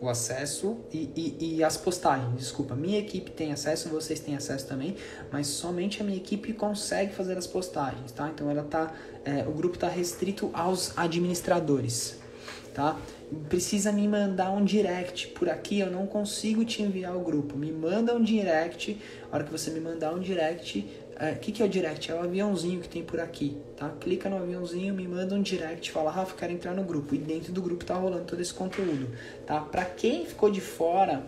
o 0.00 0.08
acesso 0.08 0.78
e, 0.92 1.10
e, 1.14 1.56
e, 1.56 1.64
as 1.64 1.76
postagens. 1.76 2.34
Desculpa, 2.34 2.74
minha 2.74 2.98
equipe 2.98 3.30
tem 3.30 3.52
acesso, 3.52 3.88
vocês 3.90 4.18
têm 4.18 4.34
acesso 4.34 4.66
também, 4.66 4.96
mas 5.30 5.46
somente 5.46 6.00
a 6.00 6.04
minha 6.04 6.16
equipe 6.16 6.52
consegue 6.54 7.12
fazer 7.12 7.36
as 7.36 7.46
postagens, 7.46 8.10
tá? 8.12 8.28
Então 8.28 8.50
ela 8.50 8.62
tá, 8.62 8.92
é, 9.24 9.46
o 9.46 9.52
grupo 9.52 9.74
está 9.74 9.88
restrito 9.88 10.50
aos 10.54 10.96
administradores, 10.96 12.18
tá? 12.72 12.98
Precisa 13.48 13.92
me 13.92 14.08
mandar 14.08 14.50
um 14.50 14.64
direct 14.64 15.28
por 15.28 15.48
aqui, 15.50 15.78
eu 15.78 15.90
não 15.90 16.06
consigo 16.06 16.64
te 16.64 16.82
enviar 16.82 17.14
o 17.14 17.20
grupo. 17.20 17.56
Me 17.56 17.70
manda 17.70 18.14
um 18.14 18.22
direct, 18.22 18.98
a 19.30 19.36
hora 19.36 19.44
que 19.44 19.52
você 19.52 19.70
me 19.70 19.80
mandar 19.80 20.14
um 20.14 20.18
direct, 20.18 20.84
o 21.20 21.22
é, 21.22 21.34
que, 21.34 21.52
que 21.52 21.62
é 21.62 21.66
o 21.66 21.68
direct? 21.68 22.10
É 22.10 22.14
o 22.14 22.22
aviãozinho 22.22 22.80
que 22.80 22.88
tem 22.88 23.02
por 23.02 23.20
aqui, 23.20 23.54
tá? 23.76 23.90
Clica 24.00 24.30
no 24.30 24.38
aviãozinho, 24.38 24.94
me 24.94 25.06
manda 25.06 25.34
um 25.34 25.42
direct, 25.42 25.90
fala, 25.90 26.10
Rafa, 26.10 26.34
quero 26.34 26.50
entrar 26.50 26.74
no 26.74 26.82
grupo. 26.82 27.14
E 27.14 27.18
dentro 27.18 27.52
do 27.52 27.60
grupo 27.60 27.84
tá 27.84 27.94
rolando 27.94 28.24
todo 28.24 28.40
esse 28.40 28.54
conteúdo, 28.54 29.06
tá? 29.44 29.60
Pra 29.60 29.84
quem 29.84 30.24
ficou 30.24 30.50
de 30.50 30.62
fora, 30.62 31.22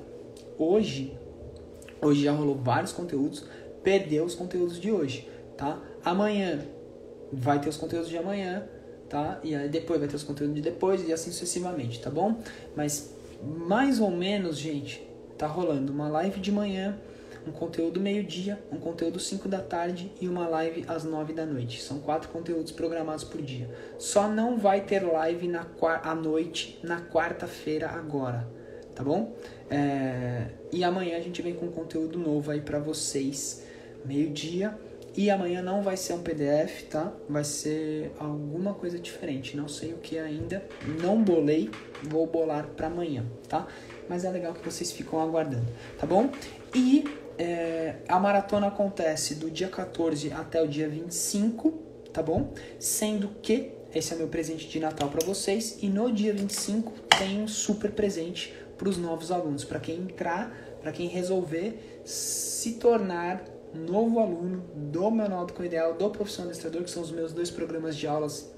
hoje, 0.56 1.14
hoje 2.00 2.24
já 2.24 2.32
rolou 2.32 2.54
vários 2.54 2.90
conteúdos, 2.90 3.44
perdeu 3.82 4.24
os 4.24 4.34
conteúdos 4.34 4.80
de 4.80 4.90
hoje, 4.90 5.28
tá? 5.58 5.78
Amanhã 6.02 6.64
vai 7.30 7.60
ter 7.60 7.68
os 7.68 7.76
conteúdos 7.76 8.08
de 8.08 8.16
amanhã, 8.16 8.66
tá? 9.10 9.40
E 9.44 9.54
aí 9.54 9.68
depois 9.68 10.00
vai 10.00 10.08
ter 10.08 10.16
os 10.16 10.22
conteúdos 10.22 10.54
de 10.54 10.62
depois 10.62 11.06
e 11.06 11.12
assim 11.12 11.30
sucessivamente, 11.30 12.00
tá 12.00 12.08
bom? 12.08 12.40
Mas 12.74 13.14
mais 13.42 14.00
ou 14.00 14.10
menos, 14.10 14.56
gente, 14.56 15.06
tá 15.36 15.46
rolando 15.46 15.92
uma 15.92 16.08
live 16.08 16.40
de 16.40 16.50
manhã 16.50 16.98
um 17.46 17.52
conteúdo 17.52 18.00
meio-dia, 18.00 18.62
um 18.70 18.78
conteúdo 18.78 19.18
5 19.18 19.48
da 19.48 19.60
tarde 19.60 20.12
e 20.20 20.28
uma 20.28 20.46
live 20.48 20.84
às 20.86 21.04
9 21.04 21.32
da 21.32 21.44
noite. 21.44 21.82
São 21.82 21.98
quatro 22.00 22.28
conteúdos 22.28 22.72
programados 22.72 23.24
por 23.24 23.42
dia. 23.42 23.68
Só 23.98 24.28
não 24.28 24.58
vai 24.58 24.82
ter 24.82 25.00
live 25.00 25.48
na 25.48 25.66
à 26.02 26.14
noite 26.14 26.78
na 26.82 27.00
quarta-feira 27.00 27.88
agora, 27.88 28.48
tá 28.94 29.02
bom? 29.02 29.34
É... 29.70 30.46
E 30.70 30.84
amanhã 30.84 31.16
a 31.16 31.20
gente 31.20 31.42
vem 31.42 31.54
com 31.54 31.68
conteúdo 31.68 32.18
novo 32.18 32.50
aí 32.50 32.60
para 32.60 32.78
vocês, 32.78 33.66
meio-dia. 34.04 34.78
E 35.14 35.28
amanhã 35.28 35.60
não 35.60 35.82
vai 35.82 35.94
ser 35.96 36.14
um 36.14 36.22
PDF, 36.22 36.84
tá? 36.88 37.12
Vai 37.28 37.44
ser 37.44 38.12
alguma 38.18 38.72
coisa 38.72 38.98
diferente. 38.98 39.54
Não 39.54 39.68
sei 39.68 39.92
o 39.92 39.98
que 39.98 40.18
ainda. 40.18 40.64
Não 41.02 41.22
bolei, 41.22 41.70
vou 42.02 42.26
bolar 42.26 42.66
para 42.68 42.86
amanhã, 42.86 43.26
tá? 43.46 43.66
Mas 44.08 44.24
é 44.24 44.30
legal 44.30 44.54
que 44.54 44.64
vocês 44.64 44.90
ficam 44.90 45.20
aguardando, 45.20 45.66
tá 45.98 46.06
bom? 46.06 46.30
E 46.74 47.04
é, 47.38 47.96
a 48.08 48.18
maratona 48.18 48.68
acontece 48.68 49.34
do 49.34 49.50
dia 49.50 49.68
14 49.68 50.32
até 50.32 50.62
o 50.62 50.68
dia 50.68 50.88
25, 50.88 51.70
tá 52.12 52.22
bom? 52.22 52.52
Sendo 52.78 53.28
que 53.42 53.72
esse 53.94 54.14
é 54.14 54.16
meu 54.16 54.28
presente 54.28 54.68
de 54.68 54.80
Natal 54.80 55.08
para 55.08 55.24
vocês 55.24 55.78
e 55.82 55.88
no 55.88 56.10
dia 56.10 56.32
25 56.32 56.92
tem 57.18 57.42
um 57.42 57.48
super 57.48 57.90
presente 57.90 58.54
para 58.78 58.88
os 58.88 58.96
novos 58.96 59.30
alunos, 59.30 59.64
para 59.64 59.78
quem 59.78 59.96
entrar, 59.96 60.50
para 60.80 60.92
quem 60.92 61.08
resolver 61.08 62.00
se 62.04 62.74
tornar 62.74 63.44
novo 63.74 64.18
aluno 64.18 64.64
do 64.74 65.10
Manual 65.10 65.46
do 65.46 65.64
Ideal, 65.64 65.94
do 65.94 66.10
Profissional 66.10 66.48
Adestrador, 66.48 66.82
que 66.82 66.90
são 66.90 67.02
os 67.02 67.10
meus 67.10 67.32
dois 67.32 67.50
programas 67.50 67.96
de 67.96 68.06
aulas, 68.06 68.52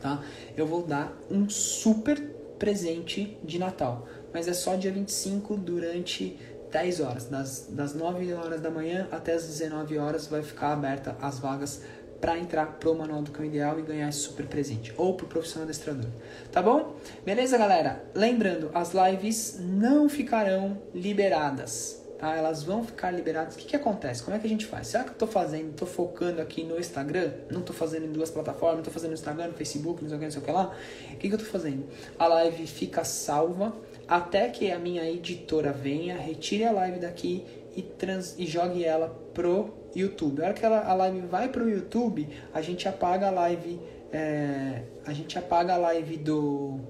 tá? 0.00 0.22
Eu 0.56 0.66
vou 0.66 0.82
dar 0.82 1.16
um 1.30 1.48
super 1.48 2.20
presente 2.58 3.36
de 3.42 3.58
Natal, 3.58 4.06
mas 4.32 4.46
é 4.48 4.52
só 4.52 4.76
dia 4.76 4.92
25 4.92 5.56
durante 5.56 6.38
10 6.72 7.00
horas, 7.00 7.24
das, 7.26 7.66
das 7.68 7.94
9 7.94 8.32
horas 8.32 8.60
da 8.60 8.70
manhã 8.70 9.06
até 9.12 9.34
as 9.34 9.46
19 9.46 9.98
horas 9.98 10.26
vai 10.26 10.42
ficar 10.42 10.72
aberta 10.72 11.14
as 11.20 11.38
vagas 11.38 11.82
para 12.18 12.38
entrar 12.38 12.78
pro 12.78 12.94
Manual 12.94 13.20
do 13.20 13.30
Cão 13.30 13.44
Ideal 13.44 13.78
e 13.78 13.82
ganhar 13.82 14.08
esse 14.08 14.20
super 14.20 14.46
presente, 14.46 14.94
ou 14.96 15.14
pro 15.14 15.26
profissional 15.26 15.64
adestrador. 15.64 16.08
Tá 16.50 16.62
bom? 16.62 16.96
Beleza, 17.26 17.58
galera? 17.58 18.04
Lembrando, 18.14 18.70
as 18.72 18.92
lives 18.94 19.58
não 19.60 20.08
ficarão 20.08 20.80
liberadas. 20.94 22.00
Tá? 22.18 22.36
Elas 22.36 22.62
vão 22.62 22.84
ficar 22.84 23.10
liberadas. 23.10 23.56
O 23.56 23.58
que, 23.58 23.66
que 23.66 23.74
acontece? 23.74 24.22
Como 24.22 24.36
é 24.36 24.38
que 24.38 24.46
a 24.46 24.48
gente 24.48 24.64
faz? 24.64 24.86
Será 24.86 25.02
que 25.02 25.10
eu 25.10 25.16
tô 25.16 25.26
fazendo, 25.26 25.74
tô 25.74 25.84
focando 25.84 26.40
aqui 26.40 26.62
no 26.62 26.78
Instagram? 26.78 27.32
Não 27.50 27.60
tô 27.60 27.72
fazendo 27.72 28.06
em 28.06 28.12
duas 28.12 28.30
plataformas, 28.30 28.84
tô 28.84 28.92
fazendo 28.92 29.10
no 29.10 29.14
Instagram, 29.14 29.48
no 29.48 29.54
Facebook, 29.54 30.00
não 30.00 30.08
sei 30.08 30.16
o 30.16 30.20
que, 30.20 30.24
não 30.26 30.32
sei 30.32 30.40
o 30.40 30.44
que 30.44 30.52
lá. 30.52 30.72
O 31.12 31.16
que, 31.16 31.28
que 31.28 31.34
eu 31.34 31.38
tô 31.38 31.44
fazendo? 31.44 31.84
A 32.16 32.28
live 32.28 32.64
fica 32.68 33.02
salva 33.02 33.74
até 34.06 34.48
que 34.48 34.70
a 34.70 34.78
minha 34.78 35.08
editora 35.08 35.72
venha, 35.72 36.16
retire 36.16 36.64
a 36.64 36.72
live 36.72 36.98
daqui 36.98 37.44
e, 37.76 37.82
trans, 37.82 38.34
e 38.38 38.46
jogue 38.46 38.84
ela 38.84 39.08
pro 39.32 39.72
YouTube. 39.94 40.42
A 40.42 40.46
hora 40.46 40.54
que 40.54 40.64
ela, 40.64 40.84
a 40.84 40.94
live 40.94 41.20
vai 41.20 41.48
pro 41.48 41.68
YouTube, 41.68 42.28
a 42.52 42.60
gente 42.60 42.88
apaga 42.88 43.28
a 43.28 43.30
live, 43.30 43.80
é, 44.12 44.82
a 45.06 45.12
gente 45.12 45.38
apaga 45.38 45.74
a 45.74 45.76
live 45.76 46.16
do 46.18 46.80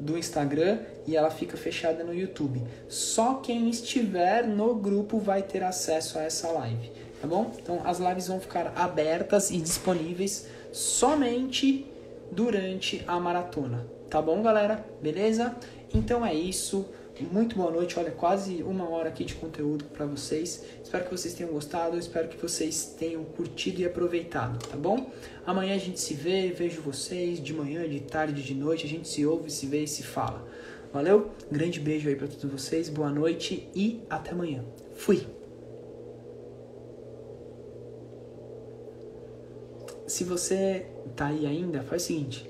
do 0.00 0.16
Instagram 0.16 0.78
e 1.06 1.16
ela 1.16 1.28
fica 1.30 1.56
fechada 1.56 2.04
no 2.04 2.14
YouTube. 2.14 2.62
Só 2.88 3.34
quem 3.34 3.68
estiver 3.68 4.46
no 4.46 4.74
grupo 4.74 5.18
vai 5.18 5.42
ter 5.42 5.62
acesso 5.62 6.18
a 6.18 6.22
essa 6.22 6.48
live, 6.52 6.92
tá 7.20 7.26
bom? 7.26 7.52
Então 7.60 7.80
as 7.84 7.98
lives 7.98 8.28
vão 8.28 8.38
ficar 8.38 8.72
abertas 8.76 9.50
e 9.50 9.58
disponíveis 9.58 10.46
somente 10.72 11.84
durante 12.30 13.02
a 13.06 13.18
maratona. 13.18 13.97
Tá 14.10 14.22
bom, 14.22 14.42
galera? 14.42 14.82
Beleza? 15.02 15.54
Então 15.94 16.24
é 16.24 16.32
isso. 16.32 16.88
Muito 17.30 17.56
boa 17.56 17.70
noite. 17.70 17.98
Olha, 17.98 18.10
quase 18.10 18.62
uma 18.62 18.88
hora 18.88 19.10
aqui 19.10 19.22
de 19.22 19.34
conteúdo 19.34 19.84
para 19.86 20.06
vocês. 20.06 20.64
Espero 20.82 21.04
que 21.04 21.10
vocês 21.10 21.34
tenham 21.34 21.52
gostado. 21.52 21.98
Espero 21.98 22.26
que 22.26 22.38
vocês 22.38 22.94
tenham 22.98 23.22
curtido 23.22 23.82
e 23.82 23.84
aproveitado, 23.84 24.64
tá 24.66 24.78
bom? 24.78 25.10
Amanhã 25.44 25.74
a 25.74 25.78
gente 25.78 26.00
se 26.00 26.14
vê, 26.14 26.48
vejo 26.48 26.80
vocês 26.80 27.42
de 27.42 27.52
manhã, 27.52 27.86
de 27.86 28.00
tarde, 28.00 28.42
de 28.42 28.54
noite. 28.54 28.86
A 28.86 28.88
gente 28.88 29.06
se 29.06 29.26
ouve, 29.26 29.50
se 29.50 29.66
vê 29.66 29.82
e 29.84 29.88
se 29.88 30.02
fala. 30.02 30.48
Valeu? 30.90 31.30
Grande 31.52 31.78
beijo 31.78 32.08
aí 32.08 32.16
para 32.16 32.28
todos 32.28 32.50
vocês. 32.50 32.88
Boa 32.88 33.10
noite 33.10 33.68
e 33.74 34.00
até 34.08 34.30
amanhã. 34.30 34.64
Fui. 34.94 35.26
Se 40.06 40.24
você 40.24 40.86
tá 41.14 41.26
aí 41.26 41.46
ainda, 41.46 41.82
faz 41.82 42.04
o 42.04 42.06
seguinte 42.06 42.47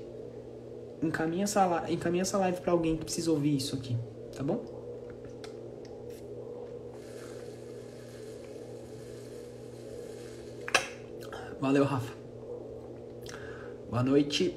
encaminha 1.01 1.43
essa, 1.43 1.85
encaminha 1.89 2.21
essa 2.21 2.37
live 2.37 2.61
para 2.61 2.71
alguém 2.71 2.97
que 2.97 3.05
precisa 3.05 3.31
ouvir 3.31 3.55
isso 3.55 3.75
aqui, 3.75 3.97
tá 4.35 4.43
bom? 4.43 4.79
Valeu, 11.59 11.83
Rafa. 11.83 12.13
Boa 13.89 14.03
noite. 14.03 14.55